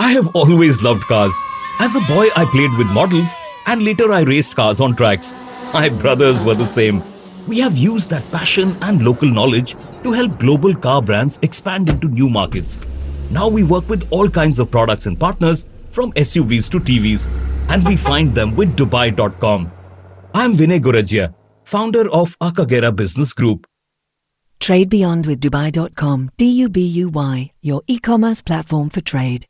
I 0.00 0.14
have 0.14 0.30
always 0.34 0.80
loved 0.82 1.02
cars. 1.08 1.34
As 1.80 1.96
a 1.96 2.00
boy, 2.06 2.28
I 2.36 2.44
played 2.46 2.70
with 2.78 2.86
models, 2.86 3.34
and 3.66 3.82
later 3.82 4.12
I 4.12 4.20
raced 4.22 4.54
cars 4.54 4.80
on 4.80 4.94
tracks. 4.94 5.34
My 5.74 5.88
brothers 5.88 6.40
were 6.44 6.54
the 6.54 6.66
same. 6.66 7.02
We 7.48 7.58
have 7.60 7.76
used 7.76 8.10
that 8.10 8.30
passion 8.30 8.76
and 8.82 9.02
local 9.02 9.28
knowledge 9.28 9.74
to 10.02 10.12
help 10.12 10.38
global 10.38 10.74
car 10.74 11.00
brands 11.02 11.38
expand 11.42 11.88
into 11.88 12.08
new 12.08 12.28
markets. 12.28 12.78
Now 13.30 13.48
we 13.48 13.62
work 13.62 13.88
with 13.88 14.06
all 14.10 14.28
kinds 14.28 14.58
of 14.58 14.70
products 14.70 15.06
and 15.06 15.18
partners, 15.18 15.66
from 15.90 16.12
SUVs 16.12 16.70
to 16.70 16.78
TVs, 16.78 17.28
and 17.70 17.84
we 17.86 17.96
find 17.96 18.34
them 18.34 18.54
with 18.54 18.76
Dubai.com. 18.76 19.70
I'm 20.34 20.52
Vinay 20.52 20.78
Gorajia, 20.80 21.34
founder 21.64 22.08
of 22.10 22.38
Akagera 22.38 22.94
Business 22.94 23.32
Group. 23.32 23.66
Trade 24.60 24.90
beyond 24.90 25.26
with 25.26 25.40
Dubai.com. 25.40 26.30
D 26.36 26.46
U 26.64 26.68
B 26.68 26.82
U 27.02 27.08
Y, 27.08 27.52
your 27.62 27.82
e 27.86 27.98
commerce 27.98 28.42
platform 28.42 28.90
for 28.90 29.00
trade. 29.00 29.46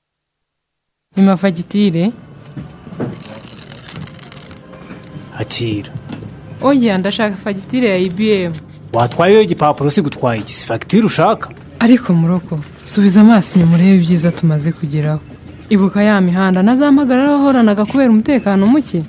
ni 1.16 1.22
mafagitire 1.24 2.12
akira 5.38 5.92
oya 6.62 6.98
ndashaka 6.98 7.36
fagitire 7.36 7.88
ya 7.88 7.98
ibm 7.98 8.52
watwayeho 8.92 9.42
igipapuro? 9.42 9.90
Si 9.90 10.02
gutwaye 10.02 10.40
iki? 10.40 10.54
Si 10.54 10.66
fagitire 10.66 11.04
ushaka? 11.06 11.48
Ariko 11.78 12.12
mu 12.12 12.28
rugo 12.28 12.60
subiza 12.84 13.20
amaso 13.20 13.54
inyuma 13.58 13.74
urebe 13.76 13.94
ibyiza 13.94 14.30
tumaze 14.32 14.72
kugeraho. 14.72 15.20
Ibuka 15.70 16.02
ya 16.02 16.20
mihanda 16.20 16.62
na 16.62 16.76
za 16.76 16.92
mpagarara 16.92 17.30
wahoranaga 17.32 17.84
kubera 17.84 18.10
umutekano 18.10 18.66
muke? 18.66 19.02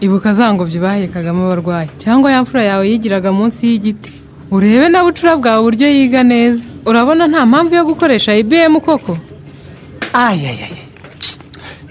Ibuka 0.00 0.32
za 0.34 0.54
ngobyi 0.54 0.78
bahekagamo 0.80 1.44
abarwayi 1.46 1.88
cyangwa 1.98 2.32
ya 2.32 2.42
mfura 2.42 2.64
yawe 2.64 2.90
yigiraga 2.90 3.32
munsi 3.32 3.66
y'igiti? 3.66 4.12
Urebe 4.50 4.88
na 4.88 5.04
bucura 5.04 5.36
bwawe 5.36 5.60
uburyo 5.60 5.86
yiga 5.90 6.22
neza. 6.22 6.64
Urabona 6.86 7.26
nta 7.28 7.46
mpamvu 7.46 7.74
yo 7.74 7.84
gukoresha 7.84 8.32
ibm 8.36 8.80
koko? 8.80 9.18
Ayayaya 10.12 10.68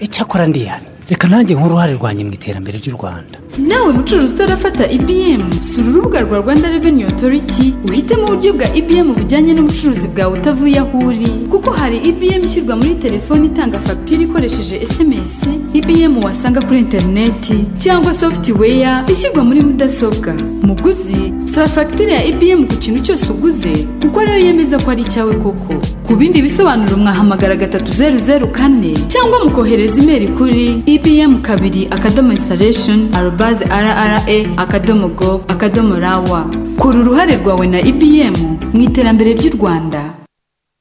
icyakora 0.00 0.46
ndihana 0.46 0.82
reka 1.10 1.28
nanjye 1.28 1.54
nk'uruhare 1.54 1.92
rwanjye 1.94 2.24
mu 2.26 2.32
iterambere 2.34 2.78
ry'u 2.82 2.96
rwanda. 2.98 3.38
Nawe 3.58 3.92
mucuruzi 3.92 4.34
utarafata 4.34 4.90
ibm 4.90 5.52
sura 5.60 5.88
urubuga 5.90 6.20
rwa 6.20 6.38
rwanda 6.38 6.68
reveni 6.68 7.04
otoriti 7.04 7.74
uhitemo 7.88 8.22
uburyo 8.24 8.52
bwa 8.52 8.74
ibm 8.76 9.14
bujyanye 9.14 9.54
n'ubucuruzi 9.54 10.08
bwawe 10.08 10.38
utavuye 10.38 10.78
aho 10.78 10.98
uri 10.98 11.28
kuko 11.50 11.70
hari 11.70 11.96
ibm 11.98 12.44
ishyirwa 12.44 12.76
muri 12.76 12.94
telefoni 12.94 13.46
itanga 13.46 13.78
fagitire 13.78 14.22
ikoresheje 14.22 14.86
sms 14.86 15.34
ibm 15.74 16.24
wasanga 16.24 16.60
kuri 16.60 16.78
interineti 16.78 17.64
cyangwa 17.78 18.14
software 18.14 19.02
ishyirwa 19.12 19.44
muri 19.44 19.60
mudasobwa. 19.60 20.34
Muguzi 20.62 21.32
saba 21.54 21.68
fagitire 21.68 22.12
ya 22.12 22.24
ibm 22.24 22.66
ku 22.66 22.76
kintu 22.76 23.00
cyose 23.00 23.26
uguze 23.32 23.72
kuko 24.02 24.20
ariyo 24.20 24.38
yemeza 24.38 24.78
ko 24.78 24.90
ari 24.90 25.02
icyawe 25.02 25.34
koko. 25.34 25.74
Ku 26.08 26.16
bindi 26.16 26.42
bisobanuro 26.42 26.96
mwahamagara 26.96 27.56
gatatu 27.56 27.92
zeru 27.92 28.18
zeru 28.18 28.48
kane 28.48 28.94
cyangwa 29.08 29.44
mukohereza 29.44 30.00
imeri 30.02 30.28
kuri 30.28 30.82
ibm 30.86 31.42
kabiri 31.42 31.88
akadomo 31.90 32.32
installation 32.32 33.08
arobaze 33.14 33.64
rra 33.64 34.22
akadomo 34.56 35.08
gov 35.08 35.42
akadomo 35.48 35.98
rawa. 35.98 36.50
Kora 36.78 36.98
uruhare 37.00 37.36
rwawe 37.36 37.66
na 37.66 37.80
ibm 37.80 38.34
mu 38.72 38.80
iterambere 38.82 39.32
ry'u 39.34 39.52
rwanda. 39.60 40.14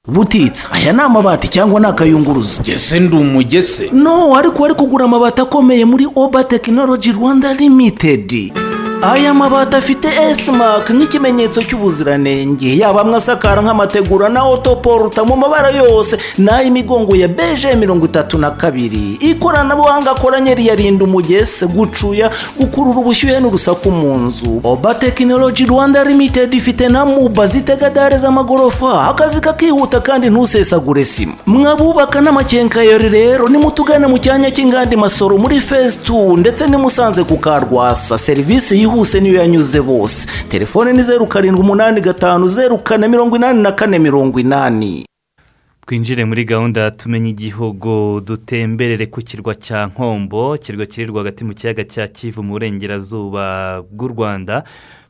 Butitsa 0.08 0.72
aya 0.72 0.94
ni 0.94 1.02
amabati 1.02 1.48
cyangwa 1.48 1.80
ni 1.80 1.86
akayunguruzo? 1.88 2.62
Ngese 2.62 3.00
ndi 3.00 3.16
umugese 3.16 3.90
no 3.94 4.36
ariko 4.36 4.64
wari 4.64 4.74
kugura 4.76 5.06
amabati 5.06 5.42
akomeye 5.42 5.86
muri 5.86 6.08
oba 6.16 6.44
tekinoloji 6.44 7.12
rwanda 7.12 7.54
limitedi 7.54 8.54
aya 9.02 9.34
mabati 9.34 9.76
afite 9.76 10.08
esimake 10.30 10.94
nk'ikimenyetso 10.94 11.62
cy'ubuziranenge. 11.62 12.78
Yaba 12.78 13.02
amwe 13.02 13.16
asakara 13.18 13.62
nk'amategura 13.62 14.30
na 14.30 14.44
otoporuta 14.44 15.24
mu 15.24 15.36
mabara 15.38 15.70
yose. 15.70 16.18
N'ay'imigongo 16.38 17.16
ya 17.16 17.28
beje 17.28 17.76
mirongo 17.76 18.06
itatu 18.06 18.38
na 18.38 18.52
kabiri. 18.52 19.18
Ikoranabuhanga 19.20 20.12
akoranye 20.12 20.56
riyarinda 20.56 21.04
umugese 21.06 21.66
gucuya 21.68 22.30
gukurura 22.60 23.00
ubushyuhe 23.00 23.40
n'urusaku 23.40 23.92
mu 23.92 24.18
nzu. 24.18 24.62
Oba 24.64 24.94
tekinoloji 24.96 25.66
rwanda 25.66 26.04
limitedi 26.04 26.58
ifite 26.58 26.90
na 26.90 27.06
muba 27.06 27.46
zitega 27.48 27.90
dare 27.90 28.18
z'amagorofa. 28.18 29.08
Akazi 29.10 29.40
kakihuta 29.40 30.00
kandi 30.02 30.30
ntusesagure 30.30 31.06
sima. 31.06 31.34
Mwabubaka 31.46 32.22
n'amakenkayori 32.22 33.10
rero. 33.10 33.48
Nimutugane 33.48 34.08
mu 34.08 34.18
cyanya 34.20 34.52
cy'ingandi 34.52 34.96
masoro 34.96 35.38
muri 35.38 35.60
fezi 35.60 35.98
tu 35.98 36.38
ndetse 36.38 36.68
nimusanze 36.68 37.24
ku 37.24 37.38
karwasa. 37.38 38.18
Serivisi 38.18 38.87
yihuse 38.88 39.20
niyo 39.20 39.36
yanyuze 39.36 39.82
bose. 39.82 40.28
Telefone 40.50 40.94
ni 40.94 41.04
zeru 41.04 41.28
karindwi 41.28 41.62
umunani 41.62 42.02
gatanu 42.02 42.48
zeru 42.48 42.78
kane 42.78 43.08
mirongo 43.08 43.36
inani 43.36 43.62
na 43.62 43.72
kane 43.72 44.00
mirongo 44.00 44.40
inani. 44.40 45.06
Twinjire 45.86 46.26
muri 46.26 46.44
gahunda 46.46 46.92
tumenye 46.92 47.30
igihugu 47.30 48.22
dutemberere 48.26 49.06
ku 49.06 49.22
kirwa 49.22 49.56
cya 49.56 49.86
nkombo 49.88 50.56
ikirwa 50.56 50.86
kiri 50.86 51.08
rwagati 51.08 51.44
mu 51.44 51.54
kiyaga 51.54 51.84
cya 51.84 52.08
kivu 52.08 52.44
mu 52.44 52.52
burengerazuba 52.52 53.82
bw'u 53.92 54.08
rwanda. 54.08 54.64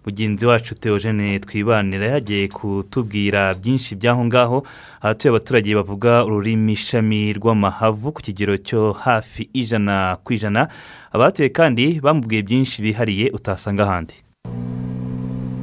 Mugenzi 0.08 0.46
wacu 0.46 0.76
teogene 0.76 1.40
twibanira 1.40 2.08
yagiye 2.08 2.48
kutubwira 2.48 3.54
byinshi 3.54 3.96
by'aho 3.96 4.26
ngaho. 4.26 4.64
Ahatuye 5.02 5.30
abaturage 5.30 5.76
bavuga 5.76 6.24
ururimi 6.26 6.74
ishami 6.74 7.34
rw'amahavu 7.34 8.12
ku 8.16 8.22
kigero 8.22 8.56
cyo 8.58 8.92
hafi 8.96 9.50
ijana 9.54 10.16
ku 10.24 10.34
ijana. 10.34 10.68
Abahatuye 11.12 11.50
kandi 11.50 12.00
bamubwiye 12.00 12.42
byinshi 12.42 12.82
bihariye 12.82 13.26
utasanga 13.36 13.84
ahandi. 13.84 14.16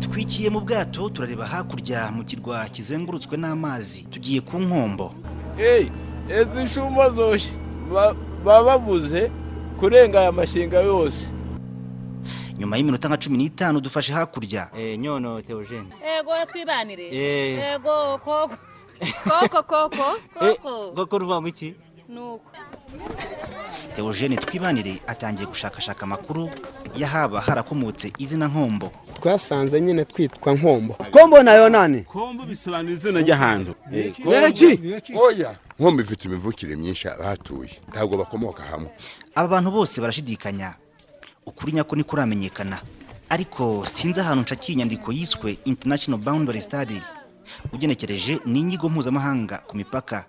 Twikiye 0.04 0.50
mu 0.52 0.60
bwato 0.60 1.08
turareba 1.08 1.46
hakurya 1.48 2.12
mu 2.12 2.20
kirwa 2.28 2.68
kizengurutswe 2.68 3.36
n'amazi. 3.40 4.04
Tugiye 4.12 4.40
ku 4.44 4.60
nkombo. 4.60 5.14
Eyi 5.58 5.88
izi 6.28 6.60
nshumba 6.68 7.10
zoshye 7.10 7.52
baba 8.44 8.62
babuze 8.64 9.30
kurenga 9.80 10.20
aya 10.20 10.32
mashinga 10.32 10.80
yose. 10.84 11.32
Nyuma 12.58 12.76
y'iminota 12.76 13.08
nka 13.08 13.16
cumi 13.16 13.38
n'itanu 13.38 13.80
dufashe 13.80 14.12
hakurya. 14.12 14.70
Nyono 14.98 15.42
teogene 15.42 15.90
ego 16.18 16.30
twibanire 16.52 17.08
Eh. 17.12 17.74
ego 17.74 18.18
koko. 18.24 18.56
Koko 19.28 19.62
koko 19.62 20.16
koko. 20.38 20.92
Koko 20.94 21.18
ruvamo 21.18 21.48
iki? 21.48 21.74
Nuko. 22.08 22.46
Teogene 23.96 24.36
twibanire 24.36 25.00
atangiye 25.06 25.46
gushakashaka 25.48 26.02
amakuru 26.06 26.50
y'ahaba 26.96 27.40
harakomotse 27.40 28.12
izina 28.18 28.48
nkombo. 28.48 28.92
Twasanze 29.20 29.80
nyine 29.80 30.04
twitwa 30.04 30.54
nkombo. 30.54 30.94
Kombo 31.10 31.42
na 31.42 31.52
yo 31.54 31.68
nani 31.68 32.02
kombo 32.04 32.44
bisobanura 32.46 32.92
izina 32.94 33.20
ry'ahantu. 33.20 33.74
Oya. 35.16 35.56
Nkombo 35.78 36.02
ifite 36.02 36.24
imivukire 36.28 36.76
myinshi 36.76 37.08
abahatuye. 37.08 37.70
Ntabwo 37.88 38.16
bakomoka 38.16 38.62
hamwe. 38.62 38.90
Aba 39.34 39.48
bantu 39.48 39.70
bose 39.70 40.00
barashidikanya 40.00 40.74
ukuri 41.46 41.72
nyako 41.72 41.96
ntikuramenyekana 41.96 42.80
ariko 43.28 43.86
sinzi 43.86 44.20
ahantu 44.20 44.42
nshakiye 44.42 44.74
inyandiko 44.74 45.12
yiswe 45.12 45.58
international 45.64 46.20
boundary 46.20 46.60
study. 46.60 47.02
Ugenekereje 47.72 48.38
ni 48.44 48.60
inyigo 48.60 48.88
mpuzamahanga 48.88 49.58
ku 49.58 49.76
mipaka. 49.76 50.24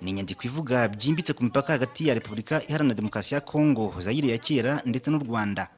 Ni 0.00 0.10
inyandiko 0.10 0.42
ivuga 0.44 0.88
byimbitse 0.88 1.32
ku 1.32 1.44
mipaka 1.44 1.72
hagati 1.72 2.08
ya 2.08 2.14
repubulika 2.14 2.62
iharanira 2.68 2.94
demokarasi 2.94 3.34
ya 3.34 3.40
kongo 3.40 3.94
zayire 4.00 4.28
ya 4.28 4.38
kera 4.38 4.82
ndetse 4.86 5.10
n'u 5.10 5.18
rwanda. 5.18 5.68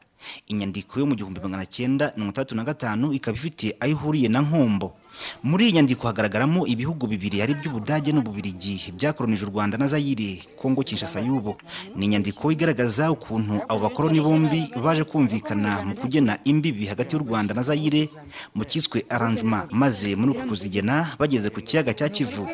Inyandiko 0.47 1.01
yo 1.01 1.07
mu 1.07 1.15
gihumbi 1.15 1.41
magana 1.41 1.67
cyenda 1.67 2.13
mirongo 2.17 2.31
itandatu 2.33 2.55
na 2.55 2.65
gatanu 2.65 3.13
ikaba 3.13 3.37
ifite 3.37 3.77
aho 3.81 3.91
ihuriye 3.91 4.29
na 4.29 4.41
nkombo. 4.43 4.97
Muri 5.43 5.65
iyi 5.69 5.73
nyandiko 5.73 6.07
hagaragaramo 6.07 6.67
ibihugu 6.67 7.07
bibiri 7.07 7.43
ari 7.43 7.55
by'ubudage 7.55 8.13
n'ububirigi. 8.13 8.93
Byakoronije 8.97 9.45
u 9.47 9.51
rwanda 9.51 9.79
na 9.79 9.87
zayire 9.87 10.43
kongo 10.57 10.83
kinshasa 10.83 11.21
y'ubu 11.21 11.57
ni 11.97 12.05
inyandiko 12.07 12.53
igaragaza 12.53 13.11
ukuntu 13.11 13.61
abo 13.69 13.81
bakoroni 13.89 14.21
bombi 14.21 14.61
baje 14.83 15.05
kumvikana 15.05 15.83
mu 15.83 15.95
kugena 15.95 16.39
imbibi 16.45 16.87
hagati 16.87 17.17
y'u 17.17 17.23
rwanda 17.25 17.55
na 17.55 17.63
zayire 17.63 18.09
mu 18.55 18.65
cyiswe 18.65 19.05
arrangement. 19.09 19.73
Maze 19.73 20.15
muri 20.17 20.31
uku 20.33 20.49
kuzigena 20.49 21.15
bageze 21.19 21.51
ku 21.51 21.61
kiyaga 21.61 21.93
cya 21.95 22.09
kivu. 22.09 22.47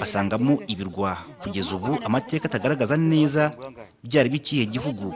Basangamo 0.00 0.58
ibirwa. 0.66 1.16
Kugeza 1.42 1.74
ubu 1.76 1.98
amateka 2.04 2.44
atagaragaza 2.48 2.96
neza 2.96 3.52
byari 4.04 4.28
bikihe 4.32 4.64
gihugu 4.66 5.12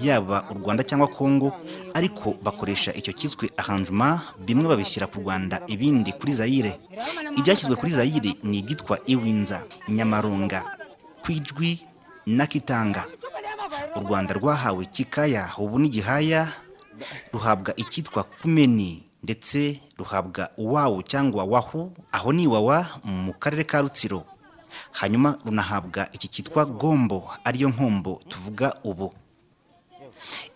yaba 0.00 0.44
u 0.50 0.54
rwanda 0.56 0.82
cyangwa 0.82 1.06
kongo 1.08 1.52
ariko 1.94 2.34
bakoresha 2.42 2.94
icyo 2.94 3.12
cyiswe 3.12 3.50
arrangement. 3.56 4.20
Bimwe 4.46 4.68
babishyira 4.68 5.06
ku 5.06 5.20
rwanda 5.20 5.60
ibindi 5.68 6.12
kuri 6.12 6.31
zayire 6.32 6.80
ibyashyizwe 7.38 7.76
kuri 7.76 7.92
zayire 7.92 8.34
ni 8.42 8.58
ibyitwa 8.58 8.98
iwinza 9.06 9.64
nyamaronga 9.88 10.76
kwijwi 11.24 11.80
na 12.26 12.46
kitanga. 12.46 13.04
U 13.96 14.00
rwanda 14.00 14.34
rwahawe 14.34 14.84
kikaya 14.84 15.50
ubu 15.58 15.78
n'igihaya 15.78 16.52
ruhabwa 17.32 17.76
icyitwa 17.76 18.22
kumeni 18.24 19.04
ndetse 19.22 19.80
ruhabwa 19.98 20.50
uwawu 20.56 21.02
cyangwa 21.02 21.44
wahu 21.44 21.92
aho 22.12 22.32
ni 22.32 22.42
iwawa 22.42 22.86
mu 23.04 23.32
karere 23.34 23.64
ka 23.64 23.80
rutsiro. 23.80 24.24
Hanyuma 24.92 25.36
runahabwa 25.44 26.08
iki 26.12 26.28
cyitwa 26.28 26.64
gombo 26.64 27.30
ariyo 27.44 27.68
nkombo 27.68 28.22
tuvuga 28.28 28.74
ubu. 28.84 29.12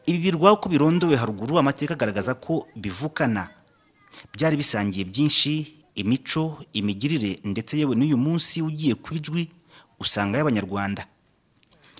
Ibi 0.06 0.18
birwa 0.18 0.52
uko 0.52 0.68
birondowe 0.68 1.16
haruguru 1.16 1.58
amateka 1.58 1.94
agaragaza 1.94 2.34
ko 2.34 2.66
bivukana. 2.76 3.48
Byari 4.34 4.56
bisangiye 4.56 5.04
byinshi 5.04 5.52
imico 5.94 6.58
imigirire 6.72 7.40
ndetse 7.44 7.78
yewe 7.78 7.96
n'uyu 7.96 8.16
munsi 8.18 8.62
ugiye 8.62 8.94
ku 8.94 9.14
ijwi 9.14 9.48
usanga 10.00 10.38
y'abanyarwanda 10.38 11.06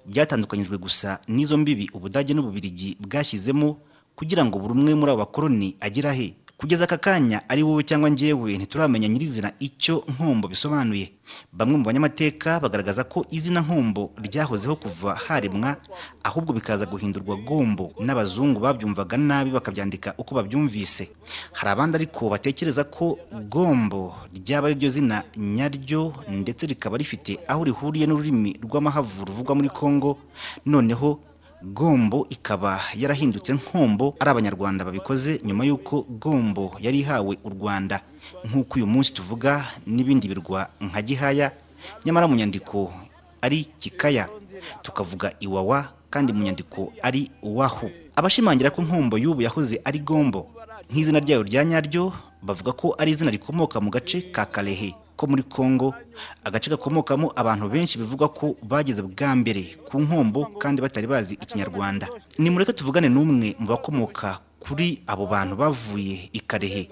byatandukanyijwe 0.07 0.79
gusa 0.79 1.21
n'izo 1.29 1.59
mbibi 1.59 1.91
ubudage 1.93 2.35
n'ububirigi 2.35 2.97
bwashyizemo 3.01 3.79
kugira 4.17 4.45
ngo 4.45 4.59
buri 4.59 4.73
umwe 4.77 4.93
muri 4.95 5.11
abo 5.13 5.21
bakoroni 5.25 5.77
agere 5.81 6.09
ahe? 6.11 6.29
Kugeza 6.57 6.85
aka 6.85 6.97
kanya 6.99 7.49
ari 7.49 7.63
wowe 7.63 7.83
cyangwa 7.83 8.11
njyewe 8.11 8.57
ntituramenya 8.57 9.09
nyirizina 9.09 9.53
icyo 9.59 10.05
nkombo 10.09 10.49
bisobanuye. 10.49 11.13
Bamwe 11.53 11.77
mu 11.77 11.85
banyamateka 11.85 12.61
bagaragaza 12.61 13.05
ko 13.05 13.27
izina 13.31 13.61
nkombo 13.61 14.11
ryahozeho 14.23 14.77
kuva 14.77 15.15
haremwa 15.15 15.77
ahubwo 16.25 16.53
bikaza 16.57 16.87
guhindurwa 16.87 17.37
gombo 17.37 17.93
n'abazungu 18.01 18.61
babyumvaga 18.61 19.17
nabi 19.17 19.51
bakabyandika 19.51 20.15
uko 20.19 20.35
babyumvise. 20.35 21.11
Hari 21.53 21.71
abandi 21.71 21.97
ariko 21.97 22.29
batekereza 22.33 22.85
ko 22.89 23.19
gombo 23.49 24.15
ryaba 24.33 24.67
ari 24.73 24.75
ryo 24.81 24.91
zina 24.91 25.23
nyaryo 25.37 26.15
ndetse 26.33 26.67
rikaba 26.67 26.97
rifite 26.97 27.37
aho 27.49 27.65
rihuriye 27.65 28.07
n'ururimi 28.07 28.57
rw'amahavu 28.65 29.25
ruvugwa 29.29 29.55
muri 29.55 29.69
kongo 29.69 30.19
noneho 30.67 31.21
gombo 31.73 32.27
ikaba 32.31 32.81
yarahindutse 32.95 33.53
nkombo 33.55 34.15
ari 34.21 34.31
abanyarwanda 34.31 34.85
babikoze 34.85 35.41
nyuma 35.45 35.65
y'uko 35.67 36.03
gombo 36.03 36.77
yari 36.81 36.99
ihawe 37.01 37.39
u 37.45 37.49
rwanda. 37.51 38.01
Nk'uko 38.45 38.75
uyu 38.79 38.87
munsi 38.87 39.15
tuvuga 39.15 39.65
n'ibindi 39.87 40.29
birwa 40.29 40.69
nka 40.81 41.03
gihaya 41.03 41.53
nyamara 42.05 42.29
mu 42.29 42.37
nyandiko 42.37 42.93
ari 43.43 43.65
kikaya. 43.79 44.29
Tukavuga 44.83 45.33
iwawa 45.41 45.93
kandi 46.11 46.33
mu 46.33 46.43
nyandiko 46.43 46.93
ari 47.03 47.31
wahu 47.43 47.91
abashimangira 48.17 48.71
ko 48.71 48.83
nkombo 48.83 49.19
y'ubu 49.19 49.43
yahoze 49.43 49.81
ari 49.85 49.99
gombo 49.99 50.47
nk'izina 50.91 51.21
ryayo 51.21 51.43
rya 51.43 51.65
nyaryo 51.65 52.13
bavuga 52.43 52.73
ko 52.73 52.95
ari 52.99 53.11
izina 53.13 53.31
rikomoka 53.31 53.81
mu 53.81 53.91
gace 53.91 54.23
ka 54.33 54.47
karehe 54.47 54.95
ko 55.17 55.27
muri 55.27 55.43
Congo. 55.43 55.95
Agace 56.45 56.71
gakomokamo 56.71 57.33
abantu 57.37 57.69
benshi 57.69 57.99
bivugwa 57.99 58.29
ko 58.29 58.57
bageze 58.63 59.03
bwa 59.03 59.35
mbere 59.37 59.63
ku 59.89 60.01
nkombo 60.01 60.47
kandi 60.59 60.83
batari 60.83 61.07
bazi 61.07 61.35
ikinyarwanda. 61.35 62.07
Ni 62.39 62.51
mureke 62.51 62.73
tuvugane 62.73 63.09
n'umwe 63.09 63.57
mu 63.59 63.67
bakomoka 63.67 64.39
kuri 64.61 65.03
abo 65.07 65.27
bantu 65.27 65.57
bavuye 65.57 66.31
i 66.33 66.41
Karehe. 66.41 66.91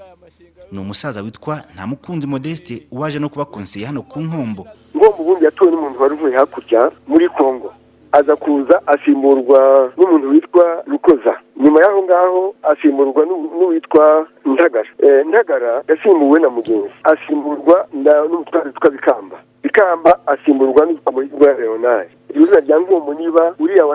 Ni 0.73 0.79
umusaza 0.79 1.23
witwa 1.23 1.63
Ntamukunzi 1.75 2.27
Modeste 2.27 2.87
waje 2.91 3.19
no 3.19 3.29
kuba 3.29 3.45
konseye 3.45 3.87
hano 3.87 4.03
ku 4.03 4.21
nkombo. 4.21 4.67
Ngomba 4.97 5.19
ubundi 5.19 5.45
yatowe 5.45 5.71
n'umuntu 5.71 6.01
wari 6.03 6.15
uvuye 6.15 6.37
hakurya 6.37 6.91
muri 7.07 7.29
Congo. 7.29 7.75
Aza 8.19 8.37
kuza 8.37 8.77
asimburwa 8.87 9.61
n'umuntu 9.97 10.29
witwa 10.31 10.65
rukoza 10.87 11.35
nyuma 11.63 11.79
y'aho 11.83 12.01
ngaho 12.03 12.55
asimburwa 12.71 13.23
n'uwitwa 13.27 14.27
ntagara. 14.45 14.89
Ntagara 15.29 15.83
yasimbuwe 15.89 16.41
na 16.41 16.49
mugenzi. 16.51 16.95
Asimburwa 17.05 17.77
n'umutwaro 17.95 18.67
witwa 18.67 18.91
bikamba. 18.91 19.37
Bikamba 19.63 20.13
asimburwa 20.27 20.87
n'uwitwa 20.87 21.53
leonard. 21.61 22.09
Iryo 22.31 22.47
zina 22.47 22.61
rya 22.61 22.81
ngombo 22.81 23.15
niba 23.15 23.55
uriya 23.59 23.87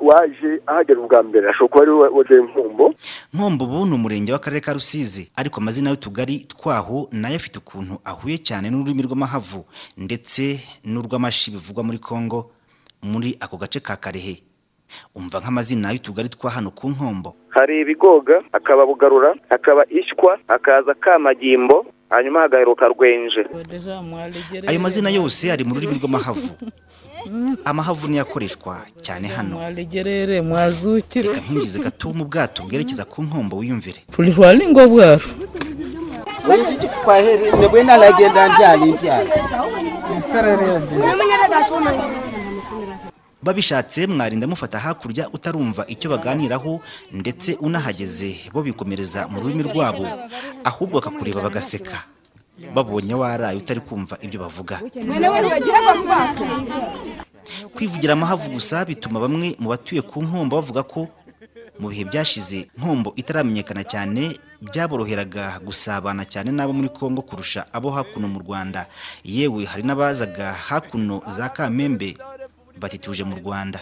waje 0.00 0.60
ahagera 0.66 1.00
ubwa 1.00 1.22
mbere 1.22 1.50
ashobora 1.50 1.68
kuba 1.92 2.06
ari 2.06 2.14
waje 2.16 2.34
nkombo 2.34 2.94
nkombo 3.34 3.64
ubu 3.64 3.86
ni 3.86 3.94
umurenge 3.94 4.32
w'akarere 4.32 4.60
ka 4.60 4.72
rusizi 4.72 5.30
ariko 5.36 5.60
amazina 5.60 5.90
y'utugari 5.90 6.38
twaho 6.48 7.08
na 7.12 7.28
yo 7.28 7.36
afite 7.36 7.58
ukuntu 7.58 7.94
ahuye 8.04 8.38
cyane 8.38 8.70
n'ururimi 8.70 9.02
rw'amahavu 9.02 9.64
ndetse 9.96 10.42
n'urw'amashi 10.84 11.50
bivugwa 11.50 11.84
muri 11.84 11.98
congo. 11.98 12.50
Muri 13.02 13.36
ako 13.40 13.56
gace 13.56 13.80
ka 13.80 13.96
karehe. 13.96 14.42
Umva 15.16 15.40
nk'amazina 15.40 15.92
y'utugari 15.92 16.28
twa 16.28 16.50
hano 16.50 16.70
ku 16.70 16.88
nkombo. 16.90 17.34
Hari 17.48 17.80
ibigoga 17.80 18.42
hakaba 18.52 18.86
bugarura 18.86 19.34
hakaba 19.50 19.82
ishywa 19.90 20.38
hakaza 20.48 20.94
kamagimbo 20.94 21.86
hanyuma 22.10 22.40
hagaheruka 22.40 22.88
rwenje. 22.88 23.42
Ayo 24.66 24.80
mazina 24.80 25.10
yose 25.10 25.52
ari 25.52 25.64
mu 25.64 25.74
rurimi 25.74 25.96
rw'amahavu. 25.98 26.48
Amahavu 27.64 28.08
niyo 28.08 28.22
akoreshwa 28.22 28.84
cyane 29.00 29.28
hano. 29.28 29.56
Reka 31.14 31.40
mpinjize 31.40 31.78
gato 31.80 32.12
mu 32.12 32.24
bwato 32.28 32.62
bwerekeza 32.68 33.04
ku 33.04 33.22
nkombo 33.22 33.56
wiyumvire. 33.56 34.04
Kwa 37.04 37.16
heri 37.16 37.52
nebwena 37.58 37.96
lagenda 37.96 38.48
njali 38.48 38.92
mfyala. 38.92 39.30
Babishatse 43.42 44.06
mwarinda 44.06 44.46
mufata 44.46 44.78
hakurya 44.78 45.28
utarumva 45.32 45.84
icyo 45.88 46.10
baganiraho 46.10 46.80
ndetse 47.12 47.54
unahageze 47.60 48.36
bo 48.52 48.62
bikomereza 48.62 49.28
mu 49.28 49.40
rurimi 49.40 49.62
rwabo 49.62 50.06
ahubwo 50.64 51.00
bakakureba 51.00 51.40
bagaseka. 51.42 52.04
Babonye 52.74 53.14
waraye 53.14 53.58
utari 53.58 53.80
kumva 53.80 54.18
ibyo 54.20 54.40
bavuga. 54.40 54.78
Kwivugira 57.74 58.12
amahavu 58.12 58.50
gusa 58.50 58.84
bituma 58.84 59.20
bamwe 59.20 59.56
mu 59.58 59.68
batuye 59.74 60.02
ku 60.02 60.22
nkombo 60.22 60.56
bavuga 60.62 60.82
ko 60.86 61.08
mu 61.80 61.88
bihe 61.90 62.04
byashize 62.06 62.70
nkombo 62.78 63.10
itaramenyekana 63.18 63.82
cyane 63.82 64.36
byaboroheraga 64.62 65.58
gusabana 65.66 66.22
cyane 66.22 66.54
n'abo 66.54 66.70
muri 66.72 66.88
congo 66.94 67.22
kurusha 67.26 67.66
abo 67.72 67.90
hakuno 67.90 68.28
mu 68.30 68.38
rwanda. 68.38 68.86
Yewe 69.26 69.64
hari 69.66 69.82
n'abazaga 69.82 70.52
hakuno 70.54 71.18
za 71.26 71.48
kamembe. 71.50 72.14
Batituje 72.80 73.24
mu 73.24 73.36
rwanda. 73.36 73.80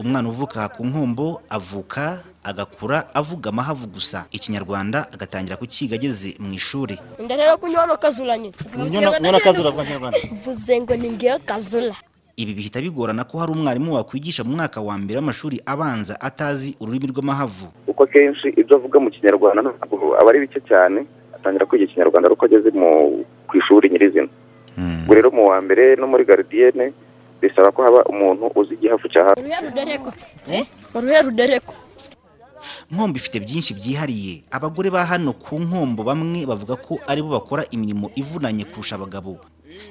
Umwana 0.00 0.28
uvuka 0.28 0.68
ku 0.68 0.84
nkombo 0.86 1.40
avuka 1.48 2.20
agakura 2.44 3.08
avuga 3.14 3.48
amahavu 3.50 3.86
gusa. 3.86 4.26
Ikinyarwanda 4.30 5.08
agatangira 5.14 5.56
kukiga 5.56 5.94
ageze 5.96 6.36
mu 6.38 6.52
ishuri. 6.52 6.98
Ndarero 7.24 7.56
kunyona 7.56 7.96
kazula 7.96 8.38
nyine? 8.38 8.54
Kunyona 8.72 9.40
kazula 9.40 9.72
kwa 9.72 9.84
Kinyarwanda? 9.84 10.18
vuze 10.44 10.80
ngo 10.80 10.96
ni 10.96 11.10
ngewe 11.10 11.38
kazula. 11.38 11.94
Ibi 12.36 12.54
bihita 12.54 12.80
bigorana 12.82 13.24
ko 13.24 13.38
hari 13.38 13.52
umwarimu 13.52 13.94
wakwigisha 13.94 14.44
mu 14.44 14.56
mwaka 14.56 14.80
wa 14.80 14.98
mbere 14.98 15.18
w'amashuri 15.18 15.62
abanza 15.66 16.20
atazi 16.20 16.76
ururimi 16.80 17.06
rw'amahavu. 17.14 17.66
Kuko 17.86 18.06
kenshi 18.06 18.48
ibyo 18.58 18.76
avuga 18.76 18.98
mu 19.00 19.10
kinyarwanda 19.10 19.62
ntabwo 19.62 20.18
aba 20.20 20.28
ari 20.30 20.40
bike 20.44 20.60
cyane 20.68 21.06
atangira 21.34 21.66
kwiga 21.66 21.84
ikinyarwanda 21.86 22.26
ari 22.28 22.34
uko 22.34 22.44
ageze 22.44 22.70
ku 23.48 23.52
ishuri 23.56 23.88
nyirizina. 23.90 24.28
Ubwo 24.76 25.14
rero 25.14 25.30
mu 25.30 25.46
wa 25.48 25.62
mbere 25.62 25.94
no 25.96 26.06
muri 26.10 26.24
garidiyene 26.26 26.92
bisaba 27.44 27.72
ko 27.72 27.82
haba 27.84 28.00
umuntu 28.08 28.50
uzi 28.56 28.74
igihafu 28.74 29.08
cya 29.12 29.24
hafi. 29.24 29.40
Uruhe 29.40 29.60
rudereko? 29.68 30.08
Uruhe 30.94 31.20
rudereko? 31.22 31.74
Nkombo 32.90 33.16
ifite 33.20 33.40
byinshi 33.44 33.74
byihariye. 33.76 34.34
Abagore 34.50 34.88
ba 34.90 35.04
hano 35.04 35.32
ku 35.36 35.60
nkombo 35.60 36.00
bamwe 36.04 36.46
bavuga 36.48 36.76
ko 36.80 36.96
ari 37.06 37.20
bo 37.20 37.36
bakora 37.36 37.62
imirimo 37.70 38.08
ivunanye 38.16 38.64
kurusha 38.64 38.96
abagabo. 38.96 39.36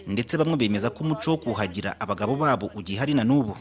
Ndetse 0.07 0.37
bamwe 0.37 0.57
bemeza 0.57 0.89
ko 0.89 1.03
umuco 1.05 1.31
wo 1.31 1.37
kuhagira 1.37 1.93
abagabo 1.99 2.33
babo 2.35 2.71
ugihari 2.73 3.13
na 3.13 3.21
n'ubu. 3.23 3.53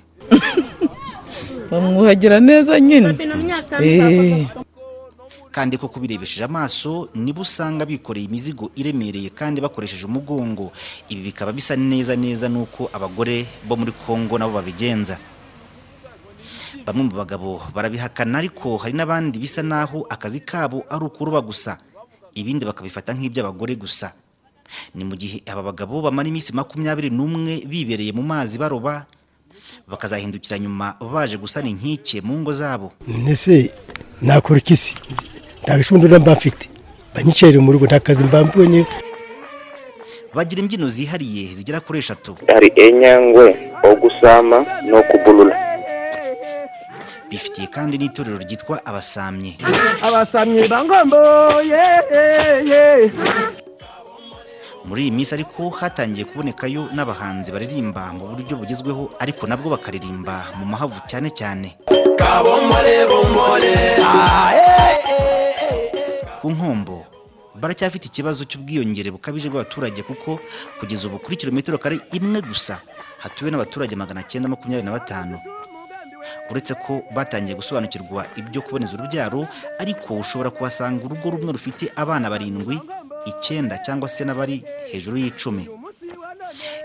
Bamwuhagira 1.70 2.40
neza 2.40 2.80
nyine. 2.80 3.16
Eh. 3.80 4.46
Kandi 5.52 5.76
ko 5.76 5.88
kubirebesheje 5.92 6.44
amaso 6.48 7.12
nibo 7.14 7.44
usanga 7.44 7.84
bikoreye 7.84 8.24
imizigo 8.26 8.72
iremereye 8.74 9.28
kandi 9.30 9.60
bakoresheje 9.60 10.08
umugongo. 10.08 10.72
Ibi 11.12 11.28
bikaba 11.28 11.52
bisa 11.52 11.76
neza 11.76 12.16
neza 12.16 12.48
n'uko 12.48 12.88
abagore 12.92 13.44
bo 13.68 13.76
muri 13.76 13.92
kongo 13.92 14.40
nabo 14.40 14.56
babigenza. 14.56 15.20
Bamwe 16.88 17.02
mu 17.04 17.12
bagabo 17.12 17.60
barabihakana 17.74 18.38
ariko 18.40 18.80
hari 18.80 18.96
n'abandi 18.96 19.36
bisa 19.38 19.62
naho 19.62 20.08
akazi 20.08 20.40
kabo 20.40 20.82
ari 20.88 21.04
ukuroba 21.04 21.40
gusa. 21.44 21.76
Ibindi 22.34 22.64
bakabifata 22.64 23.12
nk'iby'abagore 23.12 23.76
gusa. 23.76 24.16
Ni 24.96 25.04
mu 25.04 25.12
gihe 25.20 25.44
aba 25.44 25.60
bagabo 25.62 26.00
bamara 26.00 26.32
iminsi 26.32 26.56
makumyabiri 26.56 27.12
n'umwe 27.12 27.68
bibereye 27.68 28.08
mu 28.16 28.24
mazi 28.24 28.56
baroba 28.56 29.04
bakazahindukira 29.84 30.56
nyuma 30.58 30.96
baje 30.96 31.36
gusana 31.36 31.68
inkike 31.68 32.24
mu 32.24 32.40
ngo 32.40 32.52
zabo. 32.56 32.88
Nese 33.04 33.68
nakora 34.24 34.58
iki 34.64 34.76
se 34.76 34.92
nta 35.62 35.76
gishundura 35.78 36.18
mba 36.18 36.32
mfite 36.32 36.68
banyicare 37.14 37.58
mu 37.58 37.72
rugo 37.72 37.86
nta 37.86 38.00
kazi 38.00 38.24
mba 38.24 38.44
mbonye. 38.44 38.86
Bagira 40.34 40.60
imbyino 40.62 40.88
zihariye 40.88 41.44
zigera 41.56 41.80
kuri 41.80 41.98
eshatu. 41.98 42.36
Hari 42.48 42.72
enyangwe 42.76 43.46
ogusama 43.90 44.58
n'okubulula. 44.88 45.56
Bifitiye 47.30 47.66
kandi 47.66 47.98
n'itorero 47.98 48.38
ryitwa 48.44 48.76
abasamyi 48.84 49.56
abasamyi 50.02 50.68
bangombo 50.68 51.16
muri 54.84 55.02
iyi 55.02 55.10
minsi 55.16 55.32
ariko 55.34 55.70
hatangiye 55.70 56.24
kubonekayo 56.28 56.90
n'abahanzi 56.92 57.48
baririmba 57.54 58.12
mu 58.18 58.34
buryo 58.34 58.56
bugezweho 58.60 59.14
ariko 59.22 59.46
nabwo 59.46 59.70
bakaririmba 59.72 60.52
mu 60.58 60.64
mahavu 60.66 60.98
cyane 61.08 61.30
cyane. 61.30 61.68
Ku 66.42 66.50
nkombo. 66.50 67.06
Baracyafite 67.54 68.10
ikibazo 68.10 68.42
cy'ubwiyongere 68.48 69.14
bukabije 69.14 69.46
bw'abaturage 69.52 70.02
kuko 70.02 70.40
kugeza 70.80 71.06
ubu 71.08 71.18
kuri 71.22 71.36
kilometero 71.38 71.78
kare 71.78 72.00
imwe 72.10 72.40
gusa 72.42 72.80
hatuwe 73.22 73.50
n'abaturage 73.54 73.94
magana 73.96 74.26
cyenda 74.26 74.48
makumyabiri 74.50 74.86
na 74.88 74.96
batanu. 74.96 75.38
Uretse 76.50 76.74
ko 76.74 77.02
batangiye 77.14 77.54
gusobanukirwa 77.54 78.26
ibyo 78.40 78.62
kuboneza 78.64 78.94
urubyaro 78.98 79.46
ariko 79.78 80.18
ushobora 80.18 80.50
kuhasanga 80.50 81.04
urugo 81.04 81.30
rumwe 81.30 81.52
rufite 81.52 81.92
abana 81.94 82.26
barindwi 82.32 82.80
icyenda 83.30 83.78
cyangwa 83.84 84.08
se 84.08 84.24
n'abari 84.24 84.64
hejuru 84.90 85.16
y'icumi. 85.22 85.68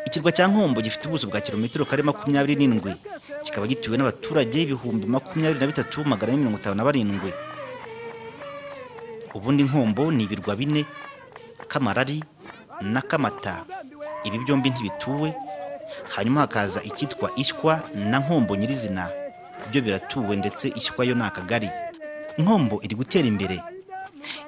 Ikirwa 0.06 0.32
cya 0.36 0.48
nkombo 0.52 0.82
gifite 0.86 1.08
ubuso 1.08 1.28
bwa 1.32 1.42
kilometero 1.42 1.86
kare 1.90 2.04
makumyabiri 2.04 2.60
n'indwi. 2.68 2.94
Kikaba 3.42 3.68
gituwe 3.72 3.96
n'abaturage 3.98 4.62
ibihumbi 4.68 5.08
makumyabiri 5.08 5.60
na 5.64 5.68
bitatu 5.72 6.04
magana 6.06 6.34
ane 6.34 6.42
mirongo 6.44 6.60
itanu 6.60 6.76
na 6.76 6.84
barindwi. 6.84 7.32
Ubundi 9.38 9.64
nkombo 9.64 10.12
ni 10.12 10.24
ibirwa 10.24 10.56
bine 10.56 10.86
kamarari 11.68 12.24
na 12.82 13.02
kamata. 13.02 13.66
Ibi 14.24 14.38
byombi 14.40 14.70
ntibituwe. 14.70 15.34
Hanyuma 16.16 16.42
hakaza 16.42 16.84
icyitwa 16.84 17.32
ishywa 17.36 17.82
na 17.96 18.20
nkombo 18.20 18.56
nyirizina. 18.56 19.10
Byo 19.72 19.82
biratuwe 19.82 20.36
ndetse 20.36 20.68
ishywa 20.76 21.06
yo 21.06 21.16
ni 21.16 21.24
akagari. 21.24 21.70
Nkombo 22.38 22.80
iri 22.84 22.96
gutera 22.96 23.28
imbere. 23.28 23.62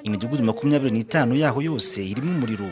Imidugudu 0.02 0.44
makumyabiri 0.44 0.90
n'itanu 0.90 1.34
yaho 1.34 1.62
yose 1.62 2.04
irimo 2.06 2.30
umuriro 2.32 2.70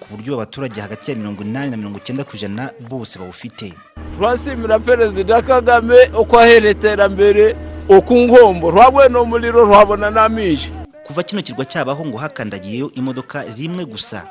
ku 0.00 0.06
buryo 0.10 0.34
abaturage 0.34 0.80
hagati 0.80 1.10
ya 1.10 1.16
mirongo 1.16 1.42
inani 1.42 1.70
na 1.70 1.76
mirongo 1.76 1.98
icyenda 1.98 2.24
ku 2.24 2.36
ijana 2.36 2.70
bose 2.88 3.18
bawufite. 3.18 3.74
Turasimira 4.16 4.78
perezida 4.78 5.42
kagame 5.42 6.10
uko 6.18 6.38
ahera 6.38 6.70
iterambere 6.70 7.56
uku 7.88 8.14
ngombo 8.16 8.70
rwabona 8.70 9.20
umuriro 9.20 9.64
rwabona 9.64 10.10
n'amishi 10.10 10.72
kuva 11.06 11.22
kino 11.22 11.42
kirwa 11.42 11.64
cyabaho 11.64 12.06
ngo 12.06 12.18
hakandagiyeyo 12.18 12.90
imodoka 12.94 13.42
rimwe 13.56 13.84
gusa. 13.84 14.26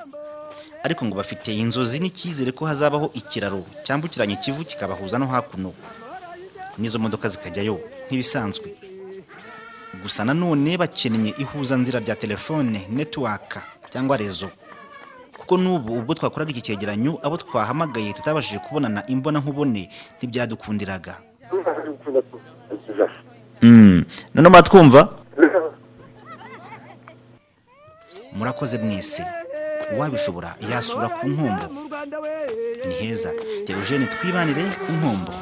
Ariko 0.84 1.06
ngo 1.06 1.16
bafite 1.18 1.48
inzozi 1.56 2.00
n'icyizere 2.00 2.52
ko 2.52 2.66
hazabaho 2.66 3.10
ikiraro 3.14 3.64
cyambukiranya 3.84 4.34
ikivu 4.38 4.64
kikabahuza 4.66 5.18
no 5.20 5.26
hakuno. 5.28 5.74
N'izo 6.78 7.00
modoka 7.00 7.30
zikajyayo 7.30 7.80
nk'ibisanzwe 8.08 8.76
gusa 10.04 10.26
nanone 10.26 10.78
bakeneye 10.78 11.34
ihuzanzira 11.40 12.00
rya 12.00 12.16
telefone 12.16 12.88
netiwaka 12.92 13.64
cyangwa 13.90 14.18
rezo. 14.18 14.50
Kuko 15.38 15.58
n'ubu 15.58 15.96
ubwo 15.98 16.14
twakoraga 16.14 16.52
iki 16.52 16.62
cyegeranyo 16.62 17.20
abo 17.24 17.38
twahamagaye 17.38 18.14
tutabashije 18.14 18.60
kubonana 18.60 19.08
imbona 19.08 19.40
nkubone 19.40 19.90
ntibyadukundiraga 20.18 21.16
none 24.36 24.50
muratwumva 24.50 25.10
murakoze 28.36 28.78
mwese. 28.78 29.24
Uwabishobora 29.96 30.56
yasura 30.72 31.10
ku 31.10 31.28
nkombo. 31.28 31.68
Ni 32.88 32.94
heza. 32.94 33.32
Teogene 33.66 34.06
twibanire 34.08 34.64
ku 34.86 34.92
nkombo. 34.92 35.34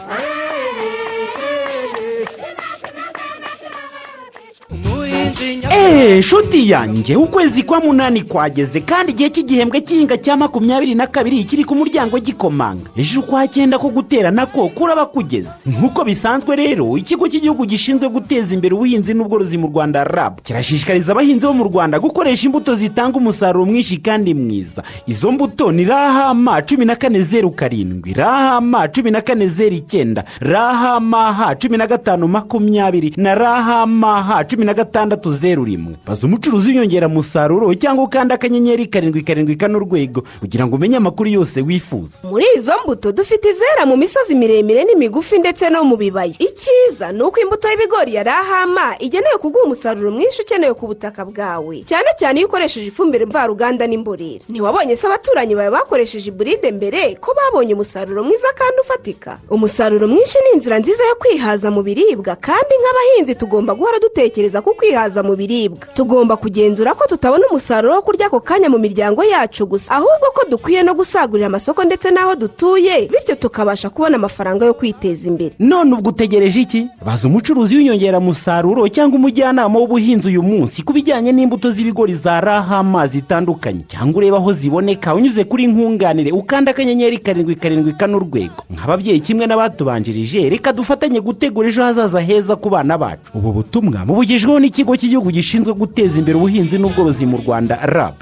Eee 5.47 6.19
nshuti 6.19 6.69
yanjye 6.69 7.15
ukwezi 7.15 7.63
kwa 7.63 7.79
munani 7.79 8.21
kwageze 8.21 8.79
kandi 8.79 9.11
igihe 9.11 9.29
cy'igihembwe 9.29 9.81
cy'ihinga 9.81 10.17
cya 10.17 10.37
makumyabiri 10.37 10.95
na 10.95 11.07
kabiri 11.07 11.43
kiri 11.43 11.63
ku 11.65 11.75
muryango 11.75 12.19
gikomanga. 12.19 12.89
Ejo 12.95 13.19
ukwa 13.19 13.47
cyenda 13.47 13.77
ko 13.77 13.89
gutera 13.89 14.31
nako 14.31 14.69
kuraba 14.69 15.05
kugeze. 15.05 15.49
Nk'uko 15.65 16.03
bisanzwe 16.05 16.55
rero 16.55 16.97
ikigo 16.97 17.27
cy'igihugu 17.27 17.65
gishinzwe 17.65 18.09
guteza 18.09 18.53
imbere 18.53 18.75
ubuhinzi 18.75 19.13
n'ubworozi 19.13 19.57
mu 19.57 19.67
rwanda 19.67 20.03
rab 20.03 20.41
kirashishikariza 20.41 21.11
abahinzi 21.11 21.45
bo 21.45 21.53
mu 21.53 21.63
rwanda 21.63 21.99
gukoresha 21.99 22.45
imbuto 22.47 22.75
zitanga 22.75 23.17
umusaruro 23.17 23.65
mwinshi 23.65 23.97
kandi 23.97 24.33
mwiza. 24.33 24.83
Izo 25.07 25.31
mbuto 25.31 25.71
ni 25.71 25.83
rahama 25.83 26.61
cumi 26.61 26.85
na 26.85 26.95
kane 26.95 27.21
zeru 27.21 27.51
karindwi 27.51 28.13
rahama 28.13 28.87
cumi 28.87 29.11
na 29.11 29.21
kane 29.21 29.47
zeru 29.47 29.75
icyenda 29.75 30.23
rahama 30.39 31.55
cumi 31.55 31.77
na 31.77 31.87
gatanu 31.87 32.27
makumyabiri 32.27 33.13
na 33.17 33.35
rahama 33.35 34.43
cumi 34.49 34.65
na 34.65 34.73
gatandatu 34.73 35.32
zeru 35.33 35.63
rimwe 35.65 35.95
baza 36.07 36.27
umucuruzi 36.27 36.67
w'inyongeramusaruro 36.67 37.73
cyangwa 37.75 38.03
ukanda 38.05 38.35
akanyenyeri 38.35 38.85
karindwi 38.87 39.21
karindwi 39.23 39.55
kane 39.55 39.75
urwego 39.77 40.23
kugira 40.39 40.67
ngo 40.67 40.75
umenye 40.75 40.97
amakuru 40.97 41.29
yose 41.29 41.61
wifuza. 41.61 42.17
Muri 42.23 42.45
izo 42.57 42.73
mbuto 42.83 43.11
dufite 43.11 43.49
izera 43.49 43.85
mu 43.85 43.97
misozi 43.97 44.35
miremire 44.35 44.83
n'imigufi 44.83 45.39
ndetse 45.39 45.69
no 45.69 45.83
mu 45.83 45.97
bibaya. 45.97 46.33
Icyiza 46.39 47.11
ni 47.11 47.23
uko 47.23 47.39
imbuto 47.41 47.67
y'ibigori 47.69 48.13
ya 48.13 48.23
rahama 48.23 48.95
igenewe 48.99 49.37
kuguha 49.41 49.65
umusaruro 49.65 50.11
mwinshi 50.11 50.41
ukenewe 50.41 50.73
ku 50.73 50.87
butaka 50.87 51.25
bwawe. 51.25 51.83
Cyane 51.85 52.07
cyane 52.19 52.39
iyo 52.39 52.47
ukoresheje 52.47 52.87
ifumbire 52.87 53.25
mvaruganda 53.25 53.87
n'imborera. 53.87 54.45
Ntiwabonye 54.49 54.95
se 54.95 55.07
abaturanyi 55.07 55.55
bawe 55.55 55.69
bakoresheje 55.71 56.29
iburide 56.29 56.71
mbere 56.71 57.15
ko 57.19 57.33
babonye 57.35 57.73
umusaruro 57.73 58.23
mwiza 58.23 58.47
kandi 58.55 58.77
ufatika? 58.81 59.39
Umusaruro 59.49 60.07
mwinshi 60.07 60.37
ni 60.43 60.57
inzira 60.57 60.79
nziza 60.79 61.03
yo 61.03 61.15
kwihaza 61.15 61.71
mu 61.71 61.83
biribwa 61.83 62.35
kandi 62.35 62.73
nk'abahinzi 62.81 63.35
tugomba 63.35 63.75
guhora 63.75 63.99
dutekereza 63.99 64.61
ku 64.61 64.73
kwihaza 64.75 65.22
mu 65.23 65.35
biribwa. 65.35 65.87
Tugomba 65.93 66.37
kugenzura 66.37 66.93
ko 66.93 67.07
tutabona 67.07 67.47
umusaruro 67.49 67.95
wo 67.95 68.01
kurya 68.01 68.27
ako 68.27 68.39
kanya 68.39 68.69
mu 68.69 68.77
miryango 68.79 69.23
yacu 69.23 69.65
gusa. 69.65 69.91
Ahubwo 69.91 70.27
ko 70.35 70.41
dukwiye 70.49 70.83
no 70.83 70.93
gusagurira 70.93 71.47
amasoko 71.47 71.83
ndetse 71.83 72.11
n'aho 72.11 72.35
dutuye 72.35 73.07
bityo 73.07 73.35
tukabasha 73.35 73.89
kubona 73.89 74.15
amafaranga 74.15 74.65
yo 74.65 74.73
kwiteza 74.73 75.27
imbere. 75.27 75.55
None 75.59 75.93
ubwo 75.93 76.09
utegereje 76.09 76.61
iki? 76.61 76.87
Baza 77.05 77.27
umucuruzi 77.27 77.75
w'inyongeramusaruro 77.77 78.87
cyangwa 78.87 79.17
umujyanama 79.19 79.79
w'ubuhinzi 79.79 80.27
uyu 80.27 80.43
munsi 80.43 80.81
ku 80.83 80.93
bijyanye 80.93 81.31
n'imbuto 81.31 81.71
z'ibigori 81.71 82.15
za 82.15 82.41
rahama 82.41 83.07
zitandukanye 83.07 83.81
cyangwa 83.87 84.17
urebe 84.17 84.37
aho 84.37 84.53
ziboneka 84.53 85.15
unyuze 85.15 85.43
kuri 85.43 85.67
nkunganire 85.67 86.31
ukanda 86.31 86.71
akanyenyeri 86.71 87.17
karindwi 87.17 87.55
karindwi 87.55 87.93
kane 87.93 88.15
urwego. 88.15 88.63
Nk'ababyeyi 88.73 89.19
kimwe 89.19 89.47
n'abatubanjirije 89.47 90.49
reka 90.49 90.73
dufatanye 90.73 91.19
gutegura 91.21 91.67
ejo 91.69 91.83
hazaza 91.83 92.19
heza 92.21 92.55
ku 92.55 92.69
bana 92.69 92.97
bacu. 92.97 93.31
Ubu 93.35 93.51
butumwa 93.51 94.05
mubugejweho 94.05 94.59
n'ikigo 94.59 94.95
cy'igihugu 95.03 95.31
gishinzwe 95.35 95.73
guteza 95.75 96.15
imbere 96.19 96.37
ubuhinzi 96.39 96.79
n'ubworozi 96.79 97.25
mu 97.27 97.37
rwanda 97.43 97.75
rab. 97.83 98.15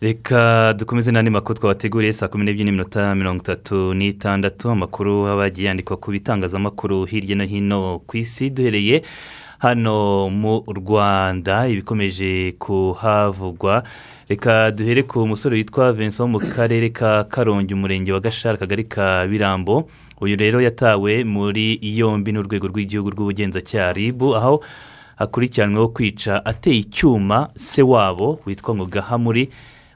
Reka 0.00 0.72
dukomeze 0.76 1.12
n'andi 1.12 1.30
makuru 1.30 1.58
twabateguriye 1.58 2.12
saa 2.12 2.28
kumi 2.28 2.44
n'ebyiri 2.44 2.64
n'iminota 2.64 3.14
mirongo 3.14 3.40
itatu 3.40 3.94
n'itandatu. 3.96 4.70
Amakuru 4.70 5.26
aba 5.28 5.44
agiye 5.44 5.68
yandikwa 5.68 5.96
ku 5.96 6.10
bitangazamakuru 6.12 7.04
hirya 7.04 7.36
no 7.36 7.44
hino 7.44 8.00
ku 8.06 8.16
isi. 8.16 8.50
Duhereye 8.50 9.02
hano 9.58 10.28
mu 10.28 10.64
rwanda 10.68 11.68
ibikomeje 11.68 12.52
kuhavugwa. 12.60 13.82
Reka 14.28 14.70
duhere 14.70 15.02
ku 15.02 15.26
musore 15.26 15.56
witwa 15.56 15.92
vincent 15.92 16.20
wo 16.20 16.28
mu 16.28 16.38
karere 16.40 16.88
ka 16.92 17.24
karongi 17.24 17.74
umurenge 17.74 18.12
wa 18.12 18.20
gashara 18.20 18.54
akagari 18.54 18.84
ka 18.84 19.26
birambo. 19.28 19.88
Uyu 20.20 20.36
rero 20.36 20.60
yatawe 20.60 21.24
muri 21.24 21.80
yombi 21.80 22.32
n'urwego 22.32 22.68
rw'igihugu 22.68 23.10
rw'ubugenzacyaha 23.10 23.92
ribu 23.92 24.36
aho 24.36 24.60
akurikiranweho 25.20 25.88
kwica 25.88 26.40
ateye 26.44 26.76
icyuma 26.78 27.48
se 27.54 27.82
wabo 27.82 28.40
witwa 28.46 28.74
ngo 28.74 28.86
gahamuri 28.86 29.48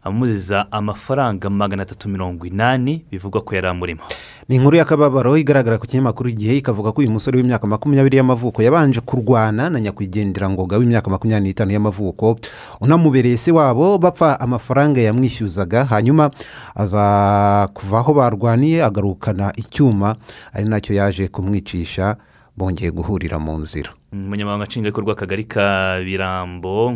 amuziza 0.05 0.72
amafaranga 0.72 1.51
magana 1.51 1.83
atatu 1.83 2.09
mirongo 2.09 2.47
inani 2.47 3.05
bivugwa 3.11 3.41
ko 3.41 3.55
yari 3.55 3.66
amurimo 3.68 4.03
ni 4.49 4.57
inkuru 4.57 4.77
y'akababaro 4.77 5.37
igaragara 5.37 5.79
ku 5.79 5.87
kinyamakuru 5.87 6.29
igihe 6.29 6.57
ikavuga 6.61 6.93
ko 6.93 7.01
uyu 7.01 7.11
musore 7.11 7.41
w'imyaka 7.41 7.66
makumyabiri 7.66 8.16
y'amavuko 8.16 8.61
yabanje 8.62 9.01
kurwana 9.01 9.70
na 9.70 9.81
nyakwigendera 9.81 10.51
ngoga 10.51 10.77
w'imyaka 10.77 11.09
makumyabiri 11.11 11.49
n'itanu 11.49 11.72
y'amavuko. 11.72 12.37
Unamubereye 12.81 13.37
se 13.37 13.53
wabo 13.53 13.99
bapfa 13.99 14.41
amafaranga 14.41 15.01
yamwishyuzaga 15.01 15.85
hanyuma 15.85 16.31
aza 16.75 17.68
kuva 17.75 17.99
aho 17.99 18.14
barwaniye 18.14 18.85
agarukana 18.85 19.53
icyuma 19.57 20.16
ari 20.53 20.68
na 20.68 20.81
cyo 20.81 20.95
yaje 20.95 21.29
kumwicisha 21.29 22.16
bongeye 22.57 22.90
guhurira 22.90 23.38
mu 23.38 23.59
nzira. 23.59 23.90
Umunyamabanga 24.12 24.64
nshingwabikorwa 24.66 25.11
w'akagari 25.12 25.44
ka 25.44 25.98
birambo 26.05 26.92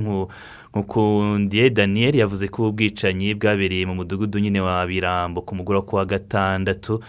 nkukundiye 0.72 1.70
daniel 1.70 2.14
yavuze 2.16 2.48
ko 2.48 2.68
ubwicanyi 2.68 3.34
bwabereye 3.34 3.86
mu 3.86 3.94
mudugudu 3.94 4.38
nyine 4.38 4.60
wa 4.60 4.86
birambo 4.86 5.42
ku 5.42 5.54
mugoroba 5.54 5.86
ku 5.86 5.96
wa 5.96 6.04
gatandatu. 6.06 7.00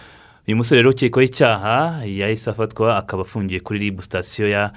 Uyu 0.47 0.57
musore 0.57 0.81
rero 0.81 0.89
ukekwaho 0.89 1.25
icyaha 1.29 2.01
yahise 2.05 2.49
afatwa 2.49 2.97
akaba 2.97 3.21
afungiye 3.21 3.59
kuri 3.59 3.79
ribu 3.79 4.01
sitasiyo 4.01 4.49
ya 4.49 4.71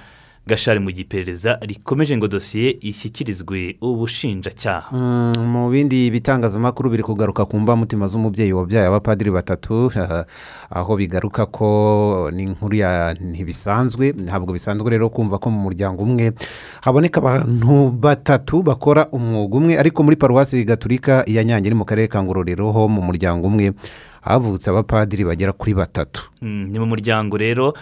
gashari 0.47 0.79
mu 0.79 0.91
giperereza 0.91 1.57
rikomeje 1.61 2.17
ngo 2.17 2.27
dosiye 2.27 2.77
ishyikirizwe 2.81 3.75
ubushinjacyaha. 3.81 4.91
Mu 5.39 5.69
bindi 5.71 6.11
bitangazamakuru 6.11 6.89
biri 6.89 7.03
kugaruka 7.03 7.45
ku 7.45 7.59
mbamutima 7.59 8.07
z'umubyeyi 8.07 8.53
wabyaye 8.53 8.87
abapadiri 8.87 9.31
batatu 9.31 9.91
aho 10.69 10.91
bigaruka 10.97 11.45
ko 11.45 12.29
ni 12.35 12.43
inkuru 12.43 12.75
ya 12.75 13.15
ntibisanzwe 13.21 14.11
ntabwo 14.19 14.53
bisanzwe 14.53 14.89
rero 14.91 15.09
kumva 15.09 15.39
ko 15.39 15.47
mu 15.49 15.59
muryango 15.71 16.03
umwe 16.03 16.35
haboneka 16.83 17.23
abantu 17.23 17.89
batatu 17.95 18.63
bakora 18.63 19.07
umwuga 19.15 19.57
umwe 19.57 19.73
ariko 19.79 20.03
muri 20.03 20.15
paruwasi 20.19 20.65
gaturika 20.67 21.23
ya 21.27 21.43
nyange 21.43 21.67
iri 21.71 21.75
mu 21.75 21.85
karere 21.87 22.07
ka 22.11 22.19
ngororero 22.23 22.67
ho 22.71 22.87
mu 22.91 22.99
muryango 23.01 23.47
umwe 23.47 23.71
havutse 24.23 24.69
abapadiri 24.71 25.23
bagera 25.27 25.51
kuri 25.51 25.73
batatu. 25.75 26.31
Ni 26.41 26.79
mu 26.79 26.85
muryango 26.87 27.35
rero 27.37 27.73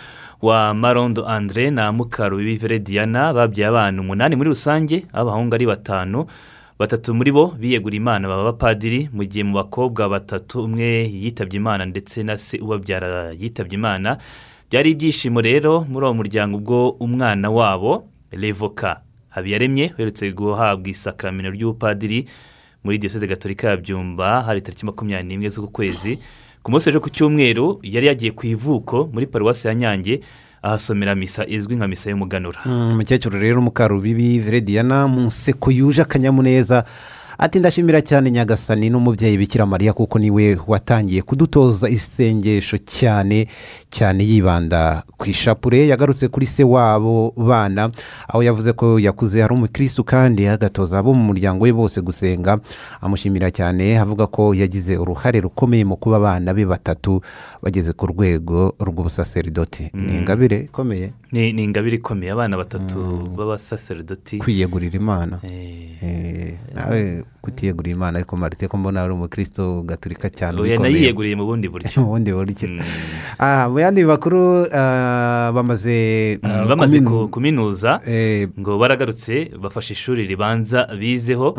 wa 0.42 0.74
marondo 0.74 1.28
andre 1.28 1.70
na 1.72 1.92
mukarubibi 1.92 2.80
Diana 2.80 3.34
babyaye 3.34 3.70
abana 3.70 4.02
umunani 4.02 4.36
muri 4.36 4.50
rusange 4.50 5.06
abahungu 5.14 5.56
ari 5.56 5.66
batanu 5.66 6.26
batatu 6.80 7.14
muri 7.14 7.32
bo 7.32 7.54
biyegura 7.60 7.96
imana 7.96 8.28
baba 8.28 8.42
abapadiri 8.42 9.10
mu 9.14 9.24
gihe 9.24 9.44
mu 9.44 9.54
bakobwa 9.54 10.10
batatu 10.10 10.64
umwe 10.66 11.06
yitabye 11.14 11.58
imana 11.62 11.86
ndetse 11.86 12.24
na 12.24 12.38
se 12.38 12.58
ubabyara 12.58 13.32
yitabye 13.38 13.76
imana. 13.78 14.18
Byari 14.72 14.92
ibyishimo 14.92 15.42
rero 15.42 15.86
muri 15.86 16.06
uwo 16.06 16.14
muryango 16.14 16.58
ubwo 16.58 16.90
umwana 16.90 17.50
wabo 17.52 18.08
revoka 18.32 19.02
habiyaremye 19.30 19.94
uherutse 19.94 20.32
guhabwa 20.32 20.90
isakamento 20.90 21.52
ry'ubupadiri 21.52 22.26
muri 22.84 22.98
diyoseze 22.98 23.28
gatolika 23.28 23.70
ya 23.70 23.78
byumba 23.78 24.42
hari 24.42 24.62
tariki 24.62 24.86
makumyabiri 24.86 25.28
n'imwe 25.28 25.50
z'uku 25.50 25.70
kwezi. 25.72 26.18
Ku 26.64 26.72
munsi 26.72 26.90
ejo 26.90 27.00
ku 27.02 27.10
cyumweru 27.10 27.80
yari 27.84 28.08
yagiye 28.08 28.32
ku 28.32 28.46
ivuko 28.48 29.10
muri 29.14 29.28
paruwasi 29.28 29.68
ya 29.68 29.76
nyange 29.76 30.22
ahasomera 30.62 31.16
misa 31.16 31.46
izwi 31.48 31.76
nka 31.76 31.88
misa 31.88 32.10
y'umuganura. 32.10 32.60
Mm, 32.66 32.90
umukecuru 32.94 33.40
rero 33.40 33.62
mukarubibi 33.62 34.40
verediana 34.40 35.08
mu 35.08 35.22
nseko 35.22 35.72
yuje 35.72 36.02
akanyamuneza 36.02 36.86
ati 37.38 37.60
ndashimira 37.60 38.02
cyane 38.02 38.32
nyagasani 38.32 38.90
n'umubyeyi 38.90 39.38
bikira 39.38 39.66
mariya 39.66 39.94
kuko 39.94 40.20
ni 40.20 40.30
we 40.32 40.58
watangiye 40.68 41.22
kudutoza 41.22 41.90
isengesho 41.90 42.78
cyane 42.78 43.48
cyane 43.92 44.24
yibanda 44.24 45.04
ku 45.20 45.28
ishapure 45.30 45.88
yagarutse 45.88 46.28
kuri 46.28 46.46
se 46.48 46.64
wabo 46.64 47.34
bana. 47.38 47.90
Aho 48.28 48.44
yavuze 48.44 48.74
ko 48.74 49.00
yakuze 49.00 49.44
ari 49.44 49.54
umukirisitu 49.54 50.04
kandi 50.04 50.48
agatoza 50.48 51.00
abo 51.00 51.14
mu 51.14 51.24
muryango 51.36 51.64
we 51.68 51.72
bose 51.76 52.02
gusenga. 52.02 52.60
Amushimira 53.02 53.52
cyane 53.52 54.00
avuga 54.00 54.28
ko 54.28 54.56
yagize 54.56 54.98
uruhare 54.98 55.42
rukomeye 55.44 55.84
mu 55.86 55.96
kuba 56.00 56.18
abana 56.18 56.54
be 56.56 56.66
batatu 56.66 57.22
bageze 57.62 57.92
ku 57.94 58.08
rwego 58.08 58.74
rw'ubusaseridoti 58.80 59.92
ni 59.94 60.18
ingabire 60.18 60.72
ikomeye. 60.72 61.12
Ni 61.32 61.50
ingabire 61.64 61.98
ikomeye. 62.00 62.32
Abana 62.32 62.58
batatu 62.58 63.28
b'abasaseridoti 63.36 64.38
kwiyegurira 64.40 64.96
imana. 64.96 65.40
Eh, 65.44 66.58
nawe 66.74 67.24
kutiyegurira 67.42 67.96
imana 67.96 68.18
ariko 68.20 68.38
marite 68.38 68.68
ko 68.68 68.78
mbona 68.78 69.02
ari 69.04 69.14
umukristo 69.14 69.82
gaturika 69.84 70.30
cyane 70.30 70.62
ubikomeye. 70.62 70.94
nayiyeguriye 70.94 71.36
mu 71.36 71.46
bundi 71.46 71.68
buryo. 71.70 71.90
Mu 72.02 72.08
bundi 72.14 72.32
buryo. 72.34 72.68
Ah, 73.40 73.66
mu 73.70 73.80
yandi 73.80 74.06
makuru 74.06 74.68
ah, 74.74 75.52
bamaze 75.54 76.38
ah, 76.44 76.66
bamaze 76.70 77.00
kuminu- 77.02 77.10
ku- 77.10 77.28
kuminuza 77.34 78.00
ngo 78.60 78.78
baragarutse 78.78 79.52
bafashe 79.58 79.94
ishuri 79.94 80.28
ribanza 80.28 80.86
bizeho. 81.00 81.56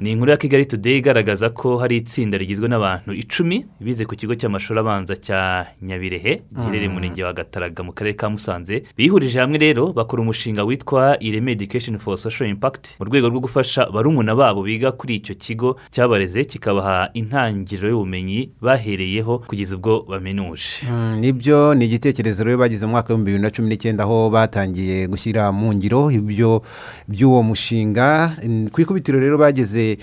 Ni 0.00 0.12
inkuru 0.12 0.30
ya 0.30 0.36
kigali 0.36 0.66
today 0.66 0.98
igaragaza 0.98 1.50
ko 1.50 1.78
hari 1.78 1.96
itsinda 2.02 2.38
rigizwe 2.38 2.68
n'abantu 2.68 3.12
icumi 3.14 3.66
bize 3.80 4.04
ku 4.04 4.14
kigo 4.16 4.34
cy'amashuri 4.34 4.80
abanza 4.80 5.16
cya 5.16 5.66
nyabirehe 5.82 6.42
giherereye 6.50 6.88
mu 6.88 6.94
murenge 6.98 7.22
wa 7.24 7.32
gataraga 7.32 7.82
mu 7.86 7.92
karere 7.92 8.16
ka 8.18 8.26
musanze. 8.30 8.82
Bihurije 8.96 9.38
hamwe 9.40 9.58
rero 9.58 9.92
bakora 9.92 10.22
umushinga 10.22 10.64
witwa 10.64 11.16
ireme 11.22 11.52
education 11.52 11.98
for 11.98 12.18
social 12.18 12.50
impact 12.50 12.98
mu 12.98 13.06
rwego 13.06 13.28
rwo 13.30 13.40
gufasha 13.46 13.86
barumuna 13.86 14.34
babo 14.34 14.62
biga 14.66 14.92
kuri 14.92 15.19
icyo 15.20 15.34
kigo 15.36 15.76
cyabareze 15.92 16.44
kikabaha 16.44 17.10
intangiriro 17.14 17.88
y'ubumenyi 17.92 18.50
bahereyeho 18.60 19.38
kugeza 19.46 19.76
ubwo 19.76 20.02
baminuje 20.08 20.88
Mm, 20.88 21.20
ni 21.20 21.32
byo 21.32 21.74
ni 21.74 21.84
igitekerezo 21.84 22.44
rero 22.44 22.58
bagize 22.58 22.86
mu 22.86 22.92
mwaka 22.96 23.12
w'ibihumbi 23.12 23.30
bibiri 23.30 23.42
na 23.42 23.50
cumi 23.52 23.68
n'icyenda 23.68 24.04
aho 24.04 24.30
batangiye 24.30 25.06
gushyira 25.06 25.52
mu 25.52 25.72
ngiro 25.76 26.10
ibyo 26.10 26.62
by'uwo 27.08 27.42
mushinga. 27.42 28.32
Mm, 28.42 28.68
ku 28.72 28.80
ikubitiro 28.80 29.20
rero 29.20 29.36
bageze 29.38 29.98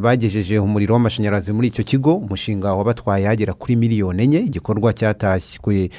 bagejeje 0.00 0.58
umuriro 0.58 0.94
w'amashanyarazi 0.94 1.52
muri 1.52 1.68
icyo 1.68 1.84
kigo 1.84 2.14
umushinga 2.14 2.74
wabatwaye 2.74 3.26
hagera 3.26 3.52
kuri 3.54 3.76
miliyoni 3.76 4.22
enye 4.22 4.38
igikorwa 4.40 4.92
cyatashywe 4.92 5.90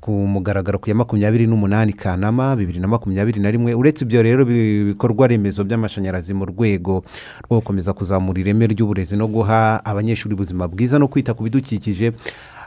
ku 0.00 0.10
mugaragaro 0.12 0.78
ku 0.78 0.88
ya 0.90 0.94
makumyabiri 0.94 1.46
n'umunani 1.46 1.92
kanama 1.92 2.56
bibiri 2.56 2.80
na 2.80 2.88
makumyabiri 2.88 3.40
na 3.40 3.50
rimwe. 3.50 3.74
Uretse 3.74 4.04
ibyo 4.04 4.22
rero 4.22 4.44
bi- 4.44 4.84
bikorwa 4.84 5.26
remezo 5.26 5.64
by'amashanyarazi 5.64 6.34
mu 6.34 6.44
rwego 6.46 7.04
rwo 7.46 7.58
gukomeza 7.60 7.92
kuzamura 7.92 8.40
ireme 8.40 8.66
ry'uburezi 8.66 9.16
no 9.16 9.28
guha 9.28 9.84
abanyeshuri 9.84 10.34
ubuzima 10.34 10.68
bwiza 10.68 10.98
no 10.98 11.08
kwita 11.08 11.34
ku 11.34 11.42
bidukikije 11.42 12.12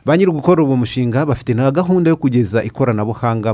ba 0.05 0.17
nyiri 0.17 0.31
gukora 0.31 0.63
uwo 0.63 0.75
mushinga 0.77 1.25
bafite 1.25 1.53
na 1.53 1.71
gahunda 1.71 2.09
yo 2.09 2.17
kugeza 2.17 2.63
ikoranabuhanga 2.63 3.53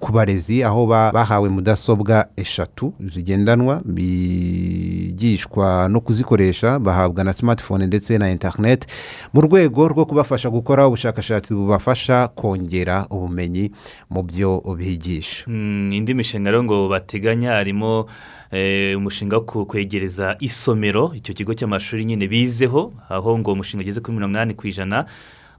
ku 0.00 0.08
barezi 0.12 0.64
aho 0.64 0.86
ba- 0.86 1.12
bahawe 1.12 1.48
mudasobwa 1.48 2.26
eshatu 2.36 2.92
zigendanwa 3.00 3.82
bigishwa 3.84 5.88
no 5.88 6.00
kuzikoresha 6.00 6.78
bahabwa 6.78 7.24
na 7.24 7.32
smartphone 7.32 7.86
ndetse 7.86 8.18
na 8.18 8.30
interineti 8.32 8.86
mu 9.34 9.40
rwego 9.40 9.88
rwo 9.88 10.04
kubafasha 10.06 10.50
gukora 10.50 10.86
ubushakashatsi 10.88 11.54
bubafasha 11.54 12.28
kongera 12.28 13.06
ubumenyi 13.10 13.70
mu 14.10 14.22
byo 14.22 14.64
bigisha. 14.78 15.44
Mm, 15.46 15.92
indi 15.92 16.14
mishinga 16.14 16.50
rero 16.50 16.64
ngo 16.64 16.88
bateganya 16.88 17.52
harimo 17.52 18.06
eh, 18.50 18.96
umushinga 18.96 19.36
wo 19.36 19.64
kwegereza 19.68 20.36
isomero 20.40 21.12
icyo 21.14 21.34
kigo 21.34 21.52
cy'amashuri 21.54 22.04
nyine 22.04 22.28
bizeho 22.28 22.92
aho 23.08 23.38
ngo 23.38 23.52
umushinga 23.52 23.82
ugeze 23.84 24.00
kuri 24.00 24.16
mirongo 24.16 24.32
inani 24.40 24.54
ku 24.56 24.64
ijana 24.66 25.04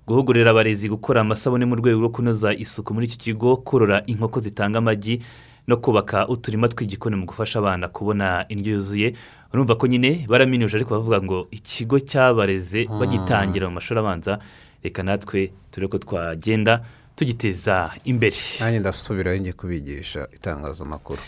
guhugurira 0.07 0.51
abarezi 0.51 0.89
gukora 0.89 1.21
amasabune 1.21 1.65
mu 1.65 1.75
rwego 1.75 1.99
rwo 1.99 2.09
kunoza 2.09 2.53
isuku 2.53 2.93
muri 2.93 3.05
iki 3.05 3.17
kigo 3.17 3.57
korora 3.57 4.03
inkoko 4.05 4.39
zitanga 4.39 4.77
amagi 4.79 5.21
no 5.67 5.77
kubaka 5.77 6.27
uturima 6.27 6.67
tw'igikoni 6.67 7.15
mu 7.15 7.25
gufasha 7.25 7.59
abana 7.59 7.87
kubona 7.87 8.45
indyo 8.49 8.73
yuzuye. 8.73 9.13
Urumva 9.53 9.75
ko 9.75 9.87
nyine 9.87 10.25
baraminuje 10.29 10.75
ariko 10.77 10.95
bavuga 10.97 11.21
ngo 11.21 11.47
ikigo 11.51 11.99
cyabareze 11.99 12.87
bagitangira 12.99 13.67
mu 13.69 13.73
mashuri 13.77 13.99
abanza. 13.99 14.39
Reka 14.83 15.03
natwe 15.03 15.51
turebe 15.71 15.91
ko 15.91 15.97
twagenda 15.97 16.81
tugiteza 17.15 17.91
imbere. 18.05 18.35
Nanjye 18.59 18.79
ndasubirayo 18.79 19.37
njye 19.37 19.53
kubigisha 19.53 20.27
itangazamakuru. 20.35 21.19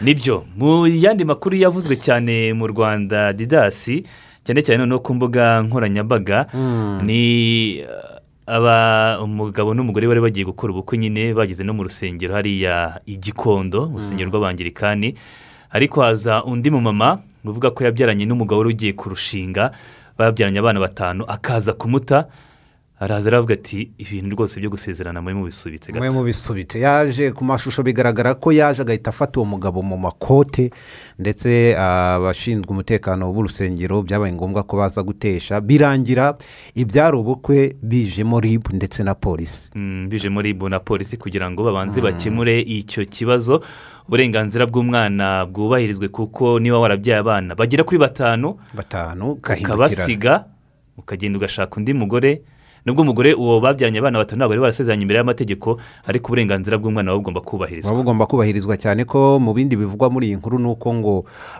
Nibyo 0.00 0.44
mu 0.56 0.86
yandi 0.86 1.24
makuru 1.24 1.56
yavuzwe 1.56 1.96
cyane 1.96 2.52
mu 2.54 2.66
rwanda 2.70 3.32
didasi 3.32 4.04
cyane 4.44 4.62
cyane 4.62 4.78
noneho 4.86 5.00
ku 5.02 5.14
mbuga 5.14 5.62
nkoranyambaga 5.62 6.46
ni 7.02 7.82
uh, 7.82 7.90
aba 7.90 8.19
umugabo 9.22 9.74
n'umugore 9.74 10.06
bari 10.10 10.20
bagiye 10.20 10.44
gukora 10.46 10.72
ubukwe 10.74 10.98
nyine 10.98 11.34
bageze 11.34 11.62
no 11.62 11.70
mu 11.74 11.86
rusengero 11.86 12.34
hariya 12.34 12.98
igikondo 13.06 13.86
mu 13.86 14.02
rusengero 14.02 14.26
rw'abangirikani 14.30 15.14
ariko 15.70 16.02
haza 16.02 16.42
undi 16.44 16.70
mumama 16.70 17.22
uvuga 17.46 17.70
ko 17.70 17.84
yabyaranye 17.86 18.26
n'umugabo 18.26 18.58
wari 18.66 18.70
ugiye 18.74 18.92
kurushinga 18.92 19.70
babyaranye 20.18 20.58
abana 20.58 20.80
batanu 20.80 21.24
akaza 21.24 21.72
kumuta. 21.72 22.26
Araza 23.00 23.28
aravuga 23.28 23.54
ati 23.54 23.90
ibintu 23.98 24.36
rwose 24.36 24.60
byo 24.60 24.70
gusezerana 24.70 25.22
muri 25.22 25.34
mubisubitse 25.34 25.92
mwe 25.92 26.00
gato. 26.00 26.18
mubisubitse. 26.18 26.80
Yaje 26.80 27.32
ku 27.32 27.44
mashusho 27.44 27.82
bigaragara 27.82 28.34
ko 28.34 28.52
yaje 28.52 28.82
agahita 28.82 29.10
afata 29.10 29.40
uwo 29.40 29.48
mugabo 29.48 29.82
mu 29.82 29.96
makote 29.96 30.70
ndetse 31.18 31.72
abashinzwe 31.80 32.68
umutekano 32.68 33.32
w'urusengero 33.32 34.02
byabaye 34.02 34.32
ngombwa 34.32 34.62
ko 34.68 34.76
baza 34.76 35.02
gutesha. 35.02 35.60
Birangira 35.60 36.36
ibyari 36.74 37.16
ubukwe 37.16 37.76
bijemo 37.82 38.40
ribu 38.40 38.76
ndetse 38.76 39.00
na 39.02 39.14
polisi. 39.14 39.72
Mm, 39.74 40.08
bije 40.08 40.28
muri 40.28 40.52
ribu 40.52 40.68
na 40.68 40.80
polisi 40.80 41.16
kugira 41.16 41.50
ngo 41.50 41.64
babanze 41.64 42.00
bakemure 42.04 42.60
icyo 42.60 43.04
kibazo. 43.08 43.64
Uburenganzira 44.08 44.66
bw'umwana 44.68 45.46
bwubahirizwe 45.48 46.08
kuko 46.12 46.60
niba 46.60 46.76
warabyaye 46.78 47.20
abana. 47.24 47.54
Bagera 47.56 47.84
kuri 47.84 47.96
batanu 47.98 48.60
batanu 48.76 49.40
ukabasiga 49.40 50.44
ukagenda 51.00 51.38
ugashaka 51.40 51.76
undi 51.80 51.94
mugore. 51.96 52.42
Nubwo 52.86 53.02
umugore 53.02 53.34
uwo 53.34 53.60
babyaranye 53.60 53.98
abana 53.98 54.18
batanu 54.18 54.38
ntabwo 54.40 54.50
bari 54.52 54.60
barasezeranye 54.60 55.02
imbere 55.04 55.18
y'amategeko 55.20 55.76
ariko 56.06 56.26
uburenganzira 56.32 56.78
bw'umwana 56.78 57.10
buba 57.12 57.18
bugomba 57.20 57.40
kubahirizwa. 57.40 57.90
Buba 57.92 58.02
bugomba 58.02 58.24
kubahirizwa 58.26 58.76
cyane 58.76 59.04
ko 59.04 59.36
mu 59.40 59.52
bindi 59.52 59.76
bivugwa 59.76 60.10
muri 60.10 60.26
iyi 60.32 60.36
nkuru 60.40 60.58
ni 60.58 60.68
uko 60.72 60.88
ngo 60.94 61.14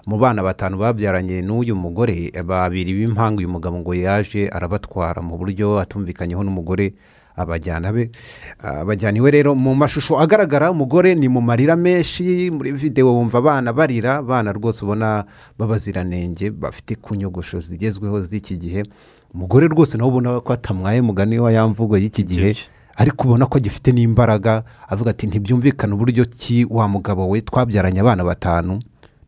mu 0.06 0.16
bana 0.18 0.42
batanu 0.42 0.78
babyaranye 0.80 1.42
n'uyu 1.44 1.76
mugore 1.76 2.32
babiri 2.44 2.92
b'impanga 2.96 3.38
uyu 3.44 3.48
mugabo 3.52 3.76
ngo 3.78 3.92
yaje 3.94 4.48
arabatwara 4.48 5.20
mu 5.22 5.36
buryo 5.36 5.76
atumvikanyeho 5.78 6.40
n'umugore 6.44 6.92
abajyana 7.36 7.92
be. 7.92 8.10
Abajyana 8.60 9.16
iwe 9.16 9.30
rero 9.30 9.54
mu 9.54 9.72
mashusho 9.74 10.18
agaragara 10.20 10.70
umugore 10.72 11.14
ni 11.14 11.28
mu 11.28 11.40
marira 11.40 11.76
menshi 11.76 12.50
muri 12.52 12.72
videwo 12.72 13.12
wumva 13.16 13.38
abana 13.38 13.72
barira 13.72 14.16
abana 14.20 14.52
rwose 14.52 14.84
ubona 14.84 15.24
b'abaziranenge 15.56 16.50
bafite 16.50 16.96
ku 17.00 17.14
nyogosho 17.14 17.60
zigezweho 17.60 18.20
z'iki 18.20 18.56
gihe. 18.56 18.82
Umugore 19.34 19.68
rwose 19.68 19.98
nawe 19.98 20.10
ubona 20.10 20.40
ko 20.40 20.52
atamwaye 20.52 21.02
mugani 21.02 21.38
wa 21.38 21.52
ya 21.52 21.68
mvugo 21.68 21.98
y'iki 21.98 22.22
gihe 22.24 22.56
ariko 22.96 23.24
ubona 23.28 23.46
ko 23.46 23.58
agifite 23.58 23.92
n'imbaraga 23.92 24.62
avuga 24.88 25.10
ati 25.10 25.26
ntibyumvikane 25.26 25.94
uburyo 25.94 26.24
ki 26.24 26.66
wa 26.70 26.88
mugabo 26.88 27.28
we 27.28 27.40
twabyaranye 27.40 28.00
abana 28.00 28.24
batanu? 28.24 28.82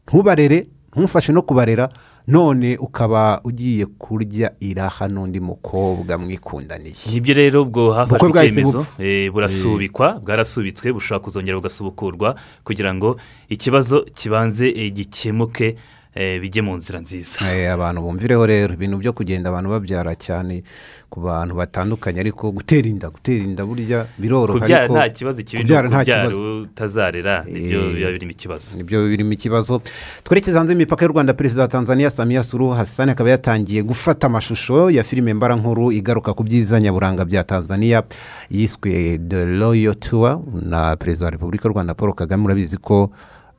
Ntubarere 0.06 0.66
ntumufashe 0.92 1.32
no 1.32 1.42
kubarera 1.42 1.88
none 2.26 2.76
ukaba 2.76 3.40
ugiye 3.44 3.86
kurya 3.86 4.52
iraha 4.60 5.08
n'undi 5.08 5.40
mukobwa 5.40 6.18
mwikundaniye. 6.18 6.94
Nibyo 7.12 7.34
rero 7.34 7.62
ubwo 7.62 7.92
hafashwe 7.92 8.46
icyemezo 8.46 8.86
eh, 8.98 9.32
burasubikwa 9.32 10.20
bwarasubitswe 10.20 10.92
bushobora 10.92 11.24
kuzongera 11.24 11.56
bugasubukurwa 11.56 12.34
kugira 12.64 12.94
ngo 12.94 13.16
ikibazo 13.48 14.04
kibanze 14.14 14.68
eh, 14.68 14.92
gikemuke 14.92 15.76
bijye 16.14 16.62
mu 16.62 16.76
nzira 16.76 17.00
nziza. 17.00 17.40
Eh, 17.52 17.72
abantu 17.72 18.00
bumvireho 18.04 18.46
rero 18.46 18.74
ibintu 18.74 18.98
byo 19.00 19.12
kugenda 19.12 19.48
abantu 19.50 19.70
babyara 19.70 20.12
cyane 20.14 20.62
ku 21.08 21.20
bantu 21.20 21.54
batandukanye 21.56 22.20
ariko 22.20 22.52
gutera 22.52 22.88
inda 22.88 23.08
gutera 23.08 23.44
inda 23.44 23.64
burya 23.64 24.06
biroroha 24.18 24.60
kubyara 24.60 24.88
nta 24.88 25.08
kibazo 25.08 25.42
kibi 25.42 25.62
kubyara 25.64 25.88
nta 25.88 26.04
kibazo. 26.04 26.62
utazarera 26.68 27.44
ni 27.48 27.60
byo 27.68 27.80
Eh, 27.80 27.94
biba 27.96 28.10
birimo 28.12 28.32
ikibazo. 28.32 28.76
ni 28.76 28.84
byo 28.84 29.08
birimo 29.08 29.32
ikibazo. 29.32 29.80
Twerekeza 30.24 30.58
hanze 30.58 30.72
y'imipaka 30.72 31.04
y'u 31.04 31.12
rwanda 31.12 31.32
perezida 31.34 31.62
wa 31.62 31.68
tanzania 31.68 32.10
samiya 32.10 32.42
suru 32.44 32.68
hasani 32.76 33.12
akaba 33.12 33.30
yatangiye 33.30 33.82
gufata 33.82 34.26
amashusho 34.26 34.90
ya 34.90 35.04
filime 35.04 35.34
mbarankuru 35.34 35.92
igaruka 35.92 36.34
ku 36.34 36.42
byiza 36.44 36.80
nyaburanga 36.80 37.24
bya 37.24 37.44
tanzania 37.44 38.02
yiswe 38.50 39.18
the 39.28 39.44
royal 39.44 39.94
tour 39.94 40.40
na 40.62 40.96
perezida 40.96 41.24
wa 41.26 41.30
repubulika 41.30 41.68
y'u 41.68 41.72
rwanda 41.74 41.94
paul 41.94 42.12
kagame. 42.14 42.44
Urabizi 42.44 42.76
ko 42.76 43.10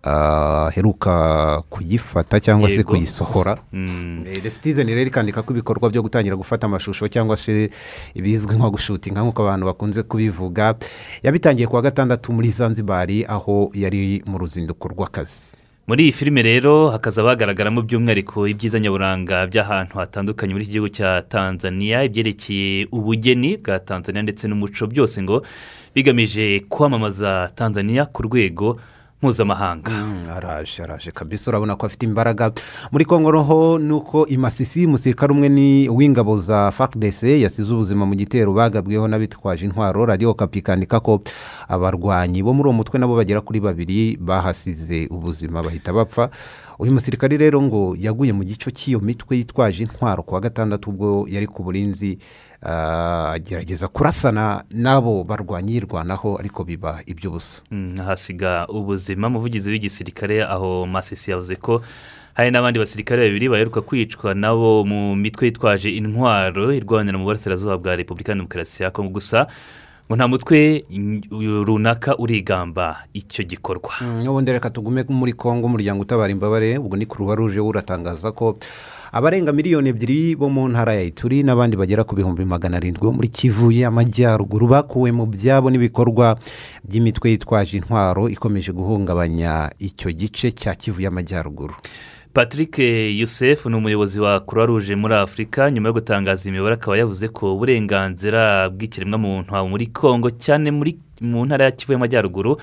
aheruka 0.04 1.62
kuyifata 1.70 2.40
cyangwa 2.40 2.70
se 2.70 2.84
kuyisohora. 2.84 3.58
Mm. 3.74 4.24
Eh, 4.28 4.42
The 4.42 4.50
Citizen 4.50 4.88
rero 4.88 5.02
ikandika 5.08 5.42
ko 5.42 5.54
ibikorwa 5.54 5.90
byo 5.90 6.02
gutangira 6.02 6.36
gufata 6.36 6.68
amashusho 6.68 7.08
cyangwa 7.08 7.38
se 7.38 7.70
ibizwi 8.14 8.56
nko 8.56 8.72
gushutinga 8.72 9.22
nk'uko 9.24 9.42
abantu 9.48 9.66
bakunze 9.66 10.04
kubivuga 10.04 10.76
yabitangiye 11.24 11.68
kuwa 11.68 11.82
gatandatu 11.82 12.34
muri 12.34 12.50
zanzibari 12.50 13.26
aho 13.26 13.72
yari 13.74 14.24
mu 14.26 14.38
ruzinduko 14.38 14.88
rw'akazi. 14.88 15.56
Muri 15.88 16.04
iyi 16.04 16.12
filime 16.12 16.42
rero 16.42 16.90
hakaza 16.90 17.24
bagaragaramo 17.24 17.82
by'umwihariko 17.82 18.48
ibyiza 18.48 18.80
nyaburanga 18.80 19.48
by'ahantu 19.48 20.00
hatandukanye 20.00 20.54
muri 20.54 20.64
iki 20.64 20.72
gihugu 20.80 20.90
cya 20.90 21.22
tanzania 21.28 22.04
ibyerekeye 22.04 22.88
ubugeni 22.92 23.58
bwa 23.58 23.80
tanzania 23.80 24.22
ndetse 24.24 24.48
n'umuco 24.48 24.88
byose 24.88 25.20
ngo 25.24 25.44
bigamije 25.96 26.64
kwamamaza 26.72 27.52
tanzania 27.56 28.06
ku 28.06 28.24
rwego 28.24 28.80
mpuzamahanga. 29.24 29.92
Araje 30.36 30.84
araje 30.84 31.12
kabisa. 31.12 31.52
Urabona 31.52 31.76
ko 31.76 31.86
afite 31.86 32.04
imbaraga. 32.06 32.52
Muri 32.92 33.06
kongo 33.06 33.32
roho 33.32 33.80
ni 33.80 33.94
uko 33.94 34.28
imasisi 34.28 34.86
umusirikare 34.86 35.32
umwe 35.34 35.50
ni 35.50 35.90
w'ingabo 35.90 36.40
za 36.40 36.72
fagdese 36.72 37.40
yasize 37.42 37.74
ubuzima 37.74 38.06
mu 38.06 38.16
gitero 38.16 38.54
bagabweho 38.54 39.08
n'abitwaje 39.08 39.66
intwaro 39.66 40.06
radiyo 40.06 40.34
kapi 40.34 40.60
ikandika 40.60 41.00
ko 41.00 41.22
abarwanyi 41.68 42.44
bo 42.44 42.54
muri 42.54 42.68
uwo 42.68 42.74
mutwe 42.84 43.00
nabo 43.00 43.16
bagera 43.16 43.42
kuri 43.42 43.60
babiri 43.64 44.18
bahasize 44.20 45.08
ubuzima 45.08 45.64
bahita 45.64 45.94
bapfa. 45.94 46.30
Uyu 46.80 46.92
musirikare 46.92 47.38
rero 47.38 47.62
ngo 47.62 47.96
yaguye 48.00 48.34
mu 48.34 48.44
gico 48.44 48.72
cy'iyo 48.72 49.00
mitwe 49.00 49.38
yitwaje 49.38 49.84
intwaro 49.84 50.24
ku 50.24 50.34
wa 50.36 50.42
gatandatu 50.42 50.90
ubwo 50.90 51.26
yari 51.30 51.48
ku 51.48 51.64
burinzi 51.64 52.18
agerageza 52.66 53.88
kurasana 53.88 54.64
n'abo 54.72 55.24
barwanyi 55.24 55.74
yirwanaho 55.74 56.38
ariko 56.40 56.64
biba 56.64 57.00
iby'ubusa 57.06 57.62
Mm, 57.72 57.96
ahasiga 58.00 58.68
ubuzima. 58.68 59.28
Umuvugizi 59.28 59.72
w'igisirikare 59.72 60.44
aho 60.44 60.86
masisi 60.86 61.32
yavuze 61.32 61.56
ko 61.56 61.82
hari 62.34 62.52
n'abandi 62.52 62.80
basirikare 62.80 63.28
babiri 63.30 63.50
baheruka 63.50 63.82
kwicwa 63.82 64.34
nabo 64.34 64.86
mu 64.86 65.16
mitwe 65.16 65.46
yitwaje 65.48 65.90
intwaro 65.92 66.74
irwanira 66.74 67.18
mu 67.18 67.26
burasirazuba 67.26 67.78
bwa 67.78 67.96
repubulika 67.96 68.32
ya 68.32 68.38
demokarasi 68.38 68.84
ya 68.84 68.92
kongo. 68.92 69.12
Gusa 69.20 69.48
ngo 70.08 70.16
nta 70.16 70.28
mutwe 70.28 70.84
runaka 71.66 72.18
urigamba 72.18 73.08
icyo 73.14 73.44
gikorwa. 73.46 73.92
N'ubundi 74.24 74.52
reka 74.52 74.70
tugume 74.70 75.06
muri 75.10 75.34
congo 75.34 75.68
umuryango 75.68 76.02
utabara 76.02 76.32
imbabare 76.32 76.78
ubwo 76.78 76.98
ni 76.98 77.06
kuruwa 77.06 77.36
ruje 77.36 77.60
uratangaza 77.60 78.32
ko 78.32 78.58
abarenga 79.14 79.54
miliyoni 79.54 79.90
ebyiri 79.90 80.36
bo 80.36 80.50
mu 80.50 80.68
ntara 80.70 80.94
ya 80.94 81.02
ituri 81.06 81.44
n'abandi 81.44 81.78
bagera 81.78 82.04
ku 82.04 82.16
bihumbi 82.18 82.46
magana 82.46 82.78
arindwi 82.78 83.06
bo 83.06 83.14
muri 83.14 83.28
kivu 83.30 83.70
y'amajyaruguru 83.72 84.68
bakuwe 84.68 85.12
mu 85.14 85.26
byabo 85.30 85.70
n'ibikorwa 85.70 86.34
by'imitwe 86.82 87.30
yitwaje 87.32 87.78
intwaro 87.78 88.26
ikomeje 88.30 88.72
guhungabanya 88.74 89.70
icyo 89.80 90.10
gice 90.12 90.52
cya 90.52 90.74
kivu 90.76 91.02
y'amajyaruguru. 91.06 91.74
Patrick 92.34 92.80
yusef 93.14 93.66
ni 93.66 93.76
umuyobozi 93.76 94.20
wa 94.20 94.40
croix 94.42 94.66
rouge 94.68 94.96
muri 94.96 95.14
afurika 95.14 95.70
nyuma 95.72 95.90
yo 95.90 95.94
gutangaza 95.94 96.50
imibare 96.50 96.74
akaba 96.74 96.98
yavuze 96.98 97.28
ko 97.30 97.54
uburenganzira 97.54 98.70
bw'ikiremwamuntu 98.74 99.54
muri 99.70 99.88
congo 99.94 100.30
cyane 100.34 100.72
mu 101.22 101.46
ntara 101.46 101.66
ya 101.66 101.72
kivu 101.72 101.94
y'amajyaruguru 101.94 102.58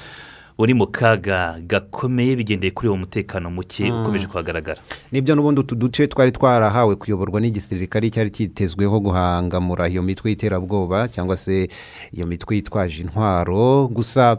buri 0.60 0.74
mu 0.76 0.86
kaga 0.92 1.56
gakomeye 1.64 2.36
bigendeye 2.36 2.70
kuri 2.70 2.88
uwo 2.88 2.96
mutekano 2.96 3.48
muke 3.50 3.88
Mm. 3.90 4.02
ukomeje 4.02 4.26
kuhagaragara. 4.26 4.80
Nibyo 5.12 5.34
n'ubundi 5.34 5.60
utu 5.60 5.74
duce 5.74 6.06
twari 6.06 6.32
twarahawe 6.32 6.96
kuyoborwa 7.00 7.40
n'igisirikare 7.40 8.10
cyari 8.12 8.30
cyitezweho 8.30 9.00
guhangamura 9.00 9.88
iyo 9.88 10.02
mitwe 10.02 10.30
y'iterabwoba 10.30 11.08
cyangwa 11.08 11.36
se 11.36 11.68
iyo 12.12 12.26
mitwe 12.26 12.56
yitwaje 12.56 13.00
intwaro. 13.02 13.88
Gusa 13.88 14.36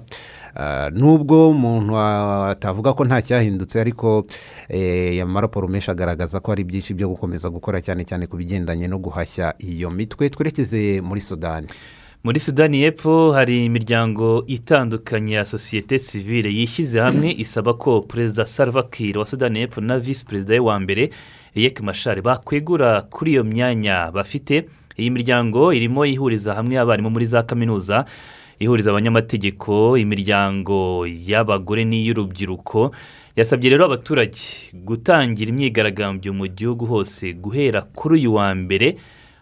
ah, 0.56 0.90
nubwo 0.94 1.50
umuntu 1.50 1.98
atavuga 1.98 2.94
ko 2.94 3.02
nta 3.06 3.22
cyahindutse 3.22 3.82
ariko 3.82 4.26
eh, 4.70 5.18
amaraporo 5.24 5.68
menshi 5.68 5.90
agaragaza 5.92 6.38
ko 6.40 6.52
hari 6.54 6.64
byinshi 6.64 6.94
byo 6.94 7.10
gukomeza 7.10 7.50
gukora 7.50 7.82
cyane 7.82 8.06
cyane 8.06 8.28
ku 8.30 8.38
bigendanye 8.38 8.86
no 8.88 9.02
guhashya 9.02 9.58
iyo 9.58 9.90
mitwe 9.90 10.30
twerekeze 10.30 11.02
muri 11.02 11.22
sudani. 11.22 11.66
Muri 12.24 12.40
sudani 12.40 12.78
y'epfo 12.82 13.32
hari 13.32 13.66
imiryango 13.66 14.44
itandukanye 14.48 15.34
ya 15.34 15.46
sosiyete 15.46 16.00
sivile 16.00 16.50
yishyize 16.50 17.00
hamwe 17.00 17.32
isaba 17.38 17.74
ko 17.74 18.02
perezida 18.02 18.46
salva 18.46 18.84
kiir 18.84 19.18
wa 19.18 19.26
sudani 19.26 19.60
y'epfo 19.60 19.82
na 19.82 20.00
visi 20.00 20.26
perezida 20.26 20.54
we 20.54 20.60
wa 20.60 20.80
mbere 20.80 21.10
riyeke 21.56 21.84
mashari 21.84 22.22
bakwegura 22.22 23.02
kuri 23.02 23.32
iyo 23.32 23.44
myanya 23.44 24.12
bafite. 24.12 24.66
Iyi 24.98 25.10
miryango 25.12 25.74
irimo 25.74 26.06
ihuriza 26.06 26.54
hamwe 26.54 26.78
abarimu 26.80 27.10
muri 27.10 27.26
za 27.26 27.44
kaminuza 27.44 28.06
ihuriza 28.60 28.92
abanyamategeko 28.92 29.98
imiryango 29.98 31.08
y'abagore 31.28 31.86
n'iy'urubyiruko. 31.86 32.92
Yasabye 33.36 33.70
rero 33.70 33.86
abaturage 33.86 34.40
gutangira 34.74 35.50
imyigaragambyo 35.50 36.34
mu 36.34 36.48
gihugu 36.48 36.86
hose 36.86 37.34
guhera 37.34 37.82
kuri 37.82 38.16
uyu 38.16 38.34
wa 38.36 38.56
mbere 38.56 38.96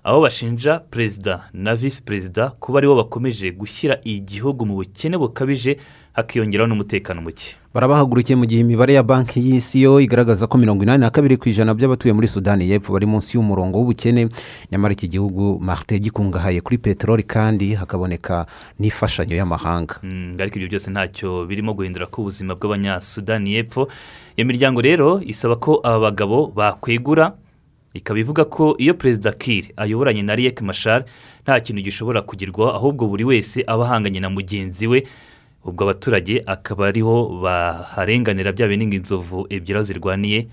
aho 0.10 0.22
bashinja 0.22 0.80
perezida 0.80 1.42
na 1.54 1.76
visi 1.76 2.02
perezida 2.02 2.50
kuba 2.60 2.80
ari 2.80 2.88
bo 2.88 2.96
bakomeje 2.96 3.52
gushyira 3.52 4.02
igihugu 4.04 4.66
mu 4.66 4.76
bukene 4.82 5.18
bukabije 5.22 5.78
hakiyongeraho 6.14 6.66
n'umutekano 6.68 7.22
muke. 7.22 7.54
Barabahagurukiye 7.74 8.34
mu 8.36 8.46
gihe 8.50 8.62
imibare 8.66 8.94
ya 8.98 9.04
banki 9.06 9.38
y'isi 9.40 9.86
yo 9.86 10.02
igaragaza 10.02 10.48
ko 10.50 10.58
mirongo 10.58 10.82
inani 10.84 11.06
na 11.06 11.14
kabiri 11.14 11.38
ku 11.38 11.46
ijana 11.54 11.78
by'abatuye 11.78 12.14
muri 12.18 12.26
sudani 12.28 12.66
y'epfo 12.66 12.90
bari 12.94 13.06
munsi 13.06 13.38
y'umurongo 13.38 13.78
w'ubukene. 13.78 14.34
Nyamara 14.72 14.94
iki 14.98 15.08
gihugu 15.08 15.62
marite 15.62 16.00
gikungahaye 16.02 16.62
kuri 16.66 16.78
peteroli 16.82 17.24
kandi 17.24 17.78
hakaboneka 17.78 18.50
n'imfashanyo 18.82 19.38
y'amahanga. 19.38 20.02
Mm, 20.02 20.34
ariko 20.42 20.58
ibyo 20.58 20.70
byose 20.74 20.90
ntacyo 20.90 21.46
birimo 21.46 21.78
guhindura 21.78 22.10
ko 22.10 22.26
ubuzima 22.26 22.58
bw'abanyasudani 22.58 23.54
y'epfo. 23.54 23.86
Iyo 24.34 24.46
miryango 24.50 24.82
rero 24.82 25.22
isaba 25.22 25.56
ko 25.62 25.78
aba 25.86 26.10
bagabo 26.10 26.50
bakwegura 26.50 27.38
ikaba 28.00 28.20
ivuga 28.20 28.46
ko 28.48 28.76
iyo 28.80 28.94
perezida 28.96 29.32
kiri 29.36 29.76
ayoboranye 29.78 30.24
na 30.24 30.36
riyeke 30.36 30.64
mashari 30.64 31.06
nta 31.44 31.60
kintu 31.60 31.82
gishobora 31.84 32.22
kugerwaho 32.22 32.72
ahubwo 32.72 33.08
buri 33.12 33.24
wese 33.28 33.64
aba 33.68 33.84
ahanganye 33.86 34.20
na 34.24 34.30
mugenzi 34.32 34.88
we 34.88 35.04
ubwo 35.66 35.84
abaturage 35.84 36.40
akaba 36.46 36.88
ariho 36.88 37.28
baharenganira 37.44 38.52
bya 38.56 38.68
bindi 38.68 38.96
inzovu 38.96 39.46
ebyiri 39.50 39.76
aho 39.78 39.84
zirwaniye 39.84 40.48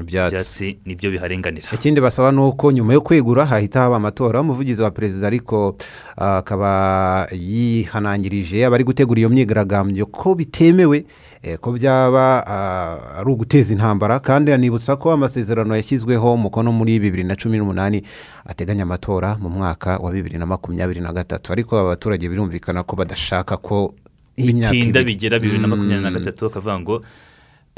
ibyatsi 0.00 0.78
ni 0.86 0.94
byo 0.94 1.10
biharenganira. 1.10 1.68
Ikindi 1.72 2.00
basaba 2.00 2.32
ni 2.32 2.40
uko 2.40 2.72
nyuma 2.72 2.92
yo 2.92 3.00
kwegura 3.00 3.46
hahita 3.46 3.80
haba 3.80 3.96
amatora. 3.96 4.40
Umuvugizi 4.40 4.82
wa 4.82 4.90
perezida 4.90 5.26
ariko 5.26 5.76
ah, 6.16 6.36
akaba 6.38 7.26
yihanangirije 7.32 8.66
abari 8.66 8.84
gutegura 8.84 9.18
iyo 9.20 9.28
myigaragambyo 9.28 10.06
ko 10.06 10.34
bitemewe 10.34 11.04
eh, 11.42 11.58
ko 11.58 11.72
byaba 11.72 12.46
ah, 12.46 13.18
ari 13.20 13.30
uguteza 13.30 13.72
intambara. 13.74 14.18
Kandi 14.20 14.52
anibutsa 14.52 14.96
ko 14.96 15.12
amasezerano 15.12 15.76
yashyizweho 15.76 16.34
umukono 16.34 16.72
muri 16.72 16.98
bibiri 16.98 17.24
na 17.24 17.36
cumi 17.36 17.58
n'umunani 17.58 18.02
ateganya 18.46 18.82
amatora 18.82 19.36
mu 19.38 19.48
mwaka 19.48 19.96
wa 19.98 20.12
bibiri 20.12 20.38
na 20.38 20.46
makumyabiri 20.46 21.00
na 21.00 21.12
gatatu. 21.12 21.52
Ariko 21.52 21.78
aba 21.78 21.88
baturage 21.88 22.28
birumvikana 22.28 22.82
ko 22.82 22.96
badashaka 22.96 23.56
ko 23.56 23.94
bitinda 24.36 25.02
bigera 25.04 25.38
bibiri 25.38 25.58
na 25.58 25.68
makumyabiri 25.68 26.02
na 26.02 26.10
Mm. 26.10 26.18
gatatu 26.18 26.44
bakavuga 26.48 26.78
ngo 26.80 27.02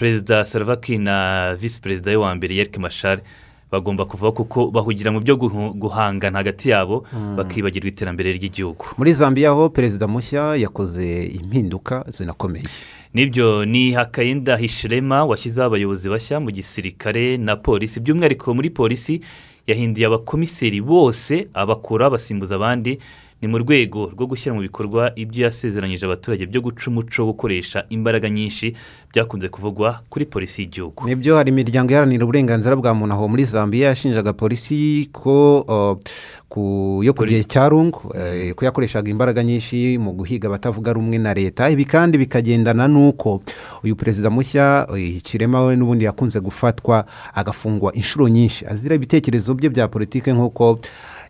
perezida 0.05 0.45
salvaki 0.45 0.99
na 0.99 1.55
visi 1.61 1.81
perezida 1.81 2.11
we 2.11 2.17
wa 2.17 2.35
mbere 2.35 2.55
yerike 2.57 2.81
mashari 2.81 3.21
bagomba 3.73 4.05
kuvaho 4.05 4.33
kuko 4.33 4.71
bahugira 4.71 5.13
mu 5.13 5.21
byo 5.21 5.37
guhangana 5.77 6.39
hagati 6.39 6.71
yabo 6.71 7.05
Mm. 7.13 7.37
bakibagirwa 7.37 7.89
iterambere 7.89 8.33
ry'igihugu. 8.33 8.85
Muri 8.99 9.13
zambia 9.13 9.51
ho 9.51 9.69
perezida 9.69 10.07
mushya 10.09 10.57
yakoze 10.57 11.23
impinduka 11.23 12.05
zinakomeye. 12.13 12.65
Nibyo 13.15 13.65
ni 13.65 13.93
hakayinda 13.93 14.57
hishirema 14.57 15.25
washyizeho 15.25 15.67
abayobozi 15.67 16.09
bashya 16.09 16.41
mu 16.41 16.51
gisirikare 16.51 17.37
na 17.37 17.57
polisi. 17.57 18.01
By'umwihariko 18.01 18.55
muri 18.55 18.71
polisi 18.71 19.21
yahinduye 19.67 20.07
abakomiseri 20.07 20.81
bose 20.81 21.49
abakura 21.55 22.07
abasimbuza 22.07 22.55
abandi 22.57 22.99
ni 23.43 23.49
mu 23.49 23.59
rwego 23.59 24.13
rwo 24.13 24.27
gushyira 24.27 24.55
mu 24.55 24.61
bikorwa 24.61 25.13
ibyo 25.17 25.45
yasezeranyije 25.45 26.05
abaturage 26.07 26.47
byo 26.47 26.61
guca 26.61 26.85
umuco 26.91 27.23
wo 27.25 27.33
gukoresha 27.33 27.85
imbaraga 27.89 28.29
nyinshi 28.31 28.77
byakunze 29.13 29.49
kuvugwa 29.49 30.01
kuri 30.11 30.25
polisi 30.27 30.63
y'igihugu. 30.63 31.09
Nibyo 31.09 31.37
hari 31.37 31.49
imiryango 31.51 31.93
iharanira 31.93 32.25
uburenganzira 32.25 32.77
bwa 32.77 32.95
muntu. 32.95 33.15
Aho 33.15 33.29
muri 33.29 33.45
zambia 33.45 33.89
yashinjaga 33.89 34.33
polisi 34.33 35.09
ko 35.13 35.61
uh, 35.65 35.97
yo 37.05 37.15
ku 37.15 37.25
gihe 37.25 37.45
cya 37.45 37.69
rungu 37.69 38.13
eh, 38.15 38.53
ko 38.55 38.65
yakoreshaga 38.65 39.11
imbaraga 39.11 39.43
nyinshi 39.43 39.99
mu 39.99 40.13
guhiga 40.13 40.49
abatavuga 40.49 40.93
rumwe 40.93 41.19
na 41.19 41.35
leta. 41.35 41.71
Ibi 41.71 41.85
kandi 41.85 42.19
bikagendana 42.19 42.89
n'uko 42.89 43.41
uyu 43.85 43.97
perezida 43.97 44.31
mushya 44.31 44.87
eh, 44.97 45.23
kirema 45.23 45.65
we 45.65 45.77
n'ubundi 45.77 46.05
yakunze 46.05 46.41
gufatwa 46.41 47.07
agafungwa 47.35 47.95
inshuro 47.95 48.29
nyinshi. 48.29 48.67
Azira 48.67 48.95
ibitekerezo 48.95 49.55
bye 49.55 49.71
bya 49.71 49.89
politiki 49.89 50.33
nk'uko 50.33 50.79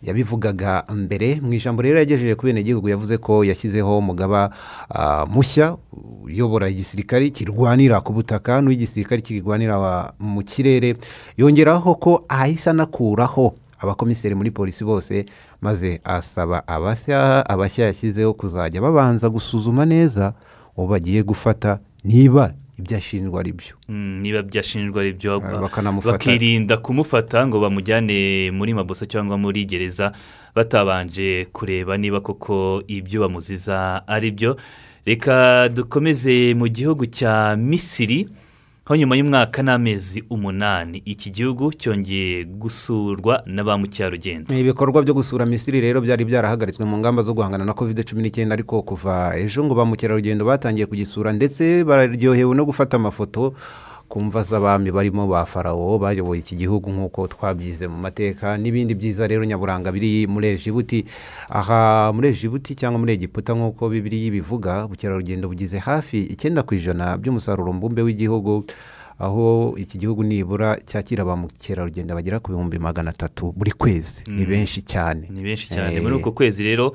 yabivugaga 0.01 0.83
mbere. 0.95 1.39
Mu 1.41 1.53
ijambo 1.53 1.81
rero 1.81 1.99
yagejeje 1.99 2.35
ku 2.35 2.45
benegihugu 2.45 2.89
yavuze 2.89 3.17
ko 3.17 3.43
yashyizeho 3.43 3.97
umugaba 3.97 4.49
ah, 4.89 5.25
mushya 5.25 5.77
uyobora 6.23 6.69
igisirikare 6.69 7.29
kirwanira 7.29 8.01
ku 8.01 8.13
butaka. 8.13 8.61
N'uw'igisirikare 8.61 9.21
kirwanira 9.21 9.79
wa- 9.79 10.13
mu 10.19 10.41
kirere. 10.43 10.95
Yongeraho 11.37 11.95
ko 11.95 12.25
ahise 12.29 12.69
anakuraho 12.69 13.53
abakomiseri 13.79 14.35
muri 14.35 14.51
polisi 14.51 14.85
bose 14.85 15.25
maze 15.61 16.01
asaba 16.03 16.61
abashya 16.67 17.85
yashyizeho 17.85 18.33
kuzajya 18.33 18.81
babanza 18.81 19.29
gusuzuma 19.29 19.85
neza 19.85 20.33
uwo 20.77 20.87
bagiye 20.87 21.23
gufata 21.23 21.79
niba 22.03 22.53
ibyo 22.81 22.97
ashinjwa 22.97 23.39
ari 23.39 23.53
byo. 23.53 23.73
Mm, 23.89 24.19
niba 24.21 24.41
byashinjwa 24.41 25.01
ari 25.01 25.13
byo 25.13 25.39
bakirinda 26.05 26.77
kumufata 26.77 27.47
ngo 27.47 27.59
bamujyane 27.61 28.49
muri 28.51 28.73
mabuso 28.73 29.05
cyangwa 29.05 29.37
muri 29.37 29.65
gereza 29.65 30.11
batabanje 30.55 31.45
kureba 31.53 31.97
niba 31.97 32.19
koko 32.21 32.81
ibyo 32.87 33.21
bamuziza 33.21 34.01
ari 34.07 34.31
byo. 34.31 34.57
Reka 35.05 35.69
dukomeze 35.69 36.53
mu 36.57 36.67
gihugu 36.67 37.05
cya 37.05 37.55
misiri. 37.57 38.27
Aho 38.91 38.95
nyuma 38.99 39.15
y'umwaka 39.15 39.63
n'amezi 39.63 40.23
umunani 40.29 41.01
iki 41.05 41.31
gihugu 41.31 41.71
cyongeye 41.73 42.43
gusurwa 42.43 43.39
na 43.45 43.63
ba 43.63 43.77
mukerarugendo 43.79 44.51
ibikorwa 44.55 44.99
byo 45.01 45.13
gusura 45.15 45.45
misiri 45.47 45.79
rero 45.79 46.01
byari 46.03 46.25
byarahagaritswe 46.27 46.83
mu 46.85 46.97
ngamba 46.99 47.23
zo 47.23 47.31
guhangana 47.33 47.63
na 47.65 47.71
covid 47.73 48.03
cumi 48.03 48.21
n'icyenda 48.21 48.53
ariko 48.59 48.83
kuva 48.83 49.31
ejo 49.39 49.63
ngo 49.63 49.75
ba 49.79 49.85
mukerarugendo 49.87 50.43
batangiye 50.43 50.85
kugisura 50.91 51.31
ndetse 51.31 51.87
bararyohewe 51.87 52.51
no 52.55 52.65
gufata 52.67 52.99
amafoto 52.99 53.55
ku 54.11 54.19
mva 54.19 54.43
z'abami 54.43 54.91
barimo 54.91 55.23
ba 55.27 55.45
farawo 55.47 55.95
bayoboye 55.95 56.43
iki 56.43 56.55
gihugu 56.59 56.91
nk'uko 56.91 57.31
twabyize 57.31 57.87
mu 57.87 57.95
mateka 57.95 58.59
n'ibindi 58.59 58.91
byiza 58.91 59.23
rero 59.23 59.47
nyaburanga 59.47 59.87
biri 59.91 60.27
muri 60.27 60.51
ejibuti 60.51 61.07
aha 61.47 62.11
muri 62.11 62.27
ejibuti 62.35 62.75
cyangwa 62.75 62.99
muri 62.99 63.15
egiputa 63.15 63.55
nk'uko 63.55 63.87
bibiri 63.87 64.27
bivuga 64.35 64.83
ubukerarugendo 64.85 65.47
bugize 65.47 65.79
hafi 65.79 66.27
icyenda 66.27 66.59
ku 66.67 66.75
ijana 66.75 67.15
by'umusaruro 67.15 67.71
mbumbe 67.73 68.01
w'igihugu 68.03 68.67
aho 69.21 69.77
iki 69.77 69.95
gihugu 69.97 70.23
nibura 70.27 70.75
cyakira 70.83 71.23
ba 71.23 71.39
mukerarugendo 71.39 72.11
bagera 72.11 72.43
ku 72.43 72.51
bihumbi 72.51 72.79
magana 72.83 73.09
atatu 73.15 73.53
buri 73.55 73.71
kwezi. 73.71 74.27
Ni 74.27 74.43
Mm. 74.43 74.49
benshi 74.49 74.81
cyane. 74.81 75.29
Ni 75.29 75.39
benshi 75.45 75.69
cyane. 75.69 75.95
Eh, 75.95 76.01
muri 76.03 76.15
uko 76.19 76.31
kwezi 76.35 76.63
rero 76.67 76.91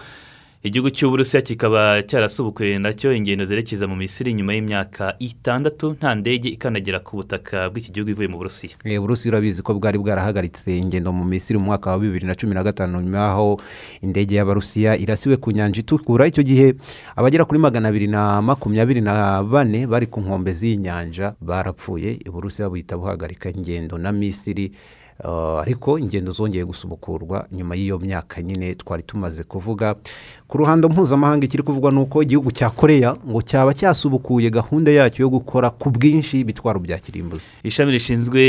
igihugu 0.62 0.90
cy'uburusiya 0.90 1.42
kikaba 1.42 2.02
cyarasubukuye 2.02 2.78
na 2.78 2.92
cyo 2.92 3.12
ingendo 3.14 3.44
zerekeza 3.44 3.86
mu 3.86 3.96
misiri 3.96 4.34
nyuma 4.34 4.54
y'imyaka 4.54 5.14
itandatu 5.18 5.92
nta 5.92 6.14
ndege 6.14 6.48
ikandagira 6.48 6.98
ku 7.00 7.16
butaka 7.16 7.70
bw'iki 7.70 7.92
gihugu 7.94 8.10
ivuye 8.10 8.28
mu 8.28 8.36
burusiya. 8.42 8.74
Eh, 8.84 8.98
uburusiya 8.98 9.30
urabizi 9.32 9.62
ko 9.62 9.74
bwari 9.78 9.98
bwarahagaritse 9.98 10.66
ingendo 10.78 11.12
mu 11.12 11.24
misiri 11.24 11.58
mu 11.58 11.64
mwaka 11.70 11.90
wa 11.90 11.98
bibiri 11.98 12.26
na 12.26 12.34
cumi 12.34 12.54
na 12.54 12.66
gatanu 12.66 12.98
nyuma 13.00 13.18
y'aho 13.18 13.60
indege 14.02 14.34
y'abarusiya 14.34 14.96
irasiwe 14.98 15.36
ku 15.36 15.50
nyanja 15.54 15.80
itukura. 15.80 16.26
Icyo 16.26 16.42
gihe 16.42 16.74
abagera 17.16 17.44
kuri 17.46 17.58
magana 17.62 17.88
abiri 17.88 18.10
na 18.10 18.42
makumyabiri 18.42 19.00
na 19.00 19.42
bane 19.46 19.86
bari 19.86 20.06
ku 20.10 20.18
nkombe 20.20 20.50
z'iyi 20.52 20.76
nyanja 20.82 21.34
barapfuye 21.40 22.18
uburusiya 22.26 22.66
buhita 22.68 22.98
buhagarika 22.98 23.54
ingendo 23.54 23.98
na 23.98 24.10
misiri 24.12 24.72
ariko 25.62 25.98
ingendo 25.98 26.32
zongeye 26.32 26.64
gusubukurwa 26.64 27.46
nyuma 27.52 27.74
y'iyo 27.76 27.98
myaka 27.98 28.42
nyine 28.42 28.74
twari 28.74 29.02
tumaze 29.02 29.42
kuvuga. 29.42 29.94
Ku 30.48 30.58
ruhando 30.58 30.88
mpuzamahanga 30.88 31.44
ikiri 31.46 31.62
kuvugwa 31.62 31.92
ni 31.92 31.98
uko 31.98 32.22
igihugu 32.22 32.52
cya 32.52 32.70
koreya 32.70 33.16
ngo 33.28 33.42
cyaba 33.42 33.74
cyasubukuye 33.74 34.50
gahunda 34.50 34.90
yacyo 34.92 35.22
yo 35.22 35.30
gukora 35.30 35.70
ku 35.70 35.90
bwinshi 35.90 36.40
ibitwaro 36.40 36.80
bya 36.80 36.98
kirimbuzi. 36.98 37.56
Ishami 37.64 37.92
rishinzwe 37.92 38.40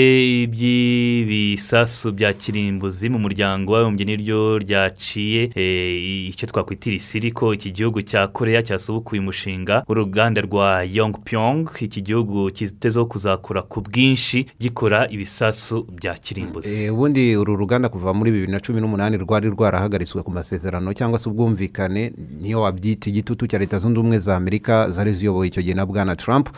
iby'ibisasu 0.43 2.11
bya 2.11 2.33
kirimbuzi 2.33 3.09
mu 3.09 3.19
muryango 3.19 3.73
w'abibumbye 3.73 4.05
niryo 4.05 4.57
ryaciye 4.57 5.49
eh, 5.55 6.29
icyo 6.29 6.47
twakwita 6.47 6.89
irisiri 6.89 7.31
ko 7.31 7.53
iki 7.53 7.71
gihugu 7.71 8.01
cya 8.01 8.27
koreya 8.27 8.61
cyasubukuye 8.61 9.19
umushinga 9.21 9.83
w'uruganda 9.87 10.41
rwa 10.41 10.83
yongpyong 10.83 11.69
iki 11.81 12.01
gihugu 12.01 12.51
kitezeho 12.51 13.05
kuzakora 13.05 13.61
ku 13.61 13.81
bwinshi 13.81 14.45
gikora 14.59 15.09
ibisasu 15.09 15.87
bya 15.97 16.13
kirimbuzi. 16.13 16.56
Eh, 16.65 16.93
ubundi 16.93 17.35
uru 17.35 17.55
ruganda 17.55 17.89
kuva 17.89 18.13
muri 18.13 18.31
bibiri 18.31 18.51
na 18.51 18.59
cumi 18.59 18.81
n'umunani 18.81 19.17
rwari 19.17 19.49
rwarahagaritswe 19.49 20.23
ku 20.23 20.31
masezerano 20.31 20.93
cyangwa 20.93 21.19
se 21.19 21.29
ubwumvikane 21.29 22.11
niyo 22.41 22.61
wabyita 22.61 23.09
igitutu 23.09 23.47
cya 23.47 23.59
leta 23.59 23.77
zunze 23.79 23.99
ubumwe 23.99 24.19
za 24.19 24.35
amerika 24.35 24.89
zari 24.89 25.13
ziyoboye 25.13 25.47
icyo 25.47 25.61
gihe 25.63 25.73
na 25.75 25.85
bwana 25.85 26.15
trump 26.15 26.49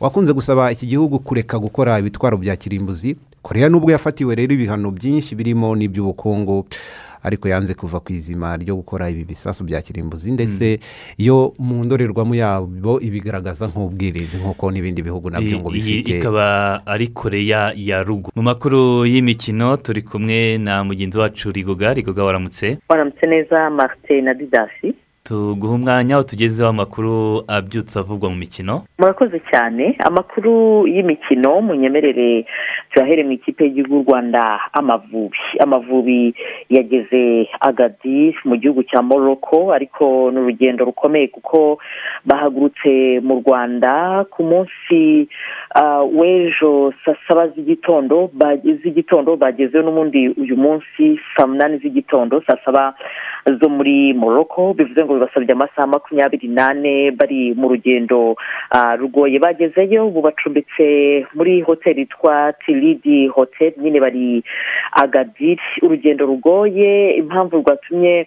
wakunze 0.00 0.32
gusaba 0.32 0.72
iki 0.72 0.86
gihugu 0.86 1.18
kureka 1.18 1.58
gukora 1.58 1.98
ibitwaro 1.98 2.36
bya 2.36 2.56
kirimbuzi. 2.56 3.16
Koreya 3.42 3.68
nubwo 3.68 3.90
yafatiwe 3.90 4.34
rero 4.34 4.52
ibihano 4.54 4.90
byinshi 4.90 5.34
birimo 5.34 5.76
n'iby'ubukungu. 5.76 6.66
Ariko 7.22 7.48
yanze 7.48 7.74
kuva 7.74 8.00
ku 8.00 8.12
izima 8.12 8.56
ryo 8.56 8.76
gukora 8.76 9.10
ibi 9.10 9.24
bisasu 9.24 9.64
bya 9.64 9.82
kirimbuzi. 9.82 10.32
Ndetse 10.32 10.78
yo 11.18 11.54
mu 11.58 11.84
ndorerwamo 11.84 12.34
yabo 12.34 13.00
ibigaragaza 13.00 13.66
nk'ubwirinzi 13.68 14.38
nk'uko 14.38 14.70
n'ibindi 14.70 15.02
bihugu 15.02 15.30
na 15.30 15.40
byo 15.40 15.58
ngo 15.58 15.70
iyi 15.74 15.82
bifite. 15.82 16.18
ikaba 16.18 16.46
ari 16.86 17.08
koreya 17.08 17.72
ya 17.76 18.02
rugo 18.02 18.30
mu 18.36 18.42
makuru 18.42 19.06
y'imikino 19.06 19.76
turi 19.76 20.02
kumwe 20.02 20.58
na 20.58 20.84
mugenzi 20.84 21.18
wacu 21.18 21.50
rigoga. 21.52 21.94
Rigoga 21.94 22.24
waramutse? 22.24 22.78
Waramutse 22.88 23.26
neza 23.26 23.70
marite 23.70 24.20
na 24.20 24.34
didasi 24.34 24.94
tuguha 25.28 25.74
umwanya 25.74 26.14
aho 26.14 26.22
tugezeho 26.22 26.68
amakuru 26.70 27.44
abyutse 27.48 27.98
avugwa 27.98 28.30
mu 28.30 28.36
mikino. 28.36 28.82
Murakoze 28.98 29.40
cyane. 29.50 29.96
Amakuru 30.08 30.86
y'imikino 30.88 31.60
munyemerere 31.60 32.46
tuyahere 32.90 33.22
mu 33.24 33.32
ikipe 33.32 33.64
y'igihugu 33.64 33.94
y'u 33.94 34.04
rwanda 34.08 34.60
amavubi. 34.72 35.36
Amavubi 35.60 36.34
yageze 36.70 37.48
agadi 37.60 38.34
mu 38.44 38.56
gihugu 38.56 38.82
cya 38.82 39.02
morocco 39.02 39.72
ariko 39.72 40.30
ni 40.32 40.38
urugendo 40.40 40.84
rukomeye 40.84 41.28
kuko 41.28 41.78
bahagurutse 42.24 43.20
mu 43.20 43.34
rwanda 43.44 44.24
ku 44.32 44.42
munsi 44.42 45.28
ah, 45.74 46.02
w'ejo 46.08 46.92
saa 47.04 47.16
saba 47.28 47.48
z'igitondo 47.48 48.30
ba- 48.32 48.56
z'igitondo 48.56 49.36
bagezeyo 49.36 49.84
n'ubundi 49.84 50.28
uyu 50.40 50.56
munsi 50.56 51.20
saa 51.36 51.46
munani 51.46 51.78
z'igitondo 51.84 52.40
saa 52.46 52.56
saba 52.64 52.94
zo 53.60 53.68
muri 53.68 54.12
morocco. 54.14 54.74
Bivuze 54.74 55.04
ngo 55.04 55.17
bibasabye 55.18 55.52
amasaha 55.52 55.86
makumyabiri 55.86 56.48
n'ane 56.48 57.10
bari 57.10 57.54
mu 57.54 57.68
rugendo 57.68 58.36
ah, 58.70 58.96
rugoye 58.96 59.38
bagezeyo 59.38 60.06
ubu 60.06 60.20
bacumbitse 60.22 61.26
muri 61.34 61.60
hoteli 61.62 62.00
yitwa 62.00 62.52
tiridi 62.66 63.26
hoteli 63.28 63.74
nyine 63.82 64.00
bari 64.00 64.42
agadiri 64.92 65.60
urugendo 65.82 66.26
rugoye 66.26 67.10
impamvu 67.10 67.56
rwatumye 67.56 68.26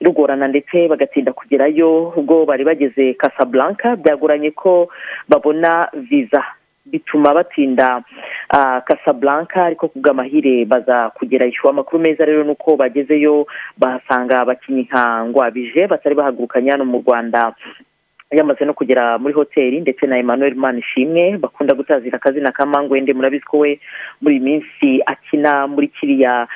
rugorana 0.00 0.48
ndetse 0.48 0.88
bagatinda 0.88 1.32
kugerayo 1.32 2.12
ubwo 2.16 2.44
bari 2.46 2.64
bageze 2.64 3.14
casablanca 3.14 3.96
byagoranye 3.96 4.50
ko 4.50 4.88
babona 5.28 5.88
viza 6.10 6.44
bituma 6.90 7.34
batinda 7.34 8.02
ah, 8.50 8.80
casablanca 8.80 9.64
ariko 9.64 9.88
ku 9.88 9.98
bw'amahire 9.98 10.64
baza 10.64 11.10
kugerayo 11.16 11.68
amakuru 11.68 12.02
meza 12.02 12.24
rero 12.24 12.44
ni 12.44 12.50
uko 12.50 12.76
bagezeyo 12.76 13.46
bahasanga 13.76 14.40
abakinnyi 14.40 14.82
nka 14.88 15.24
ngwabije 15.28 15.86
batari 15.86 16.14
bahagurukanye 16.14 16.70
hano 16.70 16.84
mu 16.84 16.98
rwanda. 17.04 17.52
Yamaze 18.30 18.64
no 18.64 18.74
kugera 18.74 19.18
muri 19.18 19.34
hoteli 19.34 19.80
ndetse 19.80 20.06
na 20.06 20.18
emmanuel 20.18 20.54
manishimwe 20.54 21.38
bakunda 21.38 21.74
gutazira 21.74 22.16
akazina 22.16 22.52
ka 22.52 22.66
mangwende 22.66 23.12
murabizi 23.14 23.44
ko 23.44 23.58
we 23.58 23.80
muri 24.20 24.36
iyi 24.36 24.44
minsi 24.44 25.02
akina 25.06 25.66
muri 25.66 25.88
kiriya 25.88 26.46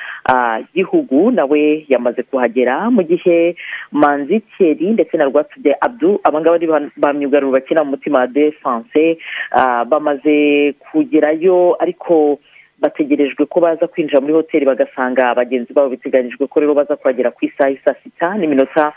gihugu 0.75 1.31
nawe 1.31 1.85
yamaze 1.89 2.23
kuhagera 2.23 2.89
mu 2.91 3.01
gihe 3.03 3.55
manzi 3.91 4.39
thierry 4.57 4.91
ndetse 4.93 5.17
na 5.17 5.25
rwatubye 5.25 5.75
abdu 5.81 6.19
abangaba 6.23 6.55
ari 6.55 6.67
ba- 6.97 7.13
myugariro 7.13 7.51
bakina 7.51 7.83
mu 7.83 7.89
mutima 7.97 8.19
wa 8.19 8.27
defanse 8.27 9.17
ah, 9.51 9.85
bamaze 9.85 10.73
kugerayo 10.91 11.75
ariko 11.79 12.39
bategerejwe 12.83 13.45
ko 13.47 13.59
baza 13.63 13.87
kwinjira 13.87 14.19
muri 14.21 14.33
hoteli 14.33 14.65
bagasanga 14.67 15.31
bagenzi 15.35 15.73
babo 15.73 15.89
biteganyijwe 15.95 16.47
ko 16.51 16.59
rero 16.59 16.75
baza 16.75 16.99
kuhagera 16.99 17.31
ku 17.31 17.45
isaha 17.47 17.71
y'i 17.71 17.79
saa 17.85 17.95
sita 18.03 18.35
n'iminota 18.35 18.91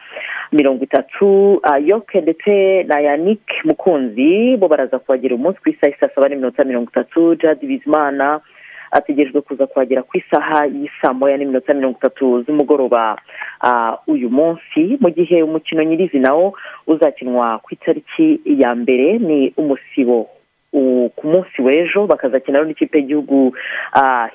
mirongo 0.52 0.82
itatu. 0.84 1.60
Ah, 1.62 1.78
yoke 1.78 2.20
ndetse 2.20 2.82
na 2.90 2.98
yanik 3.00 3.46
mukunzi 3.64 4.56
bo 4.58 4.66
baraza 4.68 4.98
kuhagera 4.98 5.34
umunsi 5.38 5.62
ku 5.62 5.70
isaha 5.70 5.86
y'i 5.94 5.98
saa 6.00 6.10
saba 6.14 6.28
n'iminota 6.28 6.64
mirongo 6.66 6.90
itatu. 6.90 7.38
Jadi 7.38 7.66
bizimana 7.66 8.40
ategerejwe 8.90 9.40
kuza 9.40 9.66
kuhagera 9.66 10.02
ku 10.02 10.18
isaha 10.18 10.66
y'isaa 10.66 11.14
moya 11.14 11.36
n'iminota 11.38 11.74
mirongo 11.74 11.98
itatu 11.98 12.42
z'umugoroba. 12.42 13.16
Ah, 13.62 13.98
uyu 14.06 14.30
munsi 14.30 14.98
mu 15.00 15.10
gihe 15.14 15.42
umukino 15.42 15.82
nyirizina 15.82 16.34
wo 16.34 16.58
uzakinwa 16.86 17.58
ku 17.62 17.68
itariki 17.74 18.40
ya 18.44 18.74
mbere 18.74 19.18
ni 19.18 19.54
umusibo. 19.56 20.26
Ku 21.16 21.24
munsi 21.26 21.62
w'ejo 21.62 22.06
bakazakina 22.06 22.62
n'ikipe 22.64 22.98
y'igihugu 22.98 23.56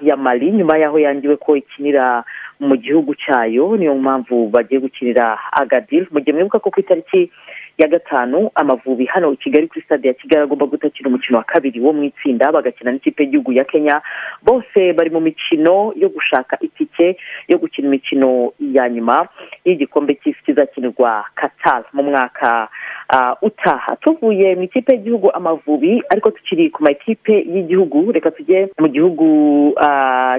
ya 0.02 0.16
mali 0.18 0.52
nyuma 0.52 0.78
y'aho 0.78 1.00
yangiwe 1.00 1.36
ko 1.38 1.56
ikinira 1.56 2.24
mu 2.60 2.76
gihugu 2.78 3.14
cyayo 3.16 3.78
niyo 3.78 3.96
mpamvu 3.96 4.48
bagiye 4.50 4.80
gukinira 4.82 5.38
agadil 5.52 6.08
mu 6.12 6.20
gihe 6.22 6.34
mwibuka 6.34 6.60
ko 6.60 6.70
ku 6.72 6.80
itariki 6.80 7.32
ya 7.78 7.88
gatanu 7.88 8.50
amavubi 8.56 9.06
hano 9.06 9.34
i 9.34 9.38
kigali 9.38 9.68
kuri 9.68 9.82
stade 9.82 10.08
ya 10.08 10.14
kigali 10.14 10.44
agomba 10.44 10.66
gutakira 10.66 11.10
umukino 11.10 11.38
wa 11.38 11.44
kabiri 11.44 11.80
wo 11.80 11.94
mu 11.94 12.04
itsinda 12.04 12.52
bagakina 12.52 12.92
n'ikipe 12.92 13.24
y'igihugu 13.24 13.52
ya 13.54 13.64
kenya. 13.64 14.02
Bose 14.44 14.94
bari 14.94 15.10
mu 15.10 15.20
mikino 15.20 15.94
yo 15.96 16.10
gushaka 16.10 16.58
itike 16.62 17.18
yo 17.48 17.58
gukina 17.58 17.88
imikino 17.88 18.54
ya 18.60 18.90
nyuma 18.90 19.28
y'igikombe 19.66 20.16
cy'isi 20.16 20.44
kizakinirwa 20.44 21.26
qatar 21.36 21.84
mu 21.94 22.04
mwaka 22.04 22.70
ah, 23.10 23.36
utaha. 23.42 23.96
Tuvuye 23.96 24.56
mu 24.56 24.64
ikipe 24.64 24.94
y'igihugu 24.94 25.32
amavubi 25.32 26.04
ariko 26.10 26.32
tukiri 26.32 26.70
ku 26.70 26.84
makipe 26.84 27.34
y'igihugu 27.34 28.12
reka 28.12 28.32
tujye 28.32 28.70
mu 28.80 28.88
gihugu 28.88 29.28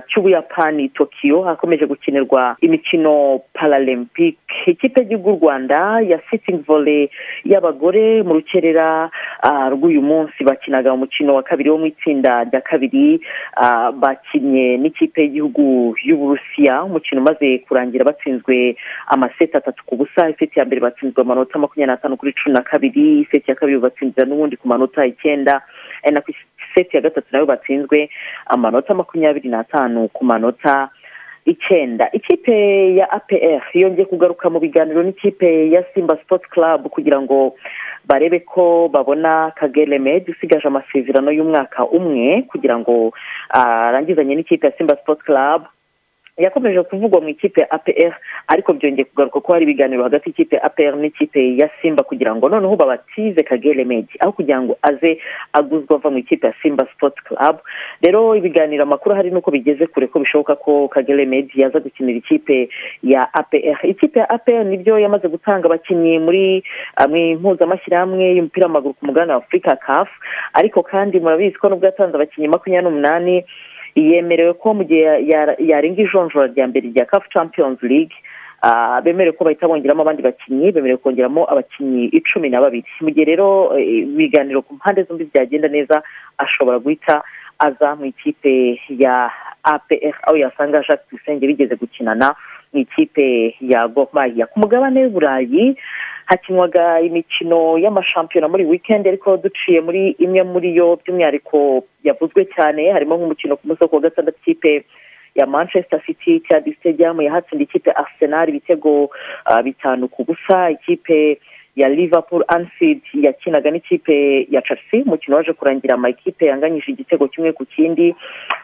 cy'ubuyapani 0.08 0.88
tokiyo 0.88 1.42
hakomeje 1.42 1.86
gukinirwa 1.86 2.56
imikino 2.60 3.40
paralempike 3.52 4.38
ikipe 4.66 5.00
y'igihugu 5.00 5.30
rwanda 5.42 6.00
ya 6.00 6.20
sitingi 6.30 6.62
vole 6.62 7.10
y'abagore 7.44 8.22
mu 8.22 8.34
rukerera 8.38 9.10
ah, 9.42 9.68
rw'uyu 9.70 10.02
munsi 10.02 10.44
bakinaga 10.44 10.92
umukino 10.92 11.34
wa 11.34 11.42
kabiri 11.42 11.70
wo 11.70 11.78
mu 11.78 11.86
itsinda 11.86 12.44
rya 12.44 12.60
kabiri 12.60 13.20
ah, 13.56 13.90
bakinnye 13.92 14.76
n'ikipe 14.78 15.22
y'igihugu 15.22 15.94
y'uburusiya 16.04 16.84
umukino 16.84 17.20
umaze 17.20 17.58
kurangira 17.66 18.04
batsinzwe 18.04 18.76
amaseti 19.06 19.56
atatu 19.56 19.84
ku 19.86 19.96
busa 19.96 20.30
iseti 20.30 20.58
ya 20.58 20.64
mbere 20.64 20.80
batsinzwe 20.80 21.20
amanota 21.22 21.58
makumyabiri 21.58 21.92
n'atanu 21.92 22.16
kuri 22.16 22.32
cumi 22.32 22.54
na 22.54 22.62
kabiri 22.62 23.20
iseti 23.24 23.50
ya 23.50 23.56
kabiri 23.56 23.78
batsindira 23.78 24.26
n'ubundi 24.26 24.56
ku 24.56 24.68
manota 24.68 25.06
icyenda 25.06 25.62
ari 26.04 26.14
nako 26.14 26.30
iseti 26.32 26.96
ya 26.96 27.02
gatatu 27.02 27.28
na 27.32 27.38
yo 27.38 27.46
batsinzwe 27.46 28.08
amanota 28.46 28.94
makumyabiri 28.94 29.48
n'atanu 29.48 30.08
ku 30.08 30.24
manota. 30.24 30.88
Icyenda. 31.44 32.08
Ikipe 32.12 32.54
ya 32.96 33.10
apr 33.10 33.62
yongeye 33.74 34.04
kugaruka 34.06 34.50
mu 34.50 34.58
biganiro 34.60 35.02
n'ikipe 35.02 35.70
ya 35.70 35.84
simba 35.94 36.16
sports 36.22 36.48
club 36.50 36.88
kugira 36.88 37.20
ngo 37.20 37.54
barebe 38.04 38.40
ko 38.40 38.88
babona 38.92 39.50
kagere 39.56 39.98
med 39.98 40.28
usigaje 40.28 40.66
amasezerano 40.68 41.30
y'umwaka 41.30 41.86
umwe 41.86 42.42
kugira 42.50 42.78
ngo 42.78 43.12
arangizanye 43.50 44.34
n'ikipe 44.34 44.66
ya 44.66 44.72
simba 44.78 44.96
sports 45.02 45.22
club. 45.24 45.62
Yakomeje 46.36 46.82
kuvugwa 46.82 47.20
mu 47.20 47.28
ikipe 47.28 47.66
apr 47.70 48.12
ariko 48.48 48.72
byongeye 48.72 49.04
kugaruka 49.04 49.40
ko 49.40 49.52
hari 49.52 49.64
ibiganiro 49.64 50.02
hagati 50.02 50.28
y'ikipe 50.28 50.56
apr 50.58 50.96
n'ikipe 50.96 51.56
ya 51.56 51.68
simba 51.82 52.02
kugira 52.02 52.34
ngo 52.34 52.48
noneho 52.48 52.76
babatize 52.76 53.42
kagere 53.44 53.84
medi 53.84 54.16
aho 54.20 54.32
kugira 54.32 54.62
ngo 54.62 54.76
aze 54.82 55.20
aguzwa 55.52 55.96
ava 55.96 56.10
mu 56.10 56.18
ikipe 56.18 56.46
ya 56.46 56.54
simba 56.62 56.86
sports 56.96 57.20
club. 57.28 57.60
Rero 58.02 58.34
ibiganiro 58.36 58.82
amakuru 58.82 59.14
hari 59.14 59.30
nuko 59.30 59.50
bigeze 59.50 59.86
kure 59.86 60.06
ko 60.08 60.18
bishoboka 60.18 60.56
ko 60.56 60.88
kagere 60.88 61.26
medi 61.26 61.52
yaza 61.60 61.80
gukinira 61.80 62.18
ikipe 62.18 62.68
ya 63.02 63.28
apr 63.34 63.84
ikipe 63.86 64.18
ya 64.20 64.30
apr 64.30 64.64
ni 64.64 64.76
byo 64.76 64.98
yamaze 64.98 65.28
gutanga 65.28 65.66
abakinnyi 65.68 66.18
muri 66.18 66.64
ah, 66.96 67.08
mu 67.08 67.16
impuzamashyirahamwe 67.16 68.24
y'umupira 68.40 68.66
w'amaguru 68.66 68.94
ku 68.94 69.06
mugabane 69.06 69.32
wa 69.32 69.38
afurika 69.44 69.76
caf 69.76 70.08
ariko 70.56 70.82
kandi 70.82 71.20
murabizi 71.20 71.60
ko 71.60 71.68
nubwo 71.68 71.86
yatanze 71.86 72.16
abakinnyi 72.16 72.48
makumyabiri 72.48 72.84
n'umunani 72.88 73.44
yemerewe 73.94 74.52
ko 74.54 74.74
mu 74.74 74.84
gihe 74.84 75.02
ya- 75.30 75.56
yarenga 75.58 76.02
ijonjora 76.02 76.46
rya 76.52 76.66
mbere 76.68 76.88
rya 76.90 77.04
caf 77.06 77.28
champions 77.32 77.82
league 77.82 78.14
ah, 78.62 79.00
bemerewe 79.04 79.36
ko 79.36 79.44
bahita 79.44 79.68
bongeramo 79.68 80.02
abandi 80.02 80.22
bakinnyi 80.22 80.72
bemerewe 80.72 80.98
kongeramo 81.02 81.44
abakinnyi 81.50 82.04
icumi 82.14 82.48
na 82.50 82.60
babiri. 82.60 82.86
Mu 83.00 83.10
gihe 83.10 83.24
rero 83.26 83.74
eh, 83.78 84.06
ibiganiro 84.08 84.62
ku 84.62 84.74
mpande 84.74 85.02
zombi 85.04 85.24
byagenda 85.34 85.68
neza 85.68 86.02
ashobora 86.38 86.78
guhita 86.78 87.22
aza 87.58 87.94
mu 87.94 88.04
ikipe 88.06 88.80
ya 88.88 89.30
apr 89.62 90.14
aho 90.26 90.36
yasanga 90.36 90.82
jacques 90.82 91.06
tuyisenge 91.08 91.46
bigeze 91.46 91.74
gukinana 91.76 92.34
mu 92.72 92.80
ikipe 92.80 93.54
ya 93.60 93.88
gormaya 93.88 94.46
ku 94.46 94.58
mugabane 94.60 95.00
w'uburayi 95.04 95.76
hakinwaga 96.26 97.00
imikino 97.00 97.78
y'amashampiyona 97.78 98.48
muri 98.48 98.64
weekend 98.64 99.06
ariko 99.06 99.36
duciye 99.36 99.80
muri 99.80 100.02
imwe 100.18 100.42
muri 100.42 100.68
yo 100.76 100.96
by'umwihariko 101.00 101.84
yavuzwe 102.04 102.44
cyane 102.54 102.92
harimo 102.92 103.16
nk'umukino 103.16 103.56
ku 103.56 103.66
munsi 103.68 103.84
wa 103.84 104.00
gatandatu 104.00 104.38
ikipe 104.40 104.84
ya 105.34 105.46
manchester 105.46 106.00
city 106.06 106.40
cya 106.46 106.60
stadium 106.80 107.20
yahatsinda 107.20 107.64
ikipe 107.64 107.90
arsenal 107.90 108.48
ibitego 108.48 109.10
ah, 109.44 109.62
bitanu 109.62 110.08
ku 110.08 110.24
busa 110.24 110.70
ikipe 110.70 111.40
ya 111.76 111.88
liverpool 111.88 112.44
anfield 112.48 113.00
yakinaga 113.14 113.70
n'ikipe 113.70 114.46
ya 114.50 114.62
chelsea. 114.62 115.02
Umukino 115.06 115.36
waje 115.36 115.52
kurangira 115.52 115.94
amakipe 115.94 116.46
yanganyije 116.46 116.92
igitego 116.92 117.28
kimwe 117.28 117.52
ku 117.52 117.64
kindi. 117.64 118.14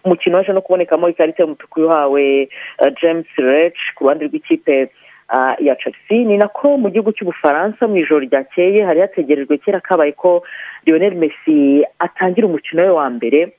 Umukino 0.04 0.36
waje 0.36 0.52
no 0.52 0.60
kubonekamo 0.62 1.08
ikarita 1.08 1.42
y'umutuku 1.42 1.80
yahawe 1.80 2.48
ah, 2.78 2.90
james 3.02 3.26
rech 3.36 3.78
ku 3.94 4.04
ruhande 4.04 4.26
rw'ikipe 4.26 4.90
ah, 5.28 5.54
ya 5.60 5.76
chelsea. 5.76 6.24
Ni 6.24 6.36
nako 6.36 6.76
mu 6.78 6.90
gihugu 6.90 7.12
cy'ubufaransa 7.12 7.88
mu 7.88 7.96
ijoro 7.96 8.20
ryakeye 8.20 8.84
hari 8.84 9.00
hategerejwe 9.00 9.58
kera 9.58 9.80
kabaye 9.80 10.12
ko 10.12 10.42
lionel 10.86 11.14
messi 11.14 11.84
atangira 11.98 12.46
umukino 12.46 12.82
we 12.82 12.90
wa 12.90 13.10
mbere. 13.10 13.57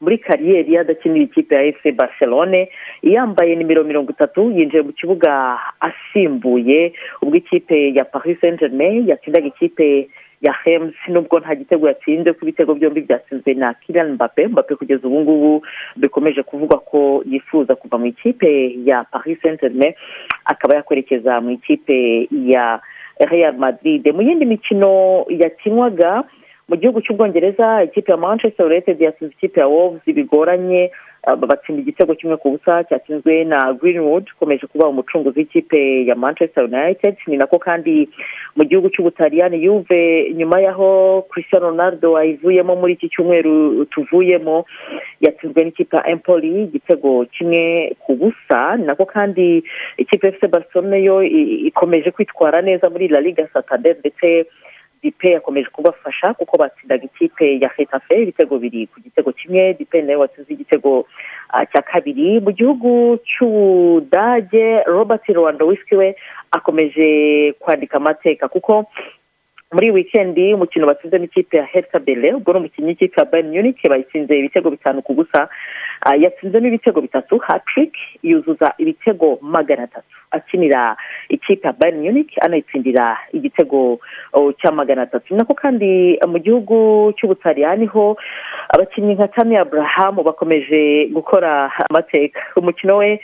Muri 0.00 0.18
kariyeri 0.18 0.78
adakinira 0.78 1.24
ikipe 1.24 1.54
ya 1.54 1.62
efuse 1.62 1.92
barcelone 1.92 2.68
yambaye 3.02 3.56
nimero 3.56 3.84
mirongo 3.84 4.10
itatu 4.12 4.50
yinjiye 4.50 4.82
mu 4.82 4.92
kibuga 4.92 5.58
asimbuye 5.80 6.92
ubwo 7.22 7.36
ikipe 7.36 7.94
ya 7.94 8.04
paris 8.04 8.40
saint 8.40 8.60
germain 8.60 9.08
yatsindaga 9.08 9.46
ikipe 9.46 10.08
ya 10.42 10.52
hems 10.64 10.94
nubwo 11.08 11.40
nta 11.40 11.54
gitego 11.54 11.88
yatsinze 11.88 12.32
ko 12.32 12.38
ibitego 12.42 12.74
byombi 12.74 13.00
byatsinzwe 13.00 13.54
na 13.54 13.74
kirian 13.74 14.12
mbappe 14.14 14.46
mbappe 14.46 14.74
kugeza 14.74 15.08
ubu 15.08 15.20
ngubu 15.20 15.66
bikomeje 15.96 16.42
kuvugwa 16.42 16.78
ko 16.78 17.22
yifuza 17.26 17.74
kuva 17.74 17.98
mu 17.98 18.06
ikipe 18.06 18.78
ya 18.84 19.04
paris 19.04 19.38
saint 19.42 19.60
germain 19.60 19.94
akaba 20.44 20.74
yakwerekeza 20.74 21.40
mu 21.40 21.50
ikipe 21.50 22.28
ya 22.30 22.80
real 23.18 23.58
madrid. 23.58 24.06
Mu 24.14 24.22
yindi 24.22 24.46
mikino 24.46 25.24
yakinwaga 25.28 26.22
mu 26.68 26.76
gihugu 26.76 27.00
cy'ubwongereza 27.00 27.82
ikipe 27.84 28.12
ya 28.12 28.16
manchester 28.18 28.66
united 28.66 29.00
yatsinze 29.00 29.34
ikipe 29.34 29.60
ya 29.60 29.66
wolves 29.66 30.04
bigoranye 30.06 30.90
ah, 31.26 31.36
batsinda 31.36 31.80
igitego 31.82 32.14
kimwe 32.14 32.36
ku 32.36 32.50
busa 32.50 32.84
cyatsinzwe 32.84 33.44
na 33.44 33.72
greenwood 33.72 34.24
ukomeje 34.36 34.66
kuba 34.66 34.88
umucunguzi 34.88 35.38
w'ikipe 35.38 36.06
ya 36.06 36.14
manchester 36.14 36.64
united. 36.64 37.16
Ni 37.26 37.36
nako 37.36 37.58
kandi 37.58 38.08
mu 38.56 38.64
gihugu 38.64 38.90
cy'ubutaliyani 38.90 39.64
yuve 39.64 40.32
nyuma 40.36 40.60
y'aho 40.60 41.22
cristiano 41.30 41.70
ronaldo 41.70 42.16
ayivuyemo 42.16 42.76
muri 42.76 42.92
iki 42.92 43.08
cyumweru 43.08 43.84
tuvuyemo 43.84 44.64
yatsinzwe 45.20 45.64
n'ikipe 45.64 45.96
ya 45.96 46.06
empoli 46.08 46.62
igitego 46.62 47.24
kimwe 47.24 47.96
ku 47.98 48.12
busa. 48.16 48.76
Ni 48.76 48.84
nako 48.86 49.04
kandi 49.06 49.64
ikipe 49.96 50.26
ya 50.26 50.32
fc 50.32 50.46
barcelone 50.52 51.02
yo 51.04 51.22
ikomeje 51.68 52.10
kwitwara 52.10 52.62
neza 52.62 52.90
muri 52.90 53.08
la 53.08 53.20
liga 53.20 53.48
santander 53.52 53.96
ndetse 54.00 54.44
dipe 55.02 55.30
yakomeje 55.30 55.68
kubafasha 55.68 56.34
kuko 56.34 56.56
batsindaga 56.58 57.04
ikipe 57.04 57.58
ya 57.60 57.70
hetafe 57.76 58.22
ibitego 58.22 58.58
biri 58.58 58.86
ku 58.86 59.00
gitego 59.00 59.32
kimwe 59.32 59.74
dipe 59.74 60.02
nawe 60.02 60.16
watsinze 60.16 60.52
igitego 60.52 61.06
ah, 61.48 61.66
cya 61.66 61.82
kabiri. 61.82 62.40
Mu 62.40 62.52
gihugu 62.52 63.18
cy'ubudage 63.24 64.82
robert 64.86 65.28
lewandowski 65.28 65.94
we 65.96 66.16
akomeje 66.50 67.08
kwandika 67.58 67.96
amateka 67.96 68.48
kuko 68.48 68.84
muri 69.72 69.90
wikendi 69.90 70.54
umukino 70.54 70.86
batsinze 70.86 71.18
n'ikipe 71.18 71.56
ya 71.56 71.64
hertha 71.64 71.98
bele 71.98 72.34
ubwo 72.34 72.52
ni 72.52 72.58
umukinnyi 72.58 72.88
w'ikipe 72.88 73.20
ya 73.20 73.24
bayern 73.30 73.48
munich 73.52 73.80
bayitsinze 73.88 74.38
ibitego 74.38 74.70
bitanu 74.70 75.02
ku 75.02 75.14
busa 75.14 75.48
Ah, 76.00 76.14
yatsinzemo 76.14 76.66
ibitego 76.66 77.00
bitatu 77.00 77.38
hatrick 77.38 77.92
yuzuza 78.22 78.74
ibitego 78.78 79.38
magana 79.42 79.82
atatu. 79.82 80.16
Akinira 80.30 80.96
ikipe 81.28 81.66
ya 81.66 81.72
bayern 81.72 81.98
munich 82.02 82.30
anayitsindira 82.40 83.18
igitego 83.32 83.98
oh, 84.32 84.52
cya 84.52 84.72
magana 84.72 85.02
atatu. 85.02 85.34
Nako 85.34 85.54
kandi 85.54 86.18
mu 86.28 86.38
gihugu 86.38 87.12
cy'ubutaliyani 87.18 87.86
ho 87.86 88.16
abakinnyi 88.68 89.14
nka 89.14 89.28
tami 89.28 89.56
abraham 89.56 90.22
bakomeje 90.22 91.10
gukora 91.10 91.70
amateka. 91.90 92.40
Umukino 92.56 92.96
we 92.96 93.20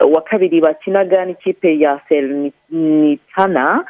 wa 0.00 0.22
kabiri 0.22 0.60
bakinaga 0.60 1.24
n'ikipe 1.24 1.78
ya 1.78 2.00
serenitana 2.08 3.84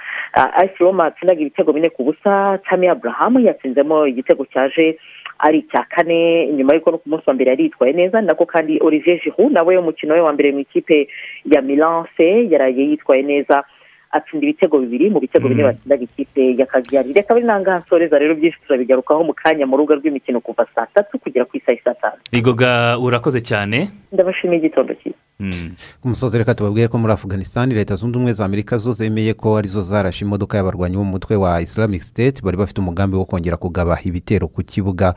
ice 0.64 0.76
roma 0.80 1.04
yatsindaga 1.04 1.40
ibitego 1.40 1.72
bine 1.72 1.88
ku 1.88 2.04
busa 2.04 2.58
tami 2.68 2.88
abraham 2.88 3.38
yatsinzemo 3.44 4.06
igitego 4.06 4.44
cyaje 4.52 4.96
ari 5.38 5.58
icya 5.58 5.84
kane 5.88 6.48
nyuma 6.52 6.74
y'uko 6.74 6.90
no 6.90 6.98
ku 6.98 7.08
munsi 7.08 7.24
wa 7.26 7.34
mbere 7.34 7.50
yari 7.50 7.64
yitwaye 7.64 7.92
neza 7.92 8.20
nako 8.20 8.46
kandi 8.46 8.78
olivier 8.80 9.20
giroud 9.22 9.52
nawe 9.52 9.76
umukino 9.76 10.14
we 10.14 10.20
wa 10.20 10.32
mbere 10.32 10.52
mu 10.52 10.60
ikipe 10.60 11.08
ya 11.44 11.62
milance 11.62 12.48
yaraye 12.50 12.82
yitwaye 12.90 13.22
neza. 13.22 13.64
Atsinda 14.10 14.46
ibitego 14.46 14.78
bibiri 14.78 15.10
mu 15.10 15.20
bitego 15.20 15.48
bine 15.48 15.62
batsindaga 15.62 16.02
ikipe 16.04 16.54
ya 16.58 16.66
kagiyari 16.66 17.12
reka 17.12 17.34
bari 17.34 17.46
nangaha 17.46 17.78
nsoreza 17.78 18.18
rero 18.18 18.34
byinshi 18.34 18.58
turabigarukaho 18.66 19.24
mu 19.24 19.34
kanya 19.34 19.66
mu 19.66 19.76
rubuga 19.76 19.94
rw'imikino 19.94 20.40
kuva 20.40 20.66
saa 20.74 20.86
tatu 20.94 21.18
kugera 21.18 21.44
ku 21.44 21.56
isaha 21.56 21.78
saa 21.84 21.94
tanu 21.94 22.20
rigoga 22.32 22.98
urakoze 22.98 23.40
cyane. 23.40 23.90
Ndabashimiye 24.12 24.58
igitondo 24.58 24.94
cyiza 24.94 25.16
ku 26.00 26.08
musozi 26.08 26.38
reka 26.38 26.54
tubabwire 26.54 26.88
ko 26.88 26.98
muri 26.98 27.12
afganistan 27.12 27.70
leta 27.70 27.94
zunze 27.94 28.16
ubumwe 28.16 28.32
za 28.32 28.44
amerika 28.44 28.78
zo 28.78 28.92
zemeye 28.92 29.34
ko 29.34 29.56
ari 29.56 29.68
zo 29.68 29.82
zarashe 29.82 30.24
imodoka 30.24 30.56
y'abarwanyi 30.58 30.96
bo 30.96 31.04
mu 31.04 31.10
mutwe 31.14 31.36
wa 31.36 31.60
islamic 31.62 32.02
state 32.02 32.42
bari 32.42 32.56
bafite 32.56 32.80
umugambi 32.80 33.16
wo 33.16 33.24
kongera 33.24 33.56
kugaba 33.56 33.98
ibitero 34.04 34.48
ku 34.48 34.62
kibuga 34.66 35.14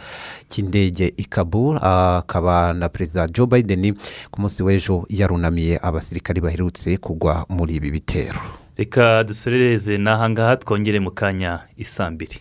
cy'indege 0.50 1.14
i 1.18 1.26
kabul. 1.26 1.80
Akaba 1.82 2.74
na 2.74 2.90
perezida 2.90 3.28
joe 3.28 3.48
biden 3.48 3.96
ku 4.32 4.42
munsi 4.42 4.64
w'ejo 4.64 5.06
yarunamiye 5.10 5.80
abasirikari 5.82 6.42
baherutse 6.42 6.98
kugwa 6.98 7.46
muri 7.50 7.76
ibi 7.82 7.92
bitero. 7.92 8.40
reka 8.82 9.06
dusoreze 9.28 9.94
n'ahangaha 10.04 10.54
twongere 10.62 11.00
mu 11.06 11.12
kanya 11.20 11.52
isambiri 11.84 12.38